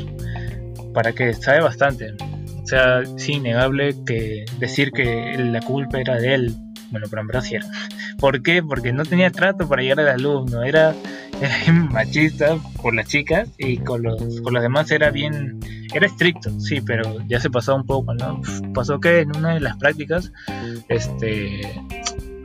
para 0.94 1.14
que 1.14 1.34
sabe 1.34 1.62
bastante, 1.62 2.16
o 2.70 2.72
sea, 2.72 3.00
es 3.00 3.28
innegable 3.28 3.96
que 4.06 4.46
decir 4.60 4.92
que 4.92 5.36
la 5.40 5.60
culpa 5.60 6.00
era 6.00 6.18
de 6.18 6.36
él. 6.36 6.56
Bueno, 6.92 7.08
pero 7.10 7.22
en. 7.22 7.62
¿Por 8.20 8.44
qué? 8.44 8.62
Porque 8.62 8.94
no 8.94 9.06
tenía 9.06 9.32
trato 9.32 9.68
para 9.68 9.82
llegar 9.82 10.02
al 10.02 10.10
alumno. 10.10 10.62
Era, 10.62 10.94
era 11.42 11.74
machista 11.74 12.58
por 12.80 12.94
las 12.94 13.08
chicas 13.08 13.50
y 13.58 13.78
con 13.78 14.04
los, 14.04 14.42
con 14.42 14.54
los 14.54 14.62
demás 14.62 14.92
era 14.92 15.10
bien. 15.10 15.60
Era 15.96 16.06
estricto, 16.06 16.60
sí, 16.60 16.80
pero 16.80 17.18
ya 17.28 17.40
se 17.40 17.50
pasó 17.50 17.76
un 17.76 17.88
poco, 17.88 18.14
¿no? 18.14 18.40
Pasó 18.76 19.00
que 19.00 19.22
en 19.22 19.36
una 19.36 19.56
de 19.56 19.62
las 19.62 19.76
prácticas, 19.78 20.32
este 20.90 21.62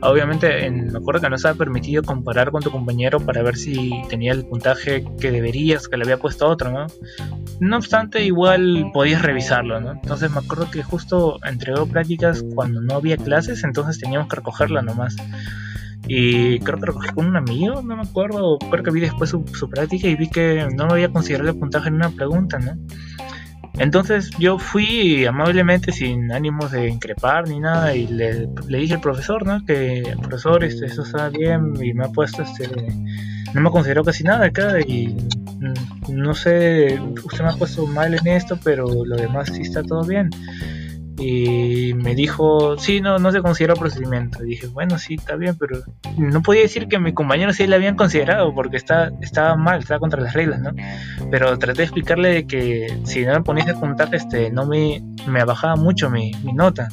Obviamente, 0.01 0.65
en, 0.65 0.91
me 0.91 0.97
acuerdo 0.97 1.21
que 1.21 1.29
no 1.29 1.35
estaba 1.35 1.55
permitido 1.55 2.03
comparar 2.03 2.51
con 2.51 2.61
tu 2.61 2.69
compañero 2.69 3.19
para 3.19 3.41
ver 3.41 3.55
si 3.55 3.91
tenía 4.09 4.33
el 4.33 4.45
puntaje 4.45 5.03
que 5.19 5.31
deberías, 5.31 5.87
que 5.87 5.97
le 5.97 6.03
había 6.03 6.17
puesto 6.17 6.47
otro, 6.47 6.71
¿no? 6.71 6.87
No 7.59 7.77
obstante, 7.77 8.23
igual 8.23 8.91
podías 8.93 9.21
revisarlo, 9.21 9.79
¿no? 9.79 9.93
Entonces 9.93 10.29
me 10.31 10.39
acuerdo 10.39 10.69
que 10.69 10.83
justo 10.83 11.39
entregó 11.43 11.87
prácticas 11.87 12.43
cuando 12.53 12.81
no 12.81 12.95
había 12.95 13.17
clases, 13.17 13.63
entonces 13.63 13.99
teníamos 13.99 14.27
que 14.27 14.35
recogerla 14.35 14.81
nomás. 14.81 15.15
Y 16.07 16.59
creo 16.59 16.77
que 16.77 16.85
recogí 16.85 17.09
con 17.09 17.25
un 17.25 17.35
amigo, 17.35 17.81
no 17.81 17.95
me 17.95 18.03
acuerdo, 18.03 18.59
creo 18.59 18.83
que 18.83 18.91
vi 18.91 19.01
después 19.01 19.29
su, 19.29 19.43
su 19.53 19.69
práctica 19.69 20.07
y 20.07 20.15
vi 20.15 20.29
que 20.29 20.67
no 20.75 20.85
había 20.85 21.09
considerado 21.09 21.49
el 21.49 21.57
puntaje 21.57 21.87
en 21.87 21.95
una 21.95 22.09
pregunta, 22.09 22.59
¿no? 22.59 22.73
Entonces 23.77 24.29
yo 24.39 24.57
fui 24.57 25.25
amablemente, 25.25 25.91
sin 25.91 26.31
ánimos 26.31 26.71
de 26.71 26.87
increpar 26.87 27.47
ni 27.47 27.59
nada, 27.59 27.95
y 27.95 28.07
le, 28.07 28.47
dije 28.67 28.95
al 28.95 29.01
profesor, 29.01 29.45
¿no? 29.45 29.65
Que 29.65 29.99
el 29.99 30.17
profesor, 30.19 30.63
este, 30.63 30.85
eso 30.85 31.03
está 31.03 31.29
bien 31.29 31.73
y 31.81 31.93
me 31.93 32.05
ha 32.05 32.09
puesto, 32.09 32.43
este, 32.43 32.69
no 33.53 33.61
me 33.61 33.69
consideró 33.69 34.03
casi 34.03 34.23
nada 34.23 34.45
acá 34.45 34.79
y 34.79 35.07
mm, 35.59 36.13
no 36.15 36.33
sé, 36.33 36.99
usted 37.23 37.43
me 37.43 37.49
ha 37.49 37.57
puesto 37.57 37.85
mal 37.87 38.13
en 38.13 38.27
esto, 38.27 38.57
pero 38.63 38.87
lo 39.05 39.15
demás 39.15 39.49
sí 39.53 39.61
está 39.61 39.83
todo 39.83 40.03
bien 40.03 40.29
y 41.17 41.93
me 41.93 42.13
dijo, 42.13 42.77
sí, 42.77 42.99
no, 42.99 43.19
no 43.19 43.31
se 43.31 43.41
considera 43.41 43.75
procedimiento. 43.75 44.43
Y 44.43 44.49
dije, 44.49 44.67
bueno, 44.67 44.99
sí, 44.99 45.15
está 45.15 45.35
bien, 45.35 45.55
pero 45.57 45.81
no 46.17 46.41
podía 46.41 46.61
decir 46.61 46.87
que 46.87 46.99
mi 46.99 47.13
compañero 47.13 47.53
sí 47.53 47.67
le 47.67 47.75
habían 47.75 47.95
considerado 47.95 48.53
porque 48.53 48.77
está, 48.77 49.11
estaba 49.21 49.55
mal, 49.55 49.79
estaba 49.79 49.99
contra 49.99 50.21
las 50.21 50.33
reglas, 50.33 50.59
¿no? 50.59 50.71
Pero 51.31 51.57
traté 51.57 51.79
de 51.79 51.83
explicarle 51.83 52.29
de 52.29 52.47
que 52.47 52.99
si 53.05 53.25
no 53.25 53.33
me 53.33 53.41
ponía 53.41 53.63
de 53.63 53.75
puntaje, 53.75 54.17
este, 54.17 54.51
no 54.51 54.65
me, 54.65 55.01
me 55.27 55.43
bajaba 55.45 55.75
mucho 55.77 56.09
mi, 56.09 56.31
mi 56.43 56.51
nota. 56.51 56.89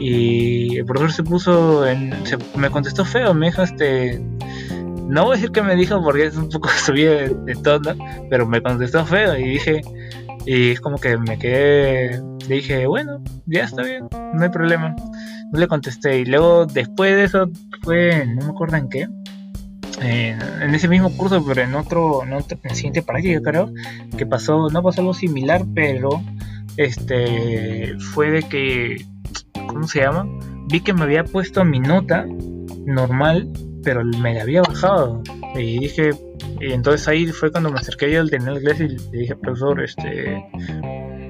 Y 0.00 0.78
el 0.78 0.86
profesor 0.86 1.12
se 1.12 1.22
puso, 1.22 1.86
en, 1.86 2.14
se, 2.26 2.38
me 2.56 2.70
contestó 2.70 3.04
feo, 3.04 3.34
me 3.34 3.46
dijo, 3.46 3.62
este, 3.62 4.18
no 5.08 5.24
voy 5.24 5.34
a 5.34 5.36
decir 5.36 5.52
que 5.52 5.62
me 5.62 5.76
dijo 5.76 6.02
porque 6.02 6.24
es 6.24 6.36
un 6.36 6.48
poco 6.48 6.68
subido 6.84 7.12
de, 7.12 7.28
de 7.28 7.54
tono, 7.56 7.94
pero 8.30 8.46
me 8.46 8.62
contestó 8.62 9.04
feo 9.04 9.36
y 9.36 9.44
dije, 9.44 9.82
y 10.44 10.70
es 10.70 10.80
como 10.80 10.98
que 10.98 11.16
me 11.16 11.38
quedé, 11.38 12.20
le 12.48 12.54
dije, 12.56 12.86
bueno, 12.86 13.22
ya 13.46 13.64
está 13.64 13.82
bien, 13.82 14.08
no 14.10 14.42
hay 14.42 14.48
problema. 14.48 14.94
No 15.52 15.60
le 15.60 15.68
contesté. 15.68 16.20
Y 16.20 16.24
luego 16.24 16.66
después 16.66 17.14
de 17.14 17.24
eso 17.24 17.50
fue, 17.82 18.26
no 18.26 18.46
me 18.46 18.50
acuerdo 18.52 18.76
en 18.76 18.88
qué. 18.88 19.08
en 20.00 20.74
ese 20.74 20.88
mismo 20.88 21.14
curso, 21.16 21.44
pero 21.46 21.62
en 21.62 21.74
otro, 21.74 22.22
en 22.24 22.32
el 22.32 22.74
siguiente 22.74 23.02
práctica 23.02 23.40
creo, 23.42 23.72
que 24.16 24.26
pasó, 24.26 24.68
no 24.70 24.82
pasó 24.82 25.02
algo 25.02 25.14
similar, 25.14 25.64
pero 25.74 26.22
este 26.76 27.96
fue 27.98 28.30
de 28.30 28.42
que, 28.42 29.04
¿cómo 29.68 29.86
se 29.86 30.00
llama? 30.00 30.26
Vi 30.68 30.80
que 30.80 30.94
me 30.94 31.02
había 31.02 31.24
puesto 31.24 31.64
mi 31.64 31.80
nota 31.80 32.26
normal, 32.86 33.48
pero 33.84 34.04
me 34.04 34.34
la 34.34 34.42
había 34.42 34.62
bajado. 34.62 35.22
Y 35.54 35.78
dije, 35.80 36.10
entonces 36.60 37.08
ahí 37.08 37.26
fue 37.26 37.50
cuando 37.50 37.70
me 37.70 37.78
acerqué 37.78 38.10
yo 38.12 38.20
al 38.20 38.30
tener 38.30 38.56
inglés 38.56 38.80
y 38.80 38.88
le 38.88 39.18
dije, 39.18 39.36
profesor, 39.36 39.82
este, 39.82 40.44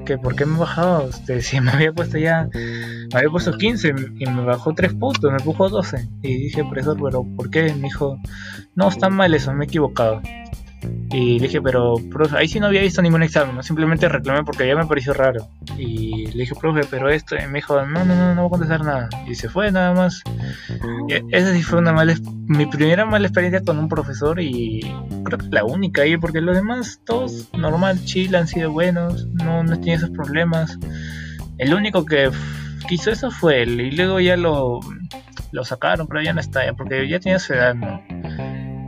que 0.04 0.18
por 0.18 0.34
qué 0.34 0.46
me 0.46 0.58
bajado, 0.58 1.08
este, 1.08 1.40
si 1.42 1.60
me 1.60 1.70
había 1.70 1.92
puesto 1.92 2.18
ya, 2.18 2.48
me 2.54 3.18
había 3.18 3.30
puesto 3.30 3.56
15 3.56 3.94
y 4.18 4.26
me 4.26 4.44
bajó 4.44 4.74
3 4.74 4.94
puntos, 4.94 5.32
me 5.32 5.38
puso 5.40 5.68
12. 5.68 6.08
Y 6.22 6.36
dije, 6.36 6.64
profesor, 6.64 6.96
pero 7.02 7.24
¿por 7.36 7.50
qué? 7.50 7.74
Me 7.74 7.82
dijo, 7.82 8.18
no, 8.74 8.88
está 8.88 9.08
mal 9.08 9.34
eso, 9.34 9.52
me 9.52 9.64
he 9.64 9.68
equivocado. 9.68 10.20
Y 11.10 11.38
le 11.38 11.46
dije, 11.46 11.60
pero, 11.60 11.94
profe, 12.10 12.36
ahí 12.36 12.48
sí 12.48 12.58
no 12.58 12.66
había 12.66 12.80
visto 12.80 13.02
ningún 13.02 13.22
examen, 13.22 13.54
¿no? 13.54 13.62
simplemente 13.62 14.08
reclamé 14.08 14.44
porque 14.44 14.66
ya 14.66 14.74
me 14.74 14.86
pareció 14.86 15.12
raro. 15.12 15.46
Y 15.78 16.26
le 16.28 16.40
dije, 16.40 16.54
profe, 16.54 16.82
pero 16.90 17.08
esto, 17.10 17.36
y 17.36 17.46
me 17.46 17.58
dijo, 17.58 17.80
no, 17.84 18.04
no, 18.04 18.14
no, 18.14 18.34
no 18.34 18.42
voy 18.42 18.48
a 18.48 18.50
contestar 18.50 18.84
nada. 18.84 19.08
Y 19.26 19.34
se 19.34 19.48
fue 19.48 19.70
nada 19.70 19.92
más. 19.94 20.22
Y 21.08 21.34
esa 21.36 21.52
sí 21.52 21.62
fue 21.62 21.78
una 21.78 21.92
mala, 21.92 22.14
mi 22.46 22.66
primera 22.66 23.04
mala 23.04 23.26
experiencia 23.26 23.62
con 23.62 23.78
un 23.78 23.88
profesor 23.88 24.40
y 24.40 24.80
creo 25.24 25.38
que 25.38 25.46
la 25.50 25.64
única 25.64 26.02
ahí, 26.02 26.16
porque 26.16 26.40
los 26.40 26.56
demás, 26.56 27.00
todos 27.04 27.48
normal, 27.52 28.02
chill, 28.04 28.34
han 28.34 28.48
sido 28.48 28.72
buenos, 28.72 29.26
no, 29.28 29.62
no 29.62 29.78
tenía 29.78 29.96
esos 29.96 30.10
problemas. 30.10 30.78
El 31.58 31.74
único 31.74 32.04
que 32.04 32.30
quiso 32.88 33.10
eso 33.10 33.30
fue 33.30 33.62
él, 33.62 33.80
y 33.80 33.90
luego 33.92 34.20
ya 34.20 34.36
lo, 34.36 34.80
lo 35.52 35.64
sacaron, 35.64 36.06
pero 36.08 36.22
ya 36.22 36.32
no 36.32 36.40
está, 36.40 36.60
porque 36.76 37.08
ya 37.08 37.20
tenía 37.20 37.38
su 37.38 37.52
edad, 37.52 37.74
¿no? 37.74 38.02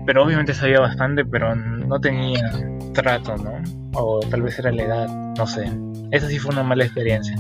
Pero 0.07 0.25
obviamente 0.25 0.55
sabía 0.55 0.81
bastante, 0.81 1.25
pero 1.25 1.55
no 1.95 2.01
tenía 2.01 2.51
trato, 2.93 3.37
¿no? 3.37 3.53
O 3.93 4.19
tal 4.29 4.43
vez 4.43 4.59
era 4.59 4.73
la 4.73 4.83
edad, 4.83 5.09
no 5.39 5.47
sé. 5.47 5.71
Esa 6.11 6.29
sí 6.29 6.41
fue 6.41 6.53
una 6.53 6.65
mala 6.65 6.85
experiencia. 6.85 7.37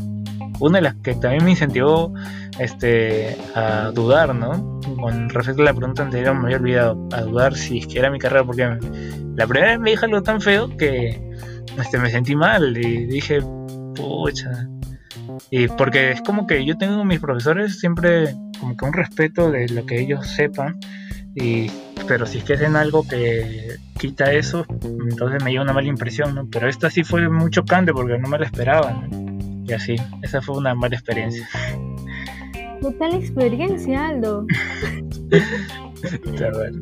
Una 0.61 0.78
de 0.78 0.82
las 0.82 0.94
que 1.02 1.16
también 1.16 1.44
me 1.44 1.50
incentivó 1.50 2.14
este, 2.61 3.36
a 3.57 3.90
dudar, 3.92 4.32
¿no? 4.32 4.80
Con 5.00 5.28
respecto 5.28 5.62
a 5.62 5.64
la 5.64 5.74
pregunta 5.74 6.05
anterior, 6.05 6.36
me 6.36 6.44
había 6.44 6.59
olvidado 6.59 7.09
a 7.12 7.22
dudar 7.22 7.57
si 7.57 7.78
es 7.78 7.88
que 7.88 7.98
era 7.98 8.12
mi 8.12 8.20
carrera, 8.20 8.44
porque 8.44 8.78
la 9.34 9.46
primera 9.48 9.72
vez 9.72 9.80
me 9.80 9.90
dijo 9.90 10.05
algo 10.05 10.22
tan 10.22 10.40
feo 10.40 10.68
que 10.76 11.20
este, 11.76 11.98
me 11.98 12.09
sentí 12.09 12.36
mal 12.36 12.76
y 12.76 13.07
dije, 13.07 13.40
pucha. 13.96 14.68
Y 15.50 15.66
porque 15.66 16.12
es 16.12 16.22
como 16.22 16.46
que 16.46 16.64
yo 16.64 16.78
tengo 16.78 17.05
mis 17.05 17.18
profesores 17.18 17.80
siempre 17.80 18.36
como 18.61 18.76
que 18.76 18.84
un 18.84 18.92
respeto 18.92 19.50
de 19.50 19.68
lo 19.70 19.84
que 19.84 20.00
ellos 20.00 20.28
sepan 20.28 20.78
y 21.35 21.70
pero 22.07 22.26
si 22.26 22.39
es 22.39 22.45
que 22.45 22.55
hacen 22.55 22.76
algo 22.76 23.07
que 23.07 23.76
quita 23.99 24.32
eso, 24.32 24.66
entonces 24.82 25.43
me 25.43 25.51
lleva 25.51 25.64
una 25.64 25.72
mala 25.72 25.89
impresión, 25.89 26.35
¿no? 26.35 26.47
Pero 26.51 26.68
esta 26.68 26.91
sí 26.91 27.03
fue 27.03 27.28
muy 27.28 27.51
chocante 27.51 27.93
porque 27.93 28.18
no 28.18 28.28
me 28.28 28.39
lo 28.39 28.45
esperaba, 28.45 29.09
Y 29.66 29.72
así, 29.72 29.97
esa 30.22 30.43
fue 30.43 30.59
una 30.59 30.74
mala 30.74 30.95
experiencia. 30.95 31.49
Total 32.80 33.14
experiencia, 33.14 34.09
Aldo. 34.09 34.47
Está 36.03 36.51
bueno. 36.51 36.80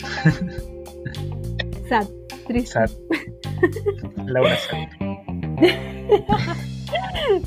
Sad, 1.89 2.09
triste. 2.49 2.73
Sad. 2.73 2.91
Laura 4.27 4.57
Sad. 4.57 4.89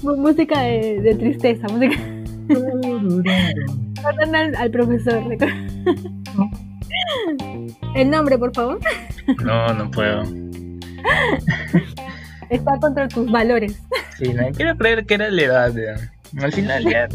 música 0.04 0.62
de, 0.62 1.02
de, 1.02 1.16
tristeza, 1.16 1.68
música. 1.68 2.00
al, 4.34 4.56
al 4.56 4.72
profesor. 4.72 5.38
El 7.96 8.10
nombre, 8.10 8.38
por 8.38 8.54
favor. 8.54 8.80
No, 9.44 9.74
no 9.74 9.90
puedo. 9.90 10.24
Está 12.50 12.78
contra 12.80 13.08
tus 13.08 13.32
valores. 13.32 13.82
Sí, 14.18 14.34
no, 14.34 14.52
quiero 14.52 14.78
creer 14.78 15.06
que 15.06 15.16
era 15.16 15.30
la 15.30 15.42
edad. 15.42 15.74
Al 16.42 16.52
final 16.52 16.84
ya 16.84 17.08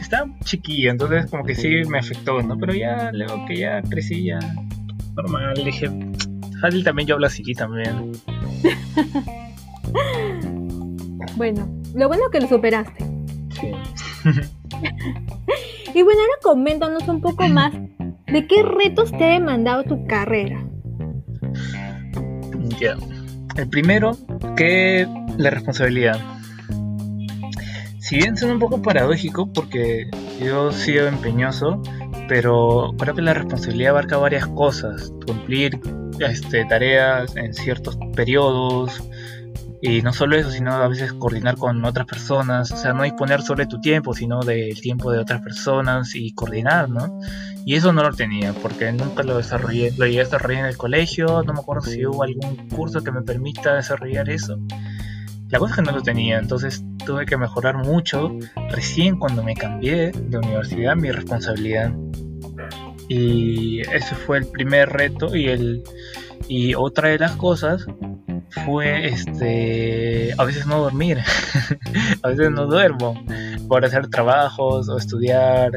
estaba 0.00 0.30
chiquillo, 0.44 0.90
entonces 0.90 1.30
como 1.30 1.44
que 1.44 1.54
sí 1.54 1.82
me 1.88 1.98
afectó, 1.98 2.42
¿no? 2.42 2.58
Pero 2.58 2.74
ya 2.74 3.10
luego 3.12 3.46
que 3.46 3.56
ya 3.58 3.80
crecí, 3.82 4.24
ya 4.26 4.38
normal, 5.14 5.54
dije, 5.64 5.90
fácil 6.60 6.84
también 6.84 7.08
yo 7.08 7.14
hablo 7.14 7.26
así 7.26 7.42
también. 7.54 8.12
bueno, 11.36 11.68
lo 11.94 12.08
bueno 12.08 12.24
que 12.30 12.40
lo 12.40 12.48
superaste. 12.48 13.04
Sí. 13.60 13.72
y 15.94 16.02
bueno, 16.02 16.20
ahora 16.20 16.34
coméntanos 16.42 17.08
un 17.08 17.20
poco 17.20 17.48
más 17.48 17.72
¿De 18.32 18.46
qué 18.46 18.62
retos 18.62 19.12
te 19.12 19.24
ha 19.24 19.34
demandado 19.34 19.84
tu 19.84 20.06
carrera? 20.06 20.64
Ya. 22.80 22.96
El 23.56 23.68
primero, 23.68 24.16
que 24.56 25.06
la 25.36 25.50
responsabilidad. 25.50 26.18
Si 27.98 28.16
bien 28.16 28.34
suena 28.38 28.54
un 28.54 28.60
poco 28.60 28.80
paradójico 28.80 29.52
porque 29.52 30.06
yo 30.42 30.70
he 30.70 30.72
sido 30.72 31.08
empeñoso, 31.08 31.82
pero 32.26 32.94
creo 32.98 33.14
que 33.14 33.20
la 33.20 33.34
responsabilidad 33.34 33.90
abarca 33.90 34.16
varias 34.16 34.46
cosas. 34.46 35.12
Cumplir 35.26 35.78
este, 36.18 36.64
tareas 36.64 37.36
en 37.36 37.52
ciertos 37.52 37.98
periodos, 38.16 39.02
y 39.84 40.00
no 40.00 40.12
solo 40.12 40.36
eso, 40.36 40.52
sino 40.52 40.72
a 40.72 40.86
veces 40.86 41.12
coordinar 41.12 41.56
con 41.56 41.84
otras 41.84 42.06
personas, 42.06 42.70
o 42.70 42.76
sea, 42.76 42.92
no 42.92 43.02
disponer 43.02 43.42
sobre 43.42 43.66
tu 43.66 43.80
tiempo, 43.80 44.14
sino 44.14 44.40
del 44.40 44.80
tiempo 44.80 45.10
de 45.10 45.18
otras 45.18 45.42
personas 45.42 46.14
y 46.14 46.32
coordinar, 46.34 46.88
¿no? 46.88 47.18
Y 47.64 47.76
eso 47.76 47.92
no 47.92 48.02
lo 48.02 48.12
tenía, 48.12 48.52
porque 48.54 48.90
nunca 48.92 49.22
lo 49.22 49.36
desarrollé, 49.36 49.92
lo 49.96 50.06
llegué 50.06 50.20
a 50.20 50.24
desarrollar 50.24 50.64
en 50.64 50.66
el 50.66 50.76
colegio, 50.76 51.42
no 51.44 51.52
me 51.52 51.60
acuerdo 51.60 51.82
si 51.82 52.04
hubo 52.04 52.24
algún 52.24 52.68
curso 52.68 53.02
que 53.02 53.12
me 53.12 53.22
permita 53.22 53.74
desarrollar 53.74 54.28
eso. 54.28 54.58
La 55.48 55.58
cosa 55.58 55.74
es 55.74 55.76
que 55.76 55.82
no 55.82 55.92
lo 55.92 56.02
tenía, 56.02 56.38
entonces 56.38 56.82
tuve 57.04 57.26
que 57.26 57.36
mejorar 57.36 57.76
mucho 57.76 58.34
recién 58.70 59.18
cuando 59.18 59.44
me 59.44 59.54
cambié 59.54 60.10
de 60.10 60.38
universidad 60.38 60.96
mi 60.96 61.10
responsabilidad. 61.10 61.92
Y 63.08 63.80
ese 63.80 64.14
fue 64.14 64.38
el 64.38 64.46
primer 64.46 64.88
reto 64.88 65.36
y 65.36 65.48
el 65.48 65.82
y 66.48 66.74
otra 66.74 67.10
de 67.10 67.18
las 67.18 67.32
cosas 67.36 67.86
fue 68.64 69.06
este 69.06 70.34
a 70.36 70.44
veces 70.44 70.66
no 70.66 70.78
dormir 70.78 71.18
a 72.22 72.28
veces 72.28 72.50
no 72.50 72.66
duermo 72.66 73.22
por 73.68 73.84
hacer 73.84 74.08
trabajos 74.08 74.88
o 74.88 74.98
estudiar 74.98 75.72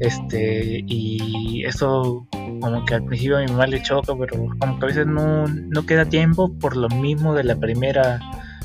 este 0.00 0.84
y 0.86 1.64
eso 1.64 2.26
como 2.60 2.84
que 2.84 2.94
al 2.94 3.04
principio 3.04 3.38
a 3.38 3.40
mi 3.40 3.48
mamá 3.48 3.66
le 3.66 3.82
choca 3.82 4.14
pero 4.18 4.36
como 4.58 4.78
que 4.78 4.84
a 4.84 4.88
veces 4.88 5.06
no, 5.06 5.46
no 5.46 5.86
queda 5.86 6.04
tiempo 6.04 6.52
por 6.58 6.76
lo 6.76 6.88
mismo 6.88 7.34
de 7.34 7.44
la 7.44 7.56
primera 7.56 8.20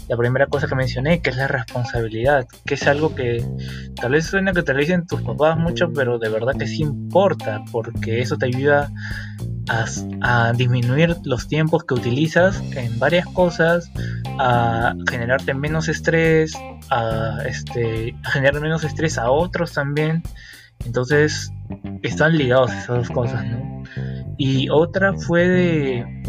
la 0.10 0.18
primera 0.18 0.48
cosa 0.48 0.68
que 0.68 0.74
mencioné, 0.74 1.22
que 1.22 1.30
es 1.30 1.38
la 1.38 1.48
responsabilidad, 1.48 2.48
que 2.66 2.74
es 2.74 2.88
algo 2.88 3.14
que 3.14 3.46
tal 3.96 4.12
vez 4.12 4.26
suena 4.26 4.54
que 4.54 4.64
te 4.64 4.74
lo 4.74 4.80
dicen 4.80 5.06
tus 5.06 5.22
papás 5.22 5.56
mucho, 5.56 5.94
pero 5.94 6.18
de 6.18 6.30
verdad 6.30 6.56
que 6.58 6.66
sí 6.66 6.82
importa, 6.82 7.64
porque 7.72 8.20
eso 8.20 8.36
te 8.36 8.48
ayuda 8.48 8.92
a, 10.22 10.52
disminuir 10.54 11.16
los 11.26 11.48
tiempos 11.48 11.84
que 11.84 11.94
utilizas 11.94 12.60
en 12.76 12.98
varias 12.98 13.28
cosas, 13.28 13.92
a 14.40 14.96
generarte 15.08 15.54
menos 15.54 15.88
estrés, 15.88 16.58
a, 16.90 17.44
este, 17.48 18.16
a 18.24 18.32
generar 18.32 18.60
menos 18.62 18.84
estrés 18.84 19.20
a 19.20 19.30
otros 19.30 19.74
también. 19.74 20.24
Entonces 20.86 21.52
están 22.02 22.36
ligados 22.36 22.72
esas 22.72 22.88
dos 22.88 23.10
cosas, 23.10 23.46
¿no? 23.46 23.84
Y 24.40 24.70
otra 24.70 25.14
fue 25.14 25.48
de, 25.48 26.24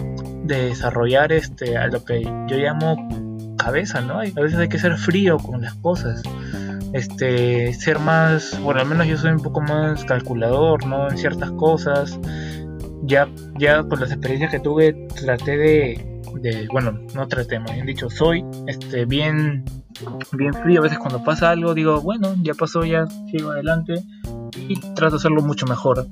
de 0.45 0.65
desarrollar 0.67 1.33
este, 1.33 1.79
a 1.79 1.87
lo 1.87 2.05
que 2.05 2.23
yo 2.23 2.57
llamo 2.59 3.30
cabeza, 3.63 4.01
¿no? 4.01 4.21
A 4.21 4.41
veces 4.41 4.59
hay 4.59 4.69
que 4.69 4.79
ser 4.79 4.97
frío 4.97 5.39
con 5.39 5.63
las 5.63 5.75
cosas 5.75 6.23
este 6.93 7.73
ser 7.73 8.01
más 8.01 8.61
bueno 8.63 8.81
al 8.81 8.87
menos 8.89 9.07
yo 9.07 9.17
soy 9.17 9.31
un 9.31 9.39
poco 9.39 9.61
más 9.61 10.05
calculador 10.05 10.85
no 10.87 11.09
en 11.09 11.17
ciertas 11.17 11.53
cosas 11.53 12.19
ya, 13.03 13.29
ya 13.59 13.83
con 13.83 14.01
las 14.01 14.11
experiencias 14.11 14.51
que 14.51 14.61
tuve, 14.61 14.93
traté 15.21 15.57
de, 15.57 16.21
de 16.41 16.69
bueno, 16.71 16.99
no 17.15 17.29
traté, 17.29 17.59
más 17.59 17.73
bien 17.73 17.87
dicho, 17.87 18.11
soy 18.11 18.45
este, 18.67 19.05
bien, 19.05 19.65
bien 20.33 20.55
frío. 20.55 20.81
A 20.81 20.83
veces 20.85 20.99
cuando 20.99 21.23
pasa 21.23 21.51
algo 21.51 21.75
digo, 21.75 22.01
bueno, 22.01 22.35
ya 22.43 22.55
pasó, 22.55 22.85
ya 22.85 23.07
sigo 23.31 23.51
adelante 23.51 23.95
y 24.57 24.79
trato 24.95 25.13
de 25.13 25.17
hacerlo 25.17 25.43
mucho 25.43 25.67
mejor. 25.67 26.07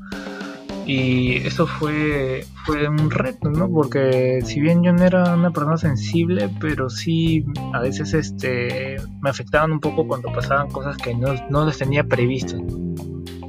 Y 0.88 1.36
eso 1.46 1.66
fue, 1.66 2.46
fue 2.64 2.88
un 2.88 3.10
reto, 3.10 3.50
¿no? 3.50 3.70
Porque 3.70 4.40
si 4.42 4.58
bien 4.58 4.82
yo 4.82 4.90
no 4.94 5.04
era 5.04 5.34
una 5.34 5.50
persona 5.50 5.76
sensible, 5.76 6.48
pero 6.60 6.88
sí 6.88 7.44
a 7.74 7.80
veces 7.80 8.14
este, 8.14 8.96
me 9.20 9.28
afectaban 9.28 9.70
un 9.70 9.80
poco 9.80 10.08
cuando 10.08 10.32
pasaban 10.32 10.70
cosas 10.70 10.96
que 10.96 11.14
no, 11.14 11.34
no 11.50 11.66
las 11.66 11.76
tenía 11.76 12.04
previstas. 12.04 12.62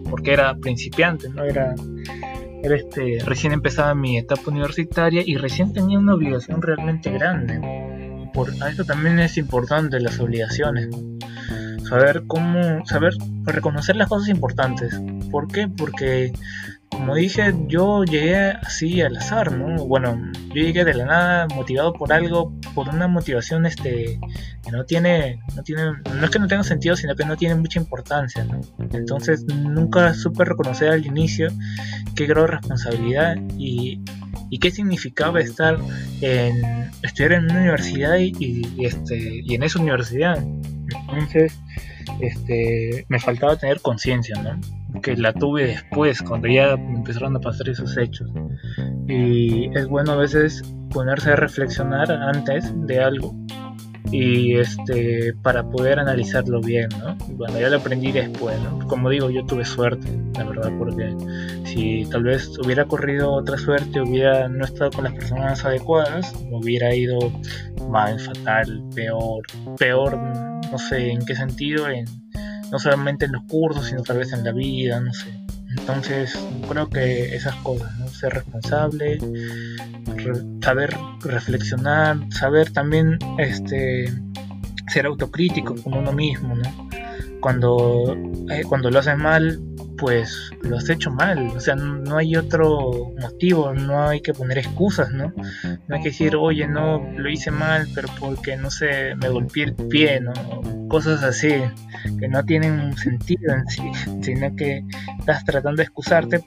Porque 0.09 0.33
era 0.33 0.53
principiante, 0.55 1.29
no 1.29 1.45
era 1.45 1.75
era 2.61 2.75
este, 2.75 3.19
recién 3.25 3.53
empezaba 3.53 3.95
mi 3.95 4.17
etapa 4.17 4.41
universitaria 4.47 5.23
y 5.25 5.37
recién 5.37 5.71
tenía 5.71 5.97
una 5.97 6.15
obligación 6.15 6.61
realmente 6.61 7.09
grande. 7.09 7.61
Por 8.33 8.49
eso 8.49 8.83
también 8.83 9.17
es 9.19 9.37
importante 9.37 9.99
las 10.01 10.19
obligaciones. 10.19 10.89
Saber 11.87 12.23
cómo, 12.27 12.85
saber 12.85 13.13
reconocer 13.45 13.95
las 13.95 14.09
cosas 14.09 14.27
importantes. 14.27 15.01
¿Por 15.31 15.47
qué? 15.47 15.67
Porque 15.69 16.33
como 16.89 17.15
dije, 17.15 17.53
yo 17.67 18.03
llegué 18.03 18.51
así 18.51 19.01
al 19.01 19.15
azar, 19.17 19.51
¿no? 19.51 19.85
Bueno, 19.85 20.19
yo 20.49 20.61
llegué 20.61 20.83
de 20.83 20.93
la 20.93 21.05
nada 21.05 21.47
motivado 21.55 21.93
por 21.93 22.11
algo, 22.11 22.53
por 22.73 22.89
una 22.89 23.07
motivación 23.07 23.65
este 23.65 24.19
que 24.63 24.71
no 24.71 24.83
tiene, 24.85 25.39
no 25.55 25.63
tiene, 25.63 25.83
no 25.83 26.25
es 26.25 26.29
que 26.29 26.39
no 26.39 26.47
tenga 26.47 26.63
sentido, 26.63 26.95
sino 26.95 27.15
que 27.15 27.25
no 27.25 27.37
tiene 27.37 27.55
mucha 27.55 27.79
importancia, 27.79 28.43
¿no? 28.43 28.61
Entonces 28.91 29.45
nunca 29.45 30.13
supe 30.13 30.45
reconocer 30.45 30.89
al 30.89 31.05
inicio 31.05 31.49
qué 32.15 32.25
grado 32.25 32.47
de 32.47 32.53
responsabilidad 32.53 33.37
y, 33.57 34.01
y 34.49 34.59
qué 34.59 34.71
significaba 34.71 35.39
estar 35.39 35.77
en 36.21 36.89
estudiar 37.03 37.33
en 37.33 37.45
una 37.45 37.59
universidad 37.59 38.17
y, 38.17 38.85
este 38.85 39.41
y 39.43 39.55
en 39.55 39.63
esa 39.63 39.79
universidad. 39.79 40.43
Entonces, 41.07 41.57
este, 42.19 43.05
me 43.09 43.19
faltaba 43.19 43.55
tener 43.55 43.79
conciencia, 43.81 44.35
¿no? 44.41 44.59
Que 45.01 45.15
la 45.15 45.33
tuve 45.33 45.67
después, 45.67 46.21
cuando 46.21 46.47
ya 46.47 46.71
empezaron 46.71 47.35
a 47.35 47.39
pasar 47.39 47.69
esos 47.69 47.97
hechos. 47.97 48.29
Y 49.07 49.75
es 49.77 49.87
bueno 49.87 50.13
a 50.13 50.15
veces 50.17 50.63
ponerse 50.91 51.31
a 51.31 51.35
reflexionar 51.35 52.11
antes 52.11 52.71
de 52.87 52.99
algo 52.99 53.35
y 54.11 54.57
este 54.57 55.33
para 55.43 55.63
poder 55.63 55.99
analizarlo 55.99 56.61
bien, 56.61 56.89
¿no? 56.99 57.15
Bueno, 57.35 57.59
ya 57.59 57.69
lo 57.69 57.77
aprendí 57.77 58.11
después, 58.11 58.59
¿no? 58.61 58.87
Como 58.87 59.09
digo, 59.09 59.29
yo 59.29 59.45
tuve 59.45 59.65
suerte, 59.65 60.07
la 60.35 60.45
verdad, 60.45 60.71
porque 60.77 61.15
si 61.65 62.05
tal 62.09 62.23
vez 62.23 62.57
hubiera 62.63 62.85
corrido 62.85 63.31
otra 63.31 63.57
suerte, 63.57 64.01
hubiera 64.01 64.47
no 64.47 64.65
estado 64.65 64.91
con 64.91 65.03
las 65.03 65.13
personas 65.13 65.63
adecuadas, 65.63 66.33
hubiera 66.51 66.93
ido 66.95 67.19
mal, 67.89 68.19
fatal, 68.19 68.83
peor, 68.95 69.43
peor, 69.77 70.17
no 70.17 70.77
sé 70.77 71.11
en 71.11 71.25
qué 71.25 71.35
sentido, 71.35 71.87
en, 71.87 72.05
no 72.71 72.79
solamente 72.79 73.25
en 73.25 73.33
los 73.33 73.43
cursos, 73.43 73.87
sino 73.87 74.03
tal 74.03 74.17
vez 74.17 74.33
en 74.33 74.43
la 74.43 74.51
vida, 74.51 74.99
no 74.99 75.13
sé. 75.13 75.33
Entonces, 75.77 76.37
creo 76.67 76.89
que 76.89 77.35
esas 77.35 77.55
cosas, 77.57 77.95
¿no? 77.99 78.07
Ser 78.07 78.33
responsable, 78.33 79.19
saber 80.61 80.95
reflexionar, 81.21 82.17
saber 82.31 82.71
también 82.71 83.19
este 83.37 84.11
ser 84.87 85.05
autocrítico 85.05 85.75
con 85.75 85.93
uno 85.93 86.11
mismo, 86.11 86.55
¿no? 86.55 86.89
Cuando, 87.39 88.17
eh, 88.49 88.63
cuando 88.67 88.89
lo 88.89 88.99
haces 88.99 89.17
mal, 89.17 89.61
pues 89.99 90.51
lo 90.61 90.77
has 90.77 90.89
hecho 90.89 91.11
mal, 91.11 91.47
o 91.55 91.59
sea, 91.59 91.75
no 91.75 92.17
hay 92.17 92.35
otro 92.35 93.13
motivo, 93.19 93.73
no 93.73 94.07
hay 94.07 94.21
que 94.21 94.33
poner 94.33 94.59
excusas, 94.59 95.11
¿no? 95.11 95.33
No 95.87 95.95
hay 95.95 96.01
que 96.01 96.09
decir, 96.09 96.35
oye, 96.35 96.67
no, 96.67 97.05
lo 97.17 97.29
hice 97.29 97.51
mal, 97.51 97.87
pero 97.93 98.07
porque, 98.19 98.55
no 98.55 98.71
sé, 98.71 99.15
me 99.15 99.29
golpeé 99.29 99.65
el 99.65 99.73
pie, 99.73 100.21
¿no? 100.21 100.33
Cosas 100.87 101.23
así, 101.23 101.53
que 102.19 102.27
no 102.27 102.43
tienen 102.45 102.95
sentido 102.97 103.53
en 103.53 103.67
sí, 103.67 103.91
sino 104.21 104.55
que 104.55 104.83
estás 105.19 105.43
tratando 105.43 105.77
de 105.77 105.83
excusarte 105.83 106.43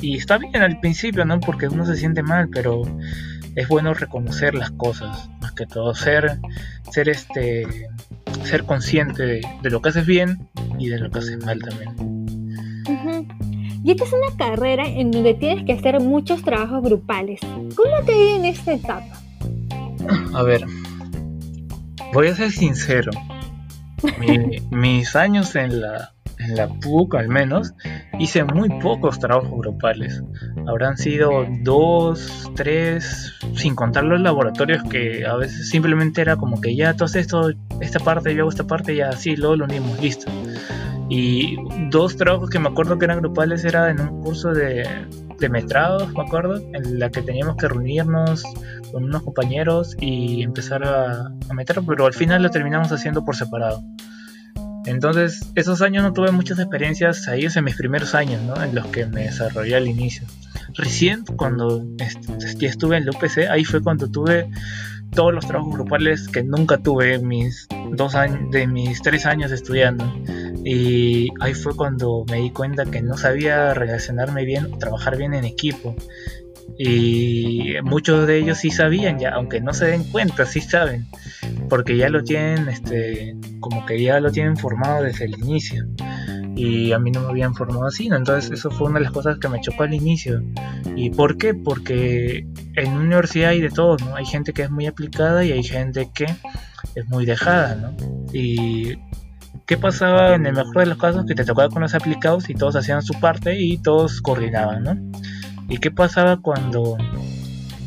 y 0.00 0.16
está 0.16 0.38
bien 0.38 0.56
al 0.56 0.80
principio, 0.80 1.24
¿no? 1.24 1.40
Porque 1.40 1.68
uno 1.68 1.86
se 1.86 1.96
siente 1.96 2.22
mal, 2.22 2.48
pero 2.48 2.82
es 3.54 3.68
bueno 3.68 3.94
reconocer 3.94 4.54
las 4.54 4.70
cosas, 4.72 5.30
más 5.40 5.52
que 5.52 5.66
todo, 5.66 5.94
ser, 5.94 6.38
ser 6.90 7.08
este, 7.08 7.88
ser 8.44 8.64
consciente 8.64 9.40
de, 9.62 9.70
lo 9.70 9.80
que 9.80 9.88
haces 9.88 10.06
bien 10.06 10.48
y 10.78 10.88
de 10.88 10.98
lo 10.98 11.10
que 11.10 11.20
haces 11.20 11.42
mal 11.44 11.60
también. 11.60 12.15
Y 13.84 13.90
esta 13.92 14.04
es 14.04 14.12
una 14.12 14.36
carrera 14.36 14.86
en 14.86 15.10
donde 15.10 15.34
tienes 15.34 15.64
que 15.64 15.72
hacer 15.72 16.00
muchos 16.00 16.42
trabajos 16.42 16.82
grupales. 16.82 17.40
¿Cómo 17.40 18.04
te 18.04 18.12
ha 18.12 18.36
en 18.36 18.44
esta 18.44 18.72
etapa? 18.72 19.20
A 20.34 20.42
ver, 20.42 20.64
voy 22.12 22.28
a 22.28 22.34
ser 22.34 22.50
sincero. 22.50 23.10
mis 24.70 25.16
años 25.16 25.54
en 25.56 25.80
la, 25.80 26.12
en 26.38 26.56
la 26.56 26.68
PUC 26.68 27.14
al 27.14 27.28
menos, 27.28 27.74
hice 28.18 28.44
muy 28.44 28.68
pocos 28.80 29.18
trabajos 29.18 29.50
grupales. 29.58 30.22
Habrán 30.66 30.96
sido 30.96 31.46
dos, 31.62 32.50
tres, 32.54 33.34
sin 33.54 33.74
contar 33.74 34.04
los 34.04 34.20
laboratorios 34.20 34.82
que 34.84 35.24
a 35.24 35.36
veces 35.36 35.70
simplemente 35.70 36.20
era 36.20 36.36
como 36.36 36.60
que 36.60 36.74
ya 36.76 36.94
todo 36.94 37.08
esto, 37.18 37.50
esta 37.80 38.00
parte, 38.00 38.34
yo 38.34 38.42
hago 38.42 38.50
esta 38.50 38.66
parte, 38.66 38.96
ya 38.96 39.10
así, 39.10 39.36
luego 39.36 39.56
lo 39.56 39.64
unimos, 39.64 40.00
listo. 40.00 40.30
Y 41.08 41.56
dos 41.90 42.16
trabajos 42.16 42.50
que 42.50 42.58
me 42.58 42.68
acuerdo 42.68 42.98
que 42.98 43.04
eran 43.04 43.18
grupales 43.20 43.64
era 43.64 43.90
en 43.90 44.00
un 44.00 44.22
curso 44.22 44.52
de, 44.52 44.88
de 45.38 45.48
metrados, 45.48 46.12
me 46.12 46.22
acuerdo, 46.22 46.56
en 46.56 46.98
la 46.98 47.10
que 47.10 47.22
teníamos 47.22 47.56
que 47.56 47.68
reunirnos 47.68 48.42
con 48.90 49.04
unos 49.04 49.22
compañeros 49.22 49.96
y 50.00 50.42
empezar 50.42 50.84
a, 50.84 51.32
a 51.48 51.54
meter, 51.54 51.80
pero 51.86 52.06
al 52.06 52.14
final 52.14 52.42
lo 52.42 52.50
terminamos 52.50 52.90
haciendo 52.90 53.24
por 53.24 53.36
separado. 53.36 53.82
Entonces, 54.86 55.50
esos 55.56 55.82
años 55.82 56.04
no 56.04 56.12
tuve 56.12 56.30
muchas 56.30 56.60
experiencias 56.60 57.26
ahí, 57.26 57.46
en 57.52 57.64
mis 57.64 57.76
primeros 57.76 58.14
años, 58.14 58.40
¿no? 58.42 58.62
En 58.62 58.74
los 58.74 58.86
que 58.86 59.04
me 59.04 59.22
desarrollé 59.22 59.74
al 59.74 59.88
inicio. 59.88 60.26
Recién, 60.74 61.24
cuando 61.24 61.84
ya 61.96 62.68
estuve 62.68 62.96
en 62.96 63.04
la 63.04 63.10
UPC, 63.10 63.50
ahí 63.50 63.64
fue 63.64 63.82
cuando 63.82 64.08
tuve 64.08 64.48
todos 65.10 65.34
los 65.34 65.46
trabajos 65.46 65.74
grupales 65.74 66.28
que 66.28 66.44
nunca 66.44 66.78
tuve 66.78 67.14
en 67.14 67.26
mis 67.26 67.66
dos 67.92 68.14
años, 68.14 68.50
de 68.52 68.68
mis 68.68 69.02
tres 69.02 69.26
años 69.26 69.50
estudiando. 69.50 70.04
Y 70.68 71.28
ahí 71.38 71.54
fue 71.54 71.76
cuando 71.76 72.24
me 72.28 72.38
di 72.38 72.50
cuenta 72.50 72.86
que 72.86 73.00
no 73.00 73.16
sabía 73.16 73.72
relacionarme 73.72 74.44
bien, 74.44 74.76
trabajar 74.80 75.16
bien 75.16 75.32
en 75.32 75.44
equipo. 75.44 75.94
Y 76.76 77.74
muchos 77.84 78.26
de 78.26 78.38
ellos 78.38 78.58
sí 78.58 78.72
sabían 78.72 79.20
ya, 79.20 79.30
aunque 79.30 79.60
no 79.60 79.72
se 79.72 79.86
den 79.86 80.02
cuenta, 80.10 80.44
sí 80.44 80.60
saben, 80.60 81.06
porque 81.68 81.96
ya 81.96 82.08
lo 82.08 82.24
tienen, 82.24 82.68
este, 82.68 83.36
como 83.60 83.86
que 83.86 84.02
ya 84.02 84.18
lo 84.18 84.32
tienen 84.32 84.56
formado 84.56 85.04
desde 85.04 85.26
el 85.26 85.38
inicio. 85.38 85.86
Y 86.56 86.90
a 86.90 86.98
mí 86.98 87.12
no 87.12 87.20
me 87.20 87.28
habían 87.28 87.54
formado 87.54 87.86
así, 87.86 88.08
¿no? 88.08 88.16
Entonces 88.16 88.50
eso 88.50 88.68
fue 88.72 88.88
una 88.88 88.98
de 88.98 89.04
las 89.04 89.12
cosas 89.12 89.38
que 89.38 89.48
me 89.48 89.60
chocó 89.60 89.84
al 89.84 89.94
inicio. 89.94 90.42
¿Y 90.96 91.10
por 91.10 91.38
qué? 91.38 91.54
Porque 91.54 92.44
en 92.74 92.92
una 92.92 93.04
universidad 93.04 93.50
hay 93.50 93.60
de 93.60 93.70
todo, 93.70 93.98
¿no? 93.98 94.16
Hay 94.16 94.26
gente 94.26 94.52
que 94.52 94.62
es 94.62 94.70
muy 94.72 94.86
aplicada 94.86 95.44
y 95.44 95.52
hay 95.52 95.62
gente 95.62 96.10
que 96.12 96.26
es 96.96 97.06
muy 97.06 97.24
dejada, 97.24 97.76
¿no? 97.76 97.96
Y 98.32 98.98
¿qué 99.66 99.76
pasaba 99.76 100.34
en 100.34 100.46
el 100.46 100.54
mejor 100.54 100.78
de 100.78 100.86
los 100.86 100.98
casos? 100.98 101.26
Que 101.26 101.34
te 101.34 101.44
tocaba 101.44 101.68
con 101.68 101.82
los 101.82 101.94
aplicados 101.94 102.48
y 102.48 102.54
todos 102.54 102.76
hacían 102.76 103.02
su 103.02 103.18
parte 103.20 103.60
y 103.60 103.78
todos 103.78 104.22
coordinaban, 104.22 104.84
¿no? 104.84 104.96
¿Y 105.68 105.78
qué 105.78 105.90
pasaba 105.90 106.36
cuando 106.36 106.96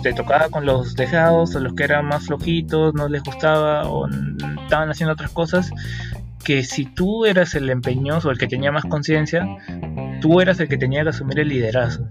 te 0.03 0.13
tocaba 0.13 0.49
con 0.49 0.65
los 0.65 0.95
dejados 0.95 1.55
o 1.55 1.59
los 1.59 1.73
que 1.73 1.83
eran 1.83 2.05
más 2.05 2.25
flojitos, 2.25 2.93
no 2.93 3.07
les 3.07 3.23
gustaba 3.23 3.89
o 3.89 4.07
estaban 4.63 4.89
haciendo 4.89 5.13
otras 5.13 5.31
cosas? 5.31 5.71
Que 6.43 6.63
si 6.63 6.85
tú 6.85 7.25
eras 7.25 7.55
el 7.55 7.69
empeñoso, 7.69 8.29
el 8.29 8.37
que 8.37 8.47
tenía 8.47 8.71
más 8.71 8.85
conciencia, 8.85 9.45
tú 10.19 10.41
eras 10.41 10.59
el 10.59 10.67
que 10.67 10.77
tenía 10.77 11.03
que 11.03 11.09
asumir 11.09 11.39
el 11.39 11.47
liderazgo. 11.47 12.07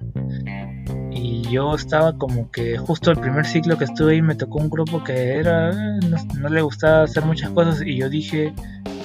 Y 1.11 1.43
yo 1.51 1.75
estaba 1.75 2.17
como 2.17 2.51
que 2.51 2.79
justo 2.79 3.11
el 3.11 3.19
primer 3.19 3.45
ciclo 3.45 3.77
que 3.77 3.85
estuve 3.85 4.13
ahí 4.13 4.23
me 4.23 4.35
tocó 4.35 4.59
un 4.59 4.71
grupo 4.71 5.03
que 5.03 5.39
era 5.39 5.73
no, 5.73 6.17
no 6.39 6.49
le 6.49 6.63
gustaba 6.63 7.03
hacer 7.03 7.25
muchas 7.25 7.51
cosas 7.51 7.83
y 7.85 7.97
yo 7.97 8.09
dije, 8.09 8.55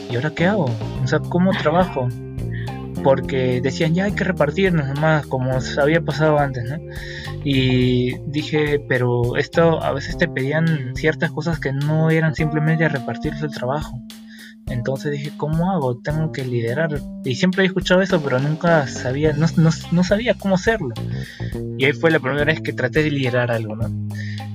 ¿y 0.09 0.15
ahora 0.15 0.31
qué 0.31 0.45
hago? 0.45 0.65
O 1.03 1.07
sea, 1.07 1.19
¿cómo 1.19 1.51
trabajo? 1.51 2.07
porque 3.03 3.61
decían 3.61 3.93
ya 3.93 4.05
hay 4.05 4.13
que 4.13 4.23
repartirnos 4.23 4.87
nomás 4.87 5.27
como 5.27 5.51
había 5.77 6.01
pasado 6.01 6.39
antes, 6.39 6.63
¿no? 6.63 6.77
Y 7.43 8.17
dije, 8.27 8.79
pero 8.87 9.35
esto 9.35 9.83
a 9.83 9.91
veces 9.91 10.17
te 10.17 10.27
pedían 10.27 10.93
ciertas 10.95 11.31
cosas 11.31 11.59
que 11.59 11.73
no 11.73 12.09
eran 12.09 12.33
simplemente 12.33 12.87
repartirse 12.87 13.45
el 13.45 13.51
trabajo. 13.51 14.01
Entonces 14.67 15.11
dije, 15.11 15.31
¿cómo 15.35 15.71
hago? 15.71 15.97
Tengo 15.97 16.31
que 16.31 16.45
liderar. 16.45 17.01
Y 17.25 17.35
siempre 17.35 17.63
he 17.63 17.67
escuchado 17.67 18.01
eso, 18.01 18.21
pero 18.23 18.39
nunca 18.39 18.87
sabía, 18.87 19.33
no, 19.33 19.47
no 19.91 20.03
sabía 20.03 20.35
cómo 20.35 20.55
hacerlo. 20.55 20.93
Y 21.77 21.83
ahí 21.83 21.91
fue 21.91 22.11
la 22.11 22.19
primera 22.19 22.45
vez 22.45 22.61
que 22.61 22.71
traté 22.71 23.03
de 23.03 23.11
liderar 23.11 23.51
algo, 23.51 23.75
¿no? 23.75 23.89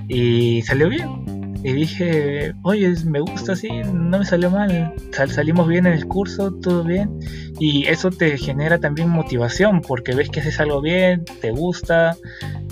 Y 0.09 0.63
salió 0.63 0.89
bien 0.89 1.38
y 1.63 1.73
dije, 1.73 2.55
oye, 2.63 2.95
me 3.05 3.21
gusta 3.21 3.53
así, 3.53 3.69
no 3.69 4.19
me 4.19 4.25
salió 4.25 4.51
mal, 4.51 4.95
salimos 5.29 5.67
bien 5.67 5.87
en 5.87 5.93
el 5.95 6.07
curso, 6.07 6.53
todo 6.53 6.85
bien, 6.85 7.19
y 7.59 7.87
eso 7.87 8.11
te 8.11 8.39
genera 8.39 8.79
también 8.79 9.09
motivación, 9.09 9.81
porque 9.81 10.15
ves 10.15 10.31
que 10.31 10.41
haces 10.41 10.61
algo 10.61 10.81
bien, 10.81 11.25
te 11.41 11.51
gusta, 11.51 12.17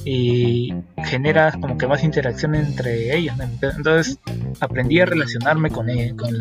y 0.05 0.73
generas 1.05 1.57
como 1.57 1.77
que 1.77 1.89
más 1.89 2.05
interacción 2.05 2.55
entre 2.55 3.17
ellos. 3.17 3.35
Entonces 3.61 4.21
aprendí 4.61 5.01
a 5.01 5.07
relacionarme 5.07 5.71
con, 5.71 5.89
con, 6.17 6.35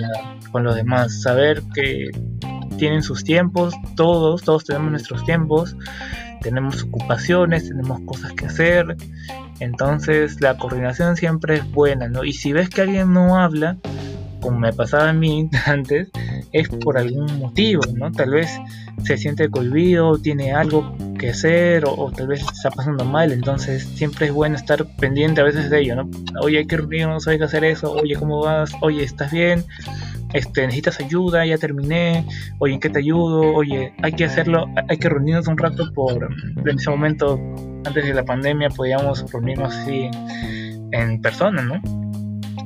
con 0.52 0.64
los 0.64 0.76
demás, 0.76 1.24
saber 1.24 1.64
que 1.74 2.12
tienen 2.78 3.02
sus 3.02 3.24
tiempos, 3.24 3.74
todos, 3.96 4.44
todos 4.44 4.66
tenemos 4.66 4.92
nuestros 4.92 5.26
tiempos, 5.26 5.76
tenemos 6.42 6.84
ocupaciones, 6.84 7.68
tenemos 7.70 8.02
cosas 8.06 8.34
que 8.34 8.46
hacer 8.46 8.96
entonces 9.60 10.42
la 10.42 10.58
coordinación 10.58 11.16
siempre 11.16 11.56
es 11.56 11.72
buena, 11.72 12.08
¿no? 12.08 12.24
Y 12.24 12.34
si 12.34 12.54
ves 12.54 12.70
que 12.70 12.82
alguien 12.82 13.14
no 13.14 13.38
habla, 13.40 13.78
como 14.42 14.60
me 14.60 14.74
pasaba 14.74 15.10
a 15.10 15.14
mí 15.14 15.50
antes, 15.66 16.10
es 16.52 16.70
por 16.70 16.98
algún 16.98 17.40
motivo, 17.40 17.82
¿no? 17.94 18.12
Tal 18.12 18.32
vez 18.32 18.50
se 19.04 19.18
siente 19.18 19.50
cohibido, 19.50 20.18
tiene 20.20 20.54
algo 20.54 20.96
que 21.20 21.32
hacer 21.32 21.84
o, 21.86 22.12
tal 22.16 22.28
vez 22.28 22.42
está 22.42 22.70
pasando 22.72 23.06
mal, 23.06 23.32
entonces 23.32 23.84
siempre 23.84 24.28
es 24.28 24.34
bueno 24.34 24.56
estar 24.56 24.86
pendiente 24.98 25.42
a 25.42 25.44
veces 25.44 25.70
de 25.70 25.82
ello, 25.82 25.96
¿no? 25.96 26.10
Oye, 26.42 26.60
hay 26.60 26.68
que 26.68 26.78
reunirnos, 26.78 27.28
hay 27.28 27.38
que 27.38 27.44
hacer 27.46 27.64
eso, 27.66 27.92
oye, 27.92 28.16
¿cómo 28.16 28.42
vas? 28.42 28.72
Oye, 28.82 29.04
¿estás 29.04 29.32
bien? 29.32 29.66
Este, 30.36 30.64
necesitas 30.64 31.00
ayuda, 31.00 31.46
ya 31.46 31.58
terminé, 31.58 32.26
oye, 32.60 32.74
¿en 32.74 32.82
qué 32.82 32.90
te 32.90 33.00
ayudo? 33.00 33.54
Oye, 33.56 33.94
hay 34.04 34.12
que 34.12 34.26
hacerlo, 34.26 34.66
hay 34.90 34.98
que 34.98 35.08
reunirnos 35.08 35.48
un 35.48 35.58
rato 35.58 35.94
por, 35.94 36.28
en 36.58 36.78
ese 36.78 36.90
momento, 36.90 37.40
antes 37.86 38.06
de 38.06 38.14
la 38.14 38.26
pandemia, 38.26 38.68
podíamos 38.70 39.32
reunirnos 39.32 39.74
así 39.74 40.10
en 40.92 41.22
persona, 41.22 41.62
¿no? 41.62 41.82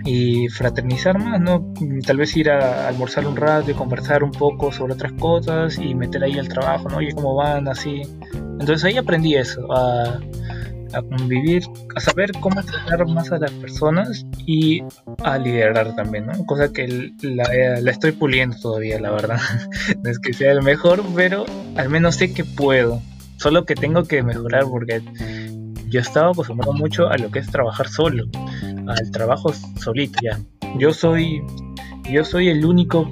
Y 0.04 0.48
fraternizar 0.50 1.20
más, 1.20 1.40
¿no? 1.40 1.72
Tal 2.08 2.18
vez 2.18 2.36
ir 2.36 2.50
a 2.50 2.88
almorzar 2.88 3.28
un 3.28 3.36
rato 3.36 3.70
y 3.70 3.76
conversar 3.76 4.24
un 4.24 4.32
poco 4.32 4.72
sobre 4.72 4.94
otras 4.94 5.12
cosas 5.14 5.78
y 5.78 5.94
meter 5.94 6.24
ahí 6.24 6.40
el 6.40 6.50
trabajo, 6.50 6.90
¿no? 6.90 6.98
Oye, 6.98 7.14
¿cómo 7.14 7.36
van? 7.36 7.68
Así. 7.68 8.02
Entonces 8.34 8.84
ahí 8.84 8.98
aprendí 8.98 9.36
eso, 9.36 9.62
a 10.94 11.02
convivir, 11.02 11.64
a 11.96 12.00
saber 12.00 12.32
cómo 12.40 12.62
tratar 12.64 13.08
más 13.08 13.32
a 13.32 13.38
las 13.38 13.52
personas 13.52 14.26
y 14.46 14.82
a 15.24 15.38
liderar 15.38 15.96
también, 15.96 16.28
¿no? 16.28 16.46
Cosa 16.46 16.72
que 16.72 17.12
la, 17.22 17.80
la 17.82 17.92
estoy 17.92 18.12
puliendo 18.12 18.58
todavía, 18.60 19.00
la 19.00 19.12
verdad. 19.12 19.40
no 20.04 20.10
es 20.10 20.20
que 20.20 20.34
sea 20.34 20.52
el 20.52 20.62
mejor, 20.62 21.04
pero 21.16 21.46
al 21.76 21.90
menos 21.90 22.16
sé 22.16 22.34
que 22.34 22.44
puedo. 22.44 23.02
Solo 23.38 23.66
que 23.66 23.76
tengo 23.76 24.04
que 24.04 24.22
mejorar 24.22 24.66
porque 24.66 25.02
yo 25.90 26.00
estaba 26.00 26.32
acostumbrado 26.32 26.74
mucho 26.74 27.08
a 27.08 27.18
lo 27.18 27.32
que 27.32 27.40
es 27.40 27.50
trabajar 27.50 27.88
solo. 27.88 28.26
al 28.88 29.12
trabajo 29.12 29.54
solito 29.82 30.20
ya. 30.22 30.40
Yo 30.78 30.94
soy, 30.94 31.42
yo 32.12 32.24
soy 32.24 32.50
el 32.50 32.66
único 32.66 33.08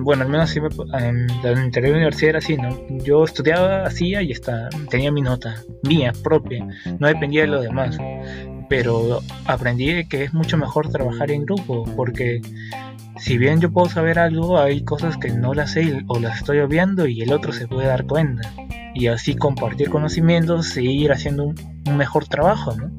bueno, 0.00 0.22
al 0.22 0.28
menos 0.28 0.56
en 0.56 1.26
la 1.42 1.52
universidad 1.52 2.30
era 2.30 2.38
así, 2.38 2.56
¿no? 2.56 2.68
Yo 3.04 3.24
estudiaba, 3.24 3.84
hacía 3.84 4.22
y 4.22 4.32
está, 4.32 4.68
tenía 4.90 5.10
mi 5.10 5.20
nota, 5.20 5.56
mía, 5.82 6.12
propia, 6.22 6.66
no 6.98 7.08
dependía 7.08 7.42
de 7.42 7.48
los 7.48 7.62
demás. 7.62 7.98
Pero 8.68 9.20
aprendí 9.46 10.06
que 10.06 10.24
es 10.24 10.34
mucho 10.34 10.56
mejor 10.56 10.90
trabajar 10.90 11.30
en 11.30 11.44
grupo, 11.44 11.84
porque 11.96 12.40
si 13.18 13.38
bien 13.38 13.60
yo 13.60 13.72
puedo 13.72 13.88
saber 13.88 14.18
algo, 14.18 14.58
hay 14.58 14.82
cosas 14.82 15.16
que 15.16 15.30
no 15.30 15.54
las 15.54 15.72
sé 15.72 16.04
o 16.06 16.20
las 16.20 16.38
estoy 16.38 16.58
obviando 16.58 17.06
y 17.06 17.22
el 17.22 17.32
otro 17.32 17.52
se 17.52 17.66
puede 17.66 17.88
dar 17.88 18.06
cuenta. 18.06 18.52
Y 18.94 19.06
así 19.06 19.36
compartir 19.36 19.90
conocimientos 19.90 20.76
e 20.76 20.82
ir 20.82 21.12
haciendo 21.12 21.46
un, 21.46 21.96
mejor 21.96 22.26
trabajo, 22.26 22.74
¿no? 22.76 22.90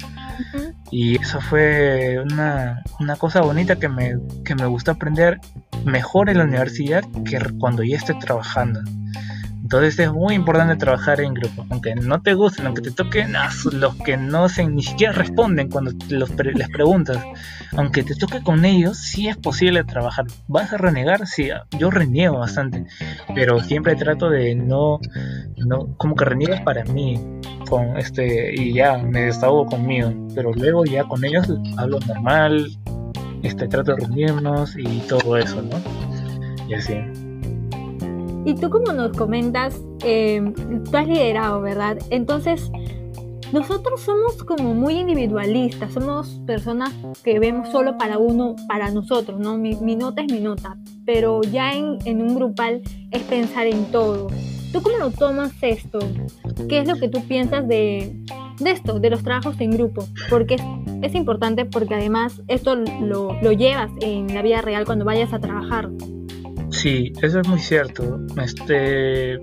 Y 0.92 1.22
eso 1.22 1.40
fue 1.40 2.18
una, 2.20 2.84
cosa 3.18 3.42
bonita 3.42 3.76
que 3.76 3.90
me, 3.90 4.18
que 4.44 4.56
me 4.56 4.66
gustó 4.66 4.92
aprender 4.92 5.40
mejor 5.86 6.30
en 6.30 6.40
la 6.40 6.44
universidad 6.46 7.04
que 7.26 7.40
cuando 7.60 7.84
ya 7.84 7.98
esté 7.98 8.14
trabajando. 8.16 8.82
Entonces 9.72 10.00
es 10.00 10.12
muy 10.12 10.34
importante 10.34 10.76
trabajar 10.78 11.22
en 11.22 11.36
grupo, 11.36 11.64
aunque 11.70 11.94
no 11.94 12.24
te 12.24 12.34
gusten, 12.34 12.66
aunque 12.66 12.82
te 12.82 12.90
toquen 12.90 13.34
los 13.74 13.96
que 13.98 14.18
no 14.18 14.50
se, 14.50 14.66
ni 14.66 14.82
siquiera 14.82 15.14
responden 15.14 15.70
cuando 15.70 15.92
los 16.10 16.32
les 16.44 16.70
preguntas, 16.70 17.24
aunque 17.78 18.02
te 18.02 18.16
toque 18.16 18.42
con 18.42 18.66
ellos, 18.66 18.98
sí 18.98 19.28
es 19.28 19.38
posible 19.38 19.84
trabajar. 19.84 20.26
¿Vas 20.48 20.74
a 20.74 20.78
renegar? 20.78 21.28
Sí, 21.28 21.50
yo 21.78 21.92
reniego 21.92 22.40
bastante, 22.40 22.88
pero 23.36 23.60
siempre 23.60 23.96
trato 23.96 24.32
de 24.32 24.56
no, 24.56 25.02
no 25.58 25.96
como 25.98 26.16
que 26.16 26.26
reniegas 26.26 26.62
para 26.62 26.84
mí, 26.86 27.24
con 27.70 27.96
este, 27.96 28.60
y 28.60 28.74
ya 28.74 28.98
me 28.98 29.26
desahogo 29.26 29.68
conmigo, 29.68 30.12
pero 30.34 30.52
luego 30.52 30.84
ya 30.86 31.04
con 31.04 31.24
ellos 31.24 31.48
hablo 31.78 32.00
normal, 32.08 32.76
este, 33.44 33.68
trato 33.68 33.94
de 33.94 33.98
reunirnos 33.98 34.76
y 34.76 34.98
todo 35.02 35.38
eso, 35.38 35.62
¿no? 35.62 35.78
Y 36.68 36.74
así. 36.74 36.96
Y 38.46 38.56
tú 38.56 38.70
como 38.70 38.94
nos 38.94 39.16
comentas, 39.16 39.82
em, 40.04 40.54
tú 40.54 40.98
has 40.98 41.08
liderado, 41.08 41.62
¿verdad? 41.62 41.98
Entonces, 42.10 42.72
nosotros 43.52 44.02
somos 44.02 44.44
como 44.44 44.76
muy 44.76 45.00
individualistas, 45.00 45.94
somos 45.94 46.40
personas 46.46 46.94
que 47.24 47.40
vemos 47.40 47.70
solo 47.70 47.98
para 47.98 48.20
uno, 48.20 48.56
para 48.68 48.92
nosotros, 48.92 49.40
¿no? 49.40 49.58
Mi, 49.58 49.74
nota 49.96 50.22
es 50.22 50.32
mi 50.32 50.40
nota, 50.40 50.78
pero 51.06 51.42
ya 51.42 51.74
en, 51.74 51.98
en, 52.06 52.22
un 52.22 52.36
grupal 52.36 52.82
es 53.10 53.24
pensar 53.24 53.66
en 53.66 53.86
todo. 53.86 54.28
¿Tú 54.72 54.84
cómo 54.84 54.98
lo 54.98 55.10
tomas 55.10 55.52
esto? 55.62 55.98
¿Qué 56.68 56.80
es 56.80 56.88
lo 56.88 56.96
que 56.98 57.10
tú 57.10 57.24
piensas 57.28 57.68
de, 57.68 58.24
de 58.60 58.72
esto, 58.72 59.00
de 59.00 59.10
los 59.10 59.24
trabajos 59.24 59.60
en 59.60 59.72
grupo? 59.72 60.06
Porque 60.30 60.56
es, 60.56 60.62
es 61.02 61.16
importante 61.16 61.66
porque 61.66 61.96
además 61.96 62.44
esto 62.48 62.76
lo, 62.76 63.34
lo 63.42 63.52
llevas 63.52 63.90
en 64.02 64.32
la 64.34 64.44
vida 64.44 64.62
real 64.62 64.86
cuando 64.86 65.06
vayas 65.06 65.34
a 65.34 65.40
trabajar. 65.40 65.90
Sí, 66.72 67.14
eso 67.22 67.40
es 67.40 67.48
muy 67.48 67.60
cierto. 67.60 68.20
Este, 68.42 69.40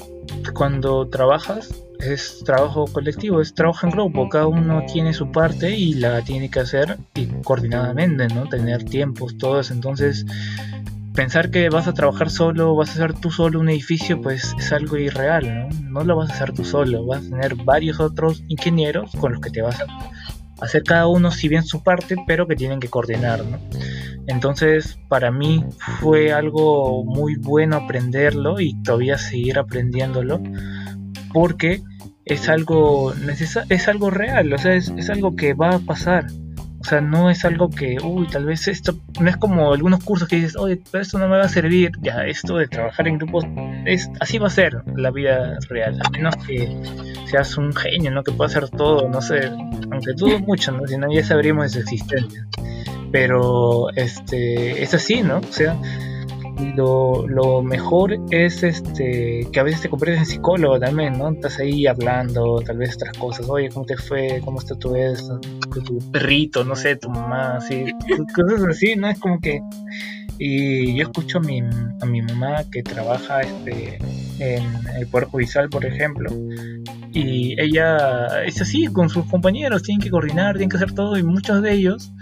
cuando 0.54 1.08
trabajas 1.08 1.82
es 2.00 2.42
trabajo 2.44 2.84
colectivo, 2.86 3.40
es 3.40 3.54
trabajo 3.54 3.86
en 3.86 3.92
grupo, 3.92 4.28
cada 4.28 4.46
uno 4.46 4.82
tiene 4.92 5.14
su 5.14 5.30
parte 5.32 5.70
y 5.70 5.94
la 5.94 6.22
tiene 6.22 6.50
que 6.50 6.60
hacer 6.60 6.98
y 7.14 7.26
coordinadamente, 7.42 8.28
¿no? 8.28 8.48
Tener 8.48 8.84
tiempos, 8.84 9.38
todos, 9.38 9.70
entonces 9.70 10.26
pensar 11.14 11.50
que 11.50 11.70
vas 11.70 11.88
a 11.88 11.94
trabajar 11.94 12.30
solo, 12.30 12.76
vas 12.76 12.90
a 12.90 12.92
hacer 12.92 13.14
tú 13.14 13.30
solo 13.30 13.58
un 13.58 13.70
edificio, 13.70 14.20
pues 14.20 14.54
es 14.58 14.72
algo 14.72 14.98
irreal, 14.98 15.68
¿no? 15.68 15.68
No 15.90 16.04
lo 16.04 16.16
vas 16.16 16.30
a 16.30 16.34
hacer 16.34 16.52
tú 16.52 16.64
solo, 16.64 17.06
vas 17.06 17.26
a 17.26 17.30
tener 17.30 17.54
varios 17.56 17.98
otros 18.00 18.44
ingenieros 18.48 19.10
con 19.18 19.32
los 19.32 19.40
que 19.40 19.50
te 19.50 19.62
vas 19.62 19.80
a 19.80 19.86
hacer 20.60 20.82
cada 20.82 21.06
uno 21.06 21.30
si 21.30 21.48
bien 21.48 21.64
su 21.64 21.82
parte, 21.82 22.16
pero 22.26 22.46
que 22.46 22.56
tienen 22.56 22.80
que 22.80 22.88
coordinar, 22.88 23.44
¿no? 23.44 23.58
Entonces, 24.26 24.98
para 25.08 25.30
mí 25.30 25.64
fue 26.00 26.32
algo 26.32 27.04
muy 27.04 27.36
bueno 27.36 27.76
aprenderlo 27.76 28.60
y 28.60 28.80
todavía 28.82 29.18
seguir 29.18 29.58
aprendiéndolo, 29.58 30.42
porque 31.32 31.82
es 32.24 32.48
algo, 32.48 33.14
es 33.68 33.88
algo 33.88 34.10
real, 34.10 34.52
o 34.52 34.58
sea, 34.58 34.74
es, 34.74 34.92
es 34.96 35.10
algo 35.10 35.36
que 35.36 35.54
va 35.54 35.76
a 35.76 35.78
pasar. 35.78 36.26
O 36.86 36.88
sea, 36.88 37.00
no 37.00 37.30
es 37.30 37.44
algo 37.44 37.68
que, 37.68 37.96
uy, 38.00 38.28
tal 38.28 38.44
vez 38.44 38.68
esto, 38.68 38.94
no 39.20 39.28
es 39.28 39.36
como 39.36 39.72
algunos 39.72 40.04
cursos 40.04 40.28
que 40.28 40.36
dices, 40.36 40.54
oye, 40.56 40.80
pero 40.92 41.02
esto 41.02 41.18
no 41.18 41.26
me 41.26 41.36
va 41.36 41.42
a 41.42 41.48
servir. 41.48 41.90
Ya, 42.00 42.24
esto 42.24 42.58
de 42.58 42.68
trabajar 42.68 43.08
en 43.08 43.18
grupos, 43.18 43.44
es, 43.84 44.08
así 44.20 44.38
va 44.38 44.46
a 44.46 44.50
ser 44.50 44.84
la 44.94 45.10
vida 45.10 45.58
real. 45.68 45.98
A 46.04 46.10
menos 46.10 46.36
que 46.46 46.80
seas 47.26 47.58
un 47.58 47.74
genio, 47.74 48.12
¿no? 48.12 48.22
Que 48.22 48.30
pueda 48.30 48.48
hacer 48.48 48.68
todo, 48.70 49.08
no 49.08 49.20
sé, 49.20 49.50
aunque 49.90 50.12
dudo 50.16 50.38
mucho, 50.38 50.70
¿no? 50.70 50.86
Si 50.86 50.96
no, 50.96 51.12
ya 51.12 51.24
sabríamos 51.24 51.64
de 51.64 51.70
su 51.70 51.78
existencia 51.80 52.46
pero 53.12 53.88
este 53.94 54.82
es 54.82 54.92
así, 54.92 55.22
¿no? 55.22 55.38
O 55.38 55.52
sea, 55.52 55.74
lo, 56.74 57.26
lo, 57.26 57.62
mejor 57.62 58.16
es 58.30 58.62
este 58.62 59.46
que 59.52 59.60
a 59.60 59.62
veces 59.62 59.82
te 59.82 59.88
conviertes 59.88 60.20
en 60.20 60.26
psicólogo 60.26 60.78
también, 60.78 61.18
¿no? 61.18 61.30
Estás 61.30 61.58
ahí 61.58 61.86
hablando, 61.86 62.60
tal 62.64 62.78
vez 62.78 62.94
otras 62.94 63.16
cosas, 63.18 63.48
oye, 63.48 63.68
¿cómo 63.68 63.84
te 63.84 63.96
fue? 63.96 64.40
¿Cómo 64.44 64.60
está 64.60 64.74
tu, 64.74 64.92
tu 65.84 65.98
perrito? 66.10 66.64
No 66.64 66.74
sé, 66.74 66.96
tu 66.96 67.10
mamá, 67.10 67.56
así, 67.56 67.86
cosas 68.34 68.62
así, 68.68 68.96
¿no? 68.96 69.08
Es 69.08 69.18
como 69.18 69.38
que... 69.40 69.60
Y 70.38 70.94
yo 70.96 71.04
escucho 71.04 71.38
a 71.38 71.40
mi, 71.40 71.60
a 71.60 72.06
mi 72.06 72.20
mamá 72.20 72.62
que 72.70 72.82
trabaja 72.82 73.40
este, 73.40 73.98
en 74.38 74.64
el 74.96 75.06
Poder 75.06 75.28
Judicial, 75.28 75.70
por 75.70 75.84
ejemplo, 75.86 76.30
y 77.12 77.58
ella 77.58 78.44
es 78.44 78.60
así 78.60 78.86
con 78.86 79.08
sus 79.08 79.24
compañeros, 79.26 79.82
tienen 79.82 80.02
que 80.02 80.10
coordinar, 80.10 80.56
tienen 80.56 80.68
que 80.68 80.76
hacer 80.76 80.92
todo, 80.92 81.16
y 81.16 81.22
muchos 81.22 81.62
de 81.62 81.72
ellos 81.72 82.12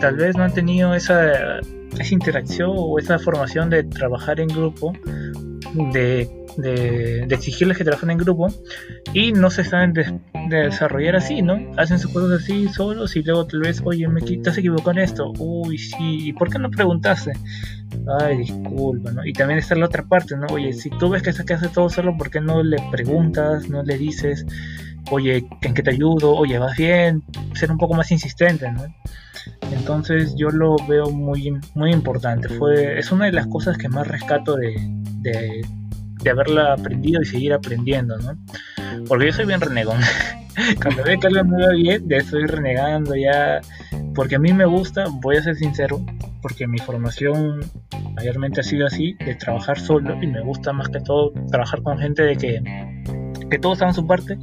tal 0.00 0.16
vez 0.16 0.36
no 0.36 0.42
han 0.42 0.52
tenido 0.52 0.94
esa, 0.94 1.60
esa 1.98 2.14
interacción 2.14 2.70
o 2.74 2.98
esa 2.98 3.18
formación 3.18 3.70
de 3.70 3.84
trabajar 3.84 4.40
en 4.40 4.48
grupo, 4.48 4.92
de, 5.92 6.28
exigirles 7.30 7.78
que 7.78 7.84
trabajen 7.84 8.10
en 8.10 8.18
grupo 8.18 8.48
y 9.14 9.32
no 9.32 9.50
se 9.50 9.64
saben 9.64 9.92
de, 9.92 10.18
desarrollar 10.48 11.16
así, 11.16 11.42
¿no? 11.42 11.58
Hacen 11.76 11.98
sus 11.98 12.12
cosas 12.12 12.42
así 12.42 12.68
solos 12.68 13.14
y 13.16 13.22
luego 13.22 13.46
tal 13.46 13.60
vez, 13.60 13.80
oye, 13.84 14.06
me 14.08 14.20
estás 14.20 14.58
equivocado 14.58 14.92
en 14.92 14.98
esto, 14.98 15.32
uy, 15.38 15.78
sí, 15.78 16.28
¿y 16.28 16.32
por 16.32 16.50
qué 16.50 16.58
no 16.58 16.70
preguntaste? 16.70 17.32
Ay, 18.20 18.38
disculpa, 18.38 19.12
¿no? 19.12 19.24
Y 19.24 19.32
también 19.32 19.58
está 19.58 19.74
la 19.74 19.86
otra 19.86 20.04
parte, 20.04 20.36
¿no? 20.36 20.46
Oye, 20.48 20.72
si 20.72 20.90
tú 20.90 21.08
ves 21.10 21.22
que 21.22 21.32
se 21.32 21.42
hace 21.42 21.68
todo 21.68 21.88
solo, 21.88 22.16
¿por 22.16 22.30
qué 22.30 22.40
no 22.40 22.62
le 22.62 22.78
preguntas, 22.90 23.68
no 23.68 23.82
le 23.82 23.96
dices, 23.96 24.44
oye, 25.10 25.44
¿en 25.62 25.74
qué 25.74 25.82
te 25.82 25.90
ayudo? 25.90 26.34
Oye, 26.34 26.58
¿vas 26.58 26.76
bien? 26.76 27.22
Ser 27.54 27.70
un 27.70 27.78
poco 27.78 27.94
más 27.94 28.10
insistente, 28.10 28.70
¿no? 28.70 28.82
Entonces 29.72 30.34
yo 30.36 30.50
lo 30.50 30.76
veo 30.88 31.10
muy, 31.10 31.58
muy 31.74 31.92
importante. 31.92 32.48
Fue, 32.48 32.98
es 32.98 33.12
una 33.12 33.26
de 33.26 33.32
las 33.32 33.46
cosas 33.46 33.78
que 33.78 33.88
más 33.88 34.06
rescato 34.06 34.56
de, 34.56 34.74
de, 35.20 36.30
haberla 36.30 36.74
aprendido 36.74 37.22
y 37.22 37.24
seguir 37.24 37.52
aprendiendo, 37.52 38.16
¿no? 38.18 38.36
Porque 39.06 39.26
yo 39.26 39.32
soy 39.32 39.46
bien 39.46 39.60
renegón. 39.60 40.00
Cuando 40.82 41.04
veo 41.04 41.18
que 41.18 41.26
algo 41.26 41.44
me 41.44 41.64
va 41.64 41.72
bien, 41.72 42.08
ya 42.08 42.18
estoy 42.18 42.46
renegando, 42.46 43.14
ya. 43.16 43.60
Porque 44.14 44.36
a 44.36 44.38
mí 44.38 44.52
me 44.52 44.64
gusta, 44.64 45.04
voy 45.22 45.36
a 45.36 45.42
ser 45.42 45.56
sincero, 45.56 46.04
porque 46.42 46.66
mi 46.66 46.78
formación 46.78 47.60
mayormente 48.14 48.60
ha 48.60 48.64
sido 48.64 48.86
así, 48.86 49.14
de 49.24 49.34
trabajar 49.36 49.78
solo, 49.78 50.20
y 50.20 50.26
me 50.26 50.40
gusta 50.42 50.72
más 50.72 50.88
que 50.88 51.00
todo 51.00 51.32
trabajar 51.50 51.82
con 51.82 51.98
gente 51.98 52.22
de 52.22 52.36
que, 52.36 52.60
que 53.50 53.58
todos 53.58 53.82
hagan 53.82 53.94
su 53.94 54.06
parte, 54.06 54.38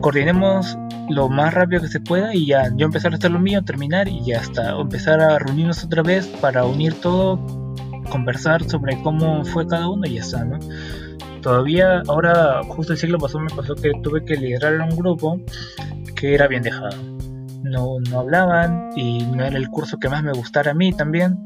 coordinemos 0.00 0.76
lo 1.08 1.28
más 1.28 1.54
rápido 1.54 1.82
que 1.82 1.88
se 1.88 2.00
pueda 2.00 2.34
y 2.34 2.46
ya 2.46 2.70
yo 2.76 2.86
empezar 2.86 3.12
a 3.12 3.16
hacer 3.16 3.30
lo 3.30 3.40
mío, 3.40 3.62
terminar 3.62 4.08
y 4.08 4.24
ya 4.24 4.38
está, 4.38 4.78
empezar 4.78 5.20
a 5.20 5.38
reunirnos 5.38 5.84
otra 5.84 6.02
vez 6.02 6.26
para 6.26 6.64
unir 6.64 6.94
todo, 7.00 7.38
conversar 8.10 8.62
sobre 8.68 9.00
cómo 9.02 9.44
fue 9.44 9.66
cada 9.66 9.88
uno 9.88 10.06
y 10.06 10.14
ya 10.14 10.20
está, 10.20 10.44
¿no? 10.44 10.58
Todavía, 11.42 12.02
ahora, 12.06 12.62
justo 12.64 12.92
el 12.92 12.98
siglo 12.98 13.18
pasado 13.18 13.40
me 13.40 13.50
pasó 13.50 13.74
que 13.74 13.92
tuve 14.02 14.24
que 14.24 14.36
liderar 14.36 14.78
un 14.80 14.94
grupo 14.94 15.40
que 16.14 16.34
era 16.34 16.46
bien 16.46 16.62
dejado. 16.62 16.96
No, 17.62 17.98
no 18.10 18.20
hablaban 18.20 18.90
y 18.94 19.24
no 19.24 19.44
era 19.44 19.56
el 19.56 19.68
curso 19.68 19.98
que 19.98 20.08
más 20.08 20.22
me 20.22 20.32
gustara 20.32 20.72
a 20.72 20.74
mí 20.74 20.92
también. 20.92 21.44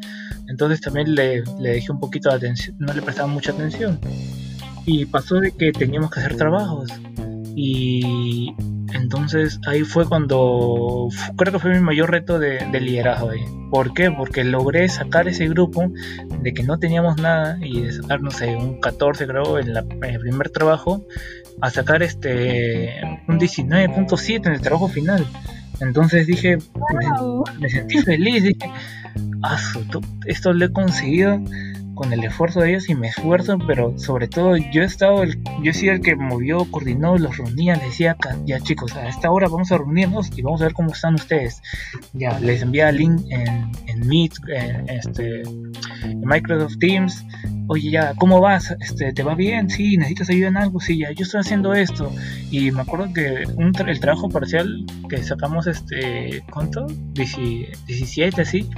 Entonces 0.48 0.80
también 0.80 1.14
le, 1.14 1.44
le 1.60 1.70
dejé 1.70 1.92
un 1.92 2.00
poquito 2.00 2.28
de 2.30 2.36
atención, 2.36 2.76
no 2.78 2.92
le 2.92 3.02
prestaba 3.02 3.28
mucha 3.28 3.52
atención. 3.52 4.00
Y 4.86 5.06
pasó 5.06 5.36
de 5.40 5.52
que 5.52 5.72
teníamos 5.72 6.10
que 6.10 6.20
hacer 6.20 6.36
trabajos. 6.36 6.90
Y 7.56 8.54
entonces 8.94 9.60
ahí 9.66 9.82
fue 9.82 10.06
cuando 10.06 11.08
creo 11.36 11.52
que 11.52 11.58
fue 11.58 11.74
mi 11.74 11.80
mayor 11.80 12.10
reto 12.10 12.38
de, 12.38 12.66
liderazgo 12.80 13.30
ahí. 13.30 13.44
¿Por 13.70 13.92
qué? 13.92 14.10
Porque 14.10 14.44
logré 14.44 14.88
sacar 14.88 15.28
ese 15.28 15.48
grupo 15.48 15.84
de 16.42 16.54
que 16.54 16.62
no 16.62 16.78
teníamos 16.78 17.20
nada 17.20 17.58
y 17.60 17.82
de 17.82 17.92
sacar, 17.92 18.20
no 18.22 18.30
sé, 18.30 18.54
un 18.56 18.80
14 18.80 19.26
creo 19.26 19.58
en, 19.58 19.76
el 19.76 20.20
primer 20.20 20.50
trabajo 20.50 21.04
a 21.60 21.70
sacar 21.70 22.02
este 22.02 23.00
un 23.28 23.38
19.7 23.38 24.46
en 24.46 24.52
el 24.52 24.60
trabajo 24.60 24.88
final. 24.88 25.26
Entonces 25.80 26.26
dije, 26.26 26.58
me, 27.60 27.68
sentí 27.68 27.98
feliz, 27.98 28.44
dije, 28.44 28.70
ah, 29.42 29.58
esto 30.26 30.52
lo 30.52 30.64
he 30.64 30.72
conseguido 30.72 31.40
con 31.94 32.12
el 32.12 32.24
esfuerzo 32.24 32.60
de 32.60 32.70
ellos 32.70 32.88
y 32.88 32.94
me 32.94 33.08
esfuerzo, 33.08 33.58
pero 33.66 33.98
sobre 33.98 34.28
todo 34.28 34.56
yo 34.56 34.82
he 34.82 34.84
estado, 34.84 35.22
el, 35.22 35.42
yo 35.62 35.70
he 35.70 35.74
sido 35.74 35.94
el 35.94 36.00
que 36.00 36.16
movió, 36.16 36.64
coordinó, 36.70 37.16
los 37.16 37.36
reunía, 37.36 37.74
les 37.76 37.86
decía, 37.86 38.16
ya 38.44 38.60
chicos, 38.60 38.94
a 38.96 39.08
esta 39.08 39.30
hora 39.30 39.48
vamos 39.48 39.70
a 39.72 39.78
reunirnos 39.78 40.36
y 40.36 40.42
vamos 40.42 40.60
a 40.60 40.64
ver 40.64 40.74
cómo 40.74 40.92
están 40.92 41.14
ustedes. 41.14 41.62
Ya, 42.12 42.38
les 42.40 42.62
envía 42.62 42.88
el 42.88 42.96
link 42.96 43.22
en, 43.30 43.70
en 43.86 44.06
Meet, 44.06 44.32
en, 44.48 44.88
este, 44.88 45.42
en 45.42 46.20
Microsoft 46.20 46.78
Teams, 46.78 47.24
oye 47.68 47.90
ya, 47.90 48.14
¿cómo 48.14 48.40
vas? 48.40 48.74
Este, 48.80 49.12
¿Te 49.12 49.22
va 49.22 49.34
bien? 49.34 49.70
Sí, 49.70 49.96
¿necesitas 49.96 50.30
ayuda 50.30 50.48
en 50.48 50.56
algo? 50.56 50.80
Sí, 50.80 50.98
ya, 50.98 51.12
yo 51.12 51.24
estoy 51.24 51.40
haciendo 51.40 51.74
esto. 51.74 52.10
Y 52.50 52.70
me 52.70 52.82
acuerdo 52.82 53.12
que 53.12 53.44
un 53.56 53.74
el 53.74 54.00
trabajo 54.00 54.28
parcial 54.28 54.86
que 55.08 55.22
sacamos, 55.22 55.66
este, 55.66 56.42
¿cuánto? 56.50 56.86
17, 57.14 58.40
así 58.40 58.68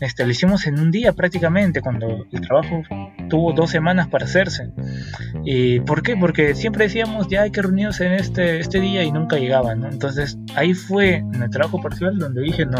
este, 0.00 0.24
lo 0.24 0.30
hicimos 0.30 0.66
en 0.66 0.78
un 0.78 0.90
día 0.90 1.12
prácticamente, 1.12 1.80
cuando 1.80 2.26
el 2.30 2.40
trabajo 2.40 2.82
tuvo 3.28 3.52
dos 3.52 3.70
semanas 3.70 4.08
para 4.08 4.24
hacerse. 4.24 4.70
¿Y 5.44 5.80
por 5.80 6.02
qué? 6.02 6.16
Porque 6.16 6.54
siempre 6.54 6.84
decíamos, 6.84 7.28
ya 7.28 7.42
hay 7.42 7.50
que 7.50 7.62
reunirnos 7.62 8.00
en 8.00 8.12
este, 8.12 8.60
este 8.60 8.80
día 8.80 9.02
y 9.02 9.12
nunca 9.12 9.36
llegaban, 9.36 9.84
Entonces 9.84 10.38
ahí 10.54 10.74
fue 10.74 11.16
en 11.16 11.42
el 11.42 11.50
trabajo 11.50 11.80
parcial 11.80 12.18
donde 12.18 12.42
dije, 12.42 12.64
no, 12.66 12.78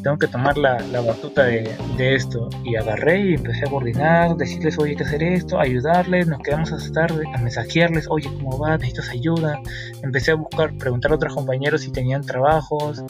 tengo 0.00 0.18
que 0.18 0.26
tomar 0.26 0.56
la, 0.58 0.78
batuta 1.00 1.44
de, 1.44 1.70
esto. 1.98 2.48
Y 2.64 2.76
agarré 2.76 3.30
y 3.30 3.34
empecé 3.34 3.66
a 3.66 3.70
coordinar, 3.70 4.36
decirles, 4.36 4.78
oye, 4.78 4.90
hay 4.90 4.96
que 4.96 5.04
hacer 5.04 5.22
esto, 5.22 5.58
ayudarles, 5.58 6.26
nos 6.26 6.40
quedamos 6.40 6.72
hasta 6.72 6.92
tarde, 6.92 7.24
a 7.34 7.38
mensajearles, 7.38 8.06
oye, 8.08 8.28
¿cómo 8.34 8.58
va? 8.58 8.76
¿Necesitas 8.76 9.10
ayuda? 9.10 9.60
Empecé 10.02 10.32
a 10.32 10.34
buscar, 10.34 10.76
preguntar 10.76 11.12
a 11.12 11.14
otros 11.16 11.34
compañeros 11.34 11.82
si 11.82 11.92
tenían 11.92 12.22
trabajos 12.22 13.04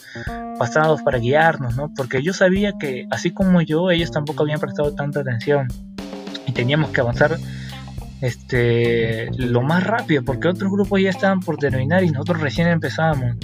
pasados 0.58 1.02
para 1.02 1.18
guiarnos, 1.18 1.76
¿no? 1.76 1.92
Porque 1.94 2.22
yo 2.22 2.32
sabía 2.32 2.72
que, 2.78 3.06
así 3.10 3.30
como 3.30 3.60
yo, 3.62 3.90
ellos 3.90 4.10
tampoco 4.10 4.42
habían 4.42 4.60
prestado 4.60 4.94
tanta 4.94 5.20
atención. 5.20 5.68
Y 6.46 6.52
teníamos 6.52 6.90
que 6.90 7.00
avanzar 7.00 7.38
este 8.20 9.30
lo 9.36 9.62
más 9.62 9.82
rápido 9.84 10.22
porque 10.22 10.48
otros 10.48 10.70
grupos 10.70 11.00
ya 11.00 11.08
estaban 11.08 11.40
por 11.40 11.56
terminar 11.56 12.04
y 12.04 12.10
nosotros 12.10 12.40
recién 12.40 12.68
empezábamos 12.68 13.36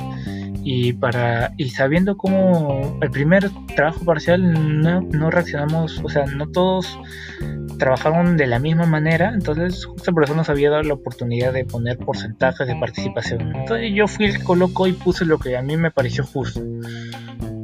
y 0.69 0.95
para 0.95 1.55
y 1.57 1.71
sabiendo 1.71 2.17
cómo 2.17 2.99
el 3.01 3.11
primer 3.12 3.49
trabajo 3.77 4.05
parcial 4.05 4.83
no, 4.83 5.01
no 5.01 5.31
reaccionamos, 5.31 6.03
o 6.03 6.09
sea, 6.09 6.27
no 6.27 6.49
todos 6.49 6.99
trabajaron 7.79 8.37
de 8.37 8.49
la 8.49 8.59
misma 8.59 8.85
manera, 8.85 9.31
entonces 9.33 9.87
por 10.12 10.25
eso 10.25 10.35
nos 10.35 10.49
había 10.49 10.71
dado 10.71 10.83
la 10.83 10.95
oportunidad 10.95 11.53
de 11.53 11.64
poner 11.64 11.99
porcentajes 11.99 12.67
de 12.67 12.75
participación. 12.75 13.55
Entonces 13.55 13.93
yo 13.95 14.09
fui 14.09 14.27
el 14.27 14.39
que 14.39 14.43
colocó 14.43 14.89
y 14.89 14.93
puse 14.93 15.25
lo 15.25 15.39
que 15.39 15.57
a 15.57 15.62
mí 15.62 15.77
me 15.77 15.93
pareció 15.93 16.25
justo. 16.25 16.61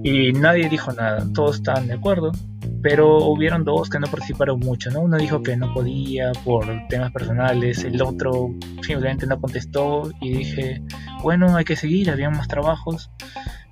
Y 0.04 0.32
nadie 0.34 0.68
dijo 0.68 0.92
nada, 0.92 1.26
todos 1.34 1.56
estaban 1.56 1.88
de 1.88 1.94
acuerdo 1.94 2.30
pero 2.82 3.18
hubieron 3.18 3.64
dos 3.64 3.88
que 3.88 3.98
no 3.98 4.06
participaron 4.08 4.58
mucho, 4.60 4.90
¿no? 4.90 5.00
Uno 5.00 5.16
dijo 5.16 5.42
que 5.42 5.56
no 5.56 5.72
podía 5.72 6.32
por 6.44 6.66
temas 6.88 7.12
personales, 7.12 7.84
el 7.84 8.02
otro 8.02 8.50
simplemente 8.82 9.26
no 9.26 9.40
contestó 9.40 10.10
y 10.20 10.32
dije, 10.32 10.82
bueno, 11.22 11.56
hay 11.56 11.64
que 11.64 11.76
seguir, 11.76 12.10
había 12.10 12.30
más 12.30 12.48
trabajos 12.48 13.10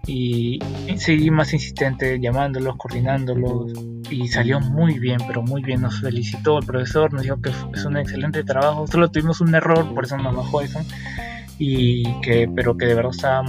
y 0.07 0.59
seguí 0.97 1.31
más 1.31 1.53
insistente 1.53 2.19
llamándolos, 2.21 2.77
coordinándolos 2.77 3.73
y 4.11 4.29
salió 4.29 4.61
muy 4.61 4.99
bien, 4.99 5.19
pero 5.27 5.43
muy 5.43 5.63
bien, 5.63 5.83
nos 5.83 6.01
felicitó 6.01 6.59
el 6.59 6.67
profesor, 6.67 7.13
nos 7.13 7.23
dijo 7.23 7.41
que 7.41 7.51
es 7.51 7.85
un 7.85 7.97
excelente 7.97 8.45
trabajo, 8.45 8.87
solo 8.87 9.11
tuvimos 9.11 9.41
un 9.41 9.55
error, 9.55 9.93
por 9.95 10.05
eso 10.05 10.17
nos 10.17 10.35
bajó 10.35 10.61
eso 10.63 10.81
y 11.63 12.05
que 12.23 12.49
pero 12.57 12.75
que 12.79 12.87
de 12.87 12.95
verdad 12.95 13.11
estaba, 13.15 13.43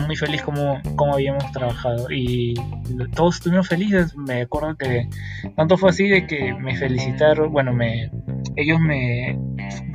muy 0.00 0.16
feliz 0.16 0.42
como, 0.42 0.80
como 0.96 1.14
habíamos 1.14 1.52
trabajado. 1.52 2.10
Y 2.10 2.54
todos 3.14 3.36
estuvimos 3.36 3.68
felices. 3.68 4.16
Me 4.16 4.42
acuerdo 4.42 4.76
que 4.76 5.08
tanto 5.56 5.78
fue 5.78 5.90
así 5.90 6.08
de 6.08 6.26
que 6.26 6.52
me 6.52 6.76
felicitaron 6.76 7.52
bueno 7.52 7.72
me 7.72 8.10
ellos 8.56 8.80
me, 8.80 9.38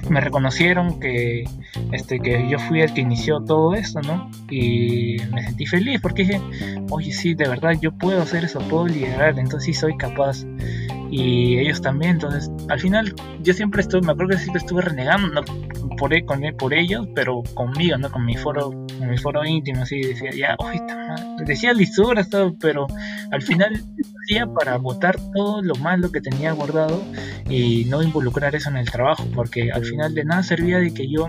me 0.10 0.22
reconocieron 0.22 1.02
que 1.02 1.44
este 1.92 2.20
que 2.20 2.48
yo 2.50 2.60
fui 2.60 2.82
el 2.82 2.94
que 2.94 3.02
inició 3.02 3.42
todo 3.42 3.74
esto 3.74 4.02
no 4.02 4.32
y 4.50 5.18
me 5.34 5.44
sentí 5.44 5.66
feliz 5.66 6.00
porque 6.02 6.24
dije 6.24 6.42
oye 6.90 7.12
sí 7.12 7.34
de 7.34 7.48
verdad 7.48 7.74
yo 7.82 7.92
puedo 7.92 8.22
hacer 8.22 8.46
eso 8.46 8.60
puedo 8.60 8.88
liderar 8.88 9.38
entonces 9.38 9.66
sí 9.66 9.74
soy 9.74 9.98
capaz 9.98 10.46
y 11.12 11.58
ellos 11.60 11.82
también 11.82 12.12
entonces 12.12 12.52
al 12.70 12.80
final 12.80 13.14
yo 13.42 13.54
siempre 13.54 13.82
estuve 13.82 14.02
me 14.02 14.12
acuerdo 14.12 14.32
que 14.32 14.38
siempre 14.38 14.60
estuve 14.60 14.82
renegando 14.82 15.44
por, 16.00 16.14
e, 16.14 16.26
con, 16.26 16.42
por 16.58 16.74
ellos, 16.74 17.08
pero 17.14 17.44
conmigo, 17.54 17.98
¿no? 17.98 18.10
Con 18.10 18.26
mi 18.26 18.36
foro, 18.36 18.72
con 18.72 19.10
mi 19.10 19.18
foro 19.18 19.46
íntimo, 19.46 19.84
así 19.84 20.02
decía, 20.02 20.32
ya, 20.32 20.56
uy, 20.60 20.80
decía 21.46 21.74
lisura, 21.74 22.26
pero 22.60 22.88
al 23.32 23.42
final 23.42 23.84
hacía 24.24 24.48
para 24.48 24.78
votar 24.78 25.18
todo 25.34 25.62
lo 25.62 25.76
malo 25.76 26.12
que 26.12 26.22
tenía 26.22 26.54
guardado 26.54 27.04
y 27.50 27.86
no 27.86 28.02
involucrar 28.02 28.56
eso 28.56 28.70
en 28.70 28.78
el 28.78 28.90
trabajo, 28.90 29.26
porque 29.36 29.72
al 29.72 29.86
final 29.86 30.14
de 30.16 30.24
nada 30.24 30.44
servía 30.44 30.80
de 30.80 30.94
que 30.94 31.10
yo 31.12 31.28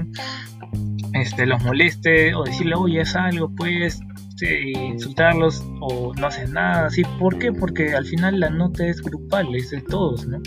este, 1.14 1.46
los 1.46 1.62
moleste 1.64 2.34
o 2.34 2.44
decirle, 2.44 2.74
oye, 2.76 3.00
es 3.00 3.16
algo, 3.16 3.50
pues, 3.56 4.00
insultarlos 4.42 5.64
o 5.80 6.12
no 6.14 6.26
hacer 6.26 6.50
nada 6.50 6.86
así. 6.86 7.02
¿Por 7.18 7.38
qué? 7.38 7.52
Porque 7.52 7.94
al 7.94 8.04
final 8.04 8.40
la 8.40 8.50
nota 8.50 8.86
es 8.86 9.00
grupal, 9.02 9.54
es 9.54 9.70
de 9.70 9.80
todos, 9.82 10.26
¿no? 10.26 10.38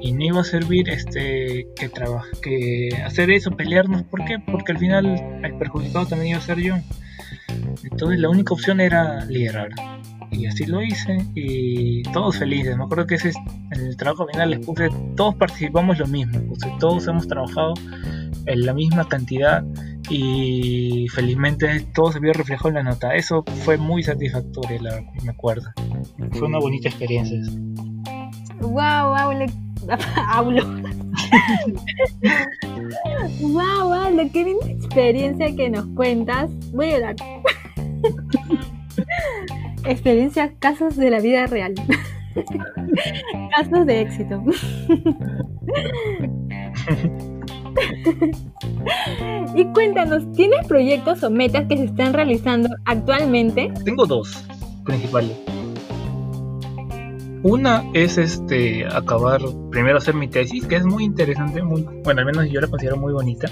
Y 0.00 0.12
no 0.12 0.24
iba 0.24 0.40
a 0.40 0.44
servir 0.44 0.88
este 0.88 1.66
que 1.76 1.90
que 2.42 2.88
hacer 3.04 3.30
eso, 3.30 3.50
pelearnos. 3.50 4.02
¿Por 4.04 4.24
qué? 4.24 4.38
Porque 4.38 4.72
al 4.72 4.78
final 4.78 5.06
el 5.06 5.54
perjudicado 5.58 6.06
también 6.06 6.30
iba 6.30 6.38
a 6.38 6.42
ser 6.42 6.58
yo. 6.58 6.76
Entonces 7.82 8.18
la 8.20 8.28
única 8.28 8.54
opción 8.54 8.80
era 8.80 9.24
liderar. 9.26 9.70
Y 10.30 10.46
así 10.46 10.64
lo 10.64 10.82
hice 10.82 11.18
y 11.34 12.02
todos 12.04 12.38
felices. 12.38 12.76
Me 12.76 12.84
acuerdo 12.84 13.06
que 13.06 13.16
ese 13.16 13.32
en 13.72 13.86
el 13.86 13.96
trabajo 13.96 14.26
final 14.26 14.50
les 14.50 14.64
puse, 14.64 14.88
todos 15.14 15.34
participamos 15.34 15.98
lo 15.98 16.06
mismo, 16.06 16.40
todos 16.80 17.06
hemos 17.06 17.28
trabajado 17.28 17.74
en 18.46 18.66
la 18.66 18.72
misma 18.72 19.08
cantidad 19.08 19.64
y 20.08 21.06
felizmente 21.08 21.86
todo 21.94 22.12
se 22.12 22.20
vio 22.20 22.32
reflejado 22.32 22.70
en 22.70 22.76
la 22.76 22.82
nota. 22.82 23.14
Eso 23.14 23.44
fue 23.64 23.76
muy 23.78 24.02
satisfactorio, 24.02 24.82
la, 24.82 25.00
me 25.22 25.30
acuerdo. 25.30 25.70
Fue 26.32 26.48
una 26.48 26.58
bonita 26.58 26.88
experiencia. 26.88 27.38
Wow, 28.60 28.70
wow, 28.70 29.32
hablo. 30.28 30.64
wow, 33.40 33.88
wow, 33.88 34.30
qué 34.32 34.44
linda 34.44 34.68
experiencia 34.68 35.56
que 35.56 35.70
nos 35.70 35.86
cuentas. 35.94 36.50
Voy 36.72 36.92
a 36.92 37.00
dar 37.00 37.16
experiencias, 39.84 40.52
casos 40.58 40.96
de 40.96 41.10
la 41.10 41.20
vida 41.20 41.46
real. 41.46 41.74
casos 43.56 43.86
de 43.86 44.00
éxito. 44.00 44.42
y 49.54 49.64
cuéntanos, 49.72 50.30
¿tienes 50.32 50.66
proyectos 50.66 51.22
o 51.22 51.30
metas 51.30 51.66
que 51.68 51.76
se 51.76 51.84
están 51.84 52.12
realizando 52.12 52.68
actualmente? 52.84 53.72
Tengo 53.84 54.06
dos 54.06 54.44
principales. 54.84 55.36
Una 57.44 57.84
es 57.92 58.18
este 58.18 58.86
acabar 58.86 59.40
primero 59.70 59.98
hacer 59.98 60.14
mi 60.14 60.28
tesis, 60.28 60.64
que 60.64 60.76
es 60.76 60.84
muy 60.84 61.02
interesante, 61.02 61.60
muy 61.62 61.82
bueno, 62.04 62.20
al 62.20 62.26
menos 62.26 62.48
yo 62.48 62.60
la 62.60 62.68
considero 62.68 62.96
muy 62.96 63.12
bonita, 63.12 63.48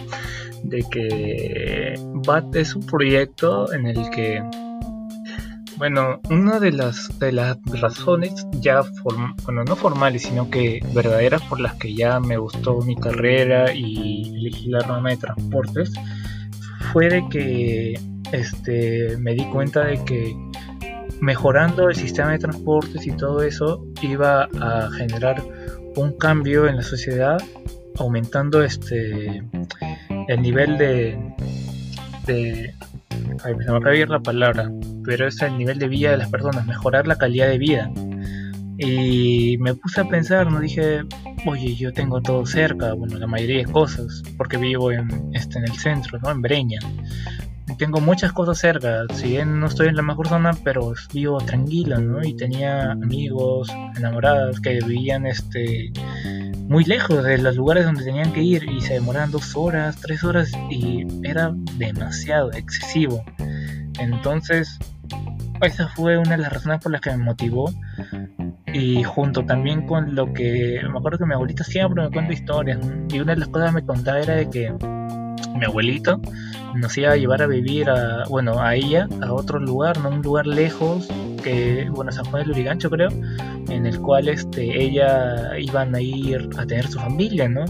de 0.62 0.85
que 0.89 1.95
BAT 2.24 2.55
es 2.55 2.76
un 2.76 2.87
proyecto 2.87 3.72
en 3.72 3.87
el 3.87 4.11
que 4.11 4.41
bueno, 5.81 6.20
una 6.28 6.61
de 6.61 6.72
las, 6.72 7.18
de 7.18 7.33
las 7.33 7.57
razones 7.81 8.47
ya, 8.61 8.83
bueno, 9.03 9.64
no 9.64 9.76
formales, 9.76 10.24
sino 10.24 10.51
que 10.51 10.78
verdaderas 10.93 11.41
por 11.45 11.59
las 11.59 11.72
que 11.76 11.95
ya 11.95 12.20
me 12.20 12.37
gustó 12.37 12.83
mi 12.83 12.97
carrera 12.97 13.72
y 13.72 14.28
elegí 14.37 14.68
la 14.68 14.81
rama 14.81 15.09
de 15.09 15.16
transportes, 15.16 15.91
fue 16.93 17.09
de 17.09 17.26
que 17.31 17.99
este, 18.31 19.16
me 19.16 19.33
di 19.33 19.47
cuenta 19.47 19.87
de 19.87 20.05
que 20.05 20.37
mejorando 21.22 21.89
el 21.89 21.97
sistema 21.97 22.33
de 22.33 22.41
transportes 22.41 23.07
y 23.07 23.12
todo 23.12 23.43
eso 23.43 23.83
iba 24.03 24.51
a 24.61 24.91
generar 24.91 25.43
un 25.97 26.12
cambio 26.18 26.68
en 26.68 26.76
la 26.76 26.83
sociedad, 26.83 27.39
aumentando 27.99 28.62
este 28.62 29.43
el 30.28 30.43
nivel 30.43 30.76
de, 30.76 31.18
de 32.26 32.74
Ay, 33.45 33.55
me 33.55 33.64
de 33.64 33.99
ir 33.99 34.09
la 34.11 34.20
palabra, 34.20 34.70
pero 35.05 35.26
es 35.28 35.40
el 35.42 35.57
nivel 35.59 35.78
de 35.78 35.88
vida 35.88 36.11
de 36.11 36.18
las 36.18 36.30
personas, 36.30 36.66
mejorar 36.66 37.07
la 37.07 37.16
calidad 37.16 37.48
de 37.48 37.59
vida. 37.59 37.90
Y 38.78 39.59
me 39.59 39.74
puse 39.74 40.01
a 40.01 40.09
pensar, 40.09 40.51
no 40.51 40.61
dije, 40.61 41.03
oye, 41.46 41.74
yo 41.74 41.92
tengo 41.92 42.22
todo 42.22 42.46
cerca, 42.46 42.94
bueno, 42.94 43.18
la 43.18 43.26
mayoría 43.26 43.59
de 43.59 43.70
cosas, 43.70 44.22
porque 44.38 44.57
vivo 44.57 44.90
en, 44.90 45.09
este, 45.34 45.59
en 45.59 45.64
el 45.64 45.76
centro, 45.78 46.18
¿no? 46.20 46.30
En 46.30 46.40
Breña. 46.40 46.78
Tengo 47.78 48.01
muchas 48.01 48.32
cosas 48.32 48.59
cerca, 48.59 49.05
si 49.14 49.28
bien 49.28 49.61
no 49.61 49.66
estoy 49.66 49.88
en 49.88 49.96
la 49.96 50.03
mejor 50.03 50.28
zona, 50.28 50.53
pero 50.64 50.92
vivo 51.12 51.38
tranquila, 51.38 51.98
¿no? 51.98 52.22
Y 52.24 52.34
tenía 52.34 52.92
amigos, 52.92 53.70
enamoradas 53.96 54.61
que 54.61 54.80
vivían 54.86 55.26
este 55.26 55.92
muy 56.70 56.84
lejos 56.84 57.24
de 57.24 57.36
los 57.38 57.57
lugares 57.57 57.84
donde 57.84 58.05
tenían 58.05 58.32
que 58.32 58.42
ir 58.42 58.62
y 58.62 58.80
se 58.80 58.94
demoraban 58.94 59.32
dos 59.32 59.57
horas, 59.57 59.96
tres 59.96 60.22
horas 60.22 60.53
y 60.70 61.05
era 61.24 61.53
demasiado 61.76 62.53
excesivo. 62.53 63.24
Entonces, 64.01 64.78
esa 65.62 65.88
fue 65.88 66.18
una 66.18 66.30
de 66.30 66.38
las 66.38 66.53
razones 66.53 66.80
por 66.80 66.92
las 66.92 67.01
que 67.01 67.11
me 67.11 67.18
motivó. 67.18 67.72
Y 68.72 69.03
junto 69.03 69.44
también 69.44 69.86
con 69.86 70.14
lo 70.14 70.32
que 70.32 70.80
me 70.90 70.98
acuerdo 70.98 71.18
que 71.18 71.26
mi 71.26 71.34
abuelita 71.34 71.64
siempre 71.64 72.05
me 72.05 72.11
cuenta 72.11 72.32
historias 72.32 72.78
y 73.12 73.18
una 73.18 73.34
de 73.34 73.40
las 73.40 73.48
cosas 73.48 73.70
que 73.70 73.74
me 73.80 73.86
contaba 73.86 74.20
era 74.20 74.34
de 74.34 74.48
que 74.48 74.72
mi 75.57 75.64
abuelito 75.64 76.20
nos 76.74 76.96
iba 76.96 77.12
a 77.12 77.16
llevar 77.16 77.42
a 77.42 77.46
vivir 77.46 77.90
a, 77.90 78.24
bueno, 78.28 78.60
a 78.60 78.74
ella, 78.74 79.08
a 79.22 79.32
otro 79.32 79.58
lugar, 79.58 79.98
¿no? 80.00 80.10
Un 80.10 80.22
lugar 80.22 80.46
lejos, 80.46 81.08
que, 81.42 81.88
bueno, 81.90 82.12
San 82.12 82.24
Juan 82.26 82.42
del 82.42 82.52
Urigancho 82.52 82.90
creo, 82.90 83.10
en 83.68 83.86
el 83.86 84.00
cual 84.00 84.28
este, 84.28 84.82
ella 84.82 85.58
iban 85.58 85.94
a 85.94 86.00
ir 86.00 86.48
a 86.56 86.66
tener 86.66 86.86
su 86.88 86.98
familia, 86.98 87.48
¿no? 87.48 87.64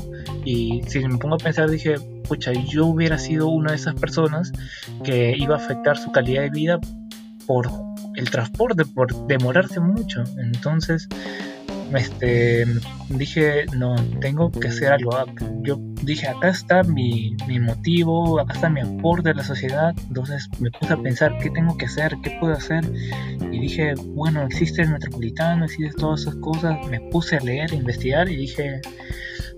Y 0.45 0.83
si 0.87 1.01
me 1.01 1.19
pongo 1.19 1.37
a 1.37 1.39
pensar, 1.39 1.71
dije, 1.71 1.97
pucha, 2.29 2.53
yo 2.53 2.87
hubiera 2.87 3.19
sido 3.19 3.49
una 3.49 3.71
de 3.71 3.77
esas 3.77 3.95
personas 3.95 4.53
que 5.05 5.35
iba 5.37 5.55
a 5.57 5.59
afectar 5.59 5.97
su 5.97 6.11
calidad 6.13 6.43
de 6.43 6.51
vida 6.51 6.81
por 7.47 7.69
el 8.17 8.31
transporte, 8.31 8.85
por 8.85 9.27
demorarse 9.27 9.81
mucho. 9.81 10.23
Entonces, 10.39 11.09
este, 11.95 12.65
dije, 13.09 13.67
no, 13.77 13.97
tengo 14.21 14.51
que 14.51 14.69
hacer 14.69 14.93
algo. 14.93 15.11
Dije, 16.03 16.29
acá 16.29 16.49
está 16.49 16.83
mi, 16.83 17.37
mi 17.47 17.59
motivo, 17.59 18.41
acá 18.41 18.55
está 18.55 18.69
mi 18.69 18.81
aporte 18.81 19.31
a 19.31 19.35
la 19.35 19.45
sociedad. 19.45 19.95
Entonces 20.09 20.49
me 20.59 20.71
puse 20.71 20.93
a 20.93 20.97
pensar, 20.97 21.37
¿qué 21.39 21.51
tengo 21.51 21.77
que 21.77 21.87
hacer? 21.87 22.17
¿Qué 22.23 22.37
puedo 22.41 22.55
hacer? 22.55 22.85
Y 23.53 23.61
dije, 23.61 23.95
bueno, 24.15 24.43
existe 24.43 24.83
el 24.83 24.91
metropolitano, 24.91 25.65
existe 25.65 25.95
todas 25.99 26.23
esas 26.23 26.37
cosas. 26.37 26.77
Me 26.89 27.01
puse 27.11 27.37
a 27.37 27.41
leer, 27.41 27.73
a 27.73 27.75
investigar 27.75 28.29
y 28.31 28.37
dije, 28.37 28.81